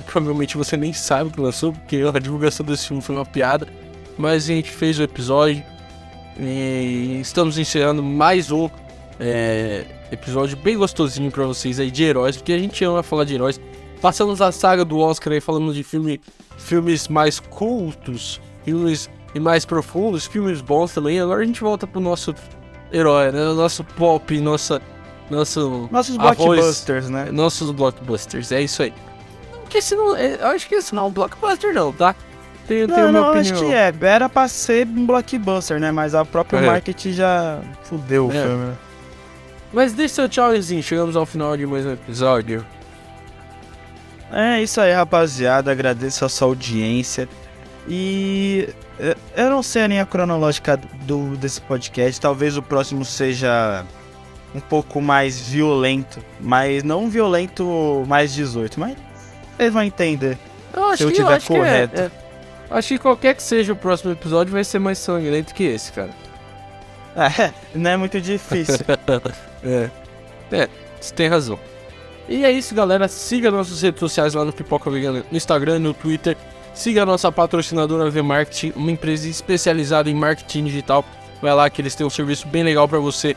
provavelmente 0.06 0.56
você 0.56 0.76
nem 0.76 0.92
sabe 0.92 1.30
que 1.30 1.40
lançou, 1.40 1.72
porque 1.72 2.02
a 2.02 2.18
divulgação 2.18 2.64
desse 2.64 2.88
filme 2.88 3.02
foi 3.02 3.14
uma 3.14 3.26
piada. 3.26 3.66
Mas 4.18 4.44
a 4.44 4.46
gente 4.48 4.70
fez 4.70 4.98
o 4.98 5.02
episódio 5.02 5.62
e 6.38 7.18
estamos 7.20 7.58
encerrando 7.58 8.02
mais 8.02 8.50
um 8.50 8.68
é, 9.18 9.84
episódio 10.10 10.56
bem 10.56 10.76
gostosinho 10.76 11.30
para 11.30 11.44
vocês 11.44 11.78
aí 11.80 11.90
de 11.90 12.02
heróis, 12.04 12.36
porque 12.36 12.52
a 12.52 12.58
gente 12.58 12.84
ama 12.84 13.02
falar 13.02 13.24
de 13.24 13.34
heróis. 13.34 13.60
Passamos 14.00 14.40
a 14.40 14.50
saga 14.50 14.84
do 14.84 14.98
Oscar 14.98 15.32
aí, 15.32 15.40
falamos 15.40 15.74
de 15.74 15.82
filme, 15.82 16.20
filmes 16.56 17.08
mais 17.08 17.38
cultos, 17.38 18.40
filmes 18.64 19.10
mais 19.38 19.64
profundos, 19.64 20.26
filmes 20.26 20.60
bons 20.60 20.92
também. 20.92 21.20
Agora 21.20 21.42
a 21.42 21.44
gente 21.44 21.60
volta 21.60 21.86
pro 21.86 22.00
nosso 22.00 22.34
herói, 22.92 23.30
né? 23.30 23.44
Nosso 23.52 23.84
pop, 23.84 24.40
nossa 24.40 24.80
nosso 25.30 25.88
nossos 25.92 26.16
blockbusters, 26.16 27.08
né? 27.08 27.30
Nossos 27.30 27.70
blockbusters, 27.70 28.50
é 28.52 28.62
isso 28.62 28.82
aí. 28.82 28.92
Que 29.70 29.78
esse 29.78 29.94
não, 29.94 30.16
é, 30.16 30.34
eu 30.34 30.48
acho 30.48 30.68
que 30.68 30.74
esse 30.74 30.94
não 30.94 31.04
é 31.04 31.06
um 31.06 31.10
blockbuster 31.10 31.72
não, 31.72 31.92
tá? 31.92 32.14
Tenho, 32.66 32.88
não, 32.88 32.94
tenho 32.94 33.12
não, 33.12 33.30
acho 33.30 33.54
que 33.54 33.64
é. 33.66 33.94
Era 34.02 34.28
pra 34.28 34.48
ser 34.48 34.86
um 34.86 35.06
blockbuster, 35.06 35.80
né? 35.80 35.92
Mas 35.92 36.14
a 36.14 36.24
própria 36.24 36.58
é. 36.58 36.66
marketing 36.66 37.12
já 37.12 37.60
fudeu 37.84 38.26
o 38.26 38.30
é. 38.30 38.42
filme, 38.42 38.66
né? 38.66 38.74
Mas 39.72 39.92
deixa 39.92 40.16
seu 40.16 40.28
tchauzinho, 40.28 40.82
chegamos 40.82 41.14
ao 41.14 41.24
final 41.24 41.56
de 41.56 41.64
mais 41.64 41.86
um 41.86 41.92
episódio. 41.92 42.66
É 44.32 44.60
isso 44.60 44.80
aí, 44.80 44.92
rapaziada. 44.92 45.70
Agradeço 45.70 46.24
a 46.24 46.28
sua 46.28 46.48
audiência. 46.48 47.28
E 47.88 48.68
eu 49.36 49.50
não 49.50 49.62
sei 49.62 49.82
a 49.82 49.86
linha 49.86 50.06
cronológica 50.06 50.76
do, 51.02 51.36
desse 51.36 51.60
podcast. 51.60 52.20
Talvez 52.20 52.56
o 52.56 52.62
próximo 52.62 53.04
seja 53.04 53.84
um 54.54 54.60
pouco 54.60 55.00
mais 55.00 55.40
violento, 55.40 56.20
mas 56.40 56.82
não 56.82 57.08
violento 57.08 58.04
mais 58.08 58.34
18, 58.34 58.78
mas 58.78 58.96
eles 59.60 59.72
vão 59.72 59.82
entender 59.82 60.38
eu 60.74 60.96
se 60.96 61.02
eu 61.02 61.12
tiver 61.12 61.36
eu 61.36 61.42
correto. 61.42 61.94
Que 61.94 62.00
é, 62.00 62.04
é. 62.04 62.10
Acho 62.70 62.88
que 62.88 62.98
qualquer 62.98 63.34
que 63.34 63.42
seja 63.42 63.72
o 63.72 63.76
próximo 63.76 64.12
episódio 64.12 64.52
vai 64.52 64.62
ser 64.62 64.78
mais 64.78 64.98
sangrento 64.98 65.54
que 65.54 65.64
esse, 65.64 65.92
cara. 65.92 66.10
É, 67.16 67.52
não 67.74 67.90
é 67.90 67.96
muito 67.96 68.20
difícil. 68.20 68.86
é. 69.64 69.90
É, 70.52 70.68
você 71.00 71.12
tem 71.12 71.28
razão. 71.28 71.58
E 72.28 72.44
é 72.44 72.52
isso, 72.52 72.72
galera. 72.72 73.08
Siga 73.08 73.50
nossas 73.50 73.82
redes 73.82 73.98
sociais 73.98 74.32
lá 74.32 74.44
no 74.44 74.52
Pipoca 74.52 74.88
Vegana, 74.88 75.24
no 75.28 75.36
Instagram, 75.36 75.80
no 75.80 75.92
Twitter. 75.92 76.36
Siga 76.72 77.02
a 77.02 77.06
nossa 77.06 77.30
patrocinadora 77.32 78.08
V-Marketing, 78.08 78.72
uma 78.76 78.92
empresa 78.92 79.28
especializada 79.28 80.08
em 80.08 80.14
marketing 80.14 80.66
digital. 80.66 81.04
Vai 81.42 81.52
lá 81.52 81.68
que 81.68 81.82
eles 81.82 81.96
têm 81.96 82.06
um 82.06 82.10
serviço 82.10 82.46
bem 82.46 82.62
legal 82.62 82.88
para 82.88 83.00
você 83.00 83.36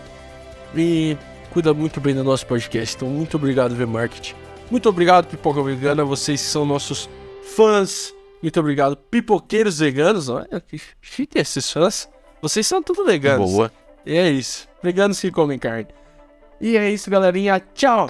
e 0.76 1.18
cuida 1.50 1.74
muito 1.74 2.00
bem 2.00 2.14
do 2.14 2.24
nosso 2.24 2.46
podcast. 2.46 2.96
Então, 2.96 3.10
muito 3.10 3.38
obrigado, 3.38 3.76
V-Market. 3.76 4.34
Muito 4.72 4.90
obrigado, 4.90 5.28
Pipoca 5.28 5.62
Vegana, 5.62 6.04
vocês 6.04 6.42
são 6.42 6.66
nossos 6.66 7.10
fãs. 7.56 8.14
Muito 8.42 8.60
obrigado, 8.60 8.98
pipoqueiros 8.98 9.80
veganos. 9.80 10.30
Olha 10.30 10.60
que 10.60 10.82
chique 11.02 11.40
esses 11.40 11.72
fãs. 11.72 12.10
Vocês 12.42 12.68
são 12.68 12.84
tudo 12.84 13.06
veganos. 13.06 13.52
Boa. 13.52 13.72
E 14.06 14.18
é 14.18 14.30
isso. 14.30 14.68
Veganos 14.82 15.20
que 15.20 15.32
comem 15.32 15.58
carne. 15.58 15.88
E 16.60 16.76
é 16.76 16.92
isso, 16.92 17.10
galerinha. 17.10 17.62
Tchau! 17.74 18.10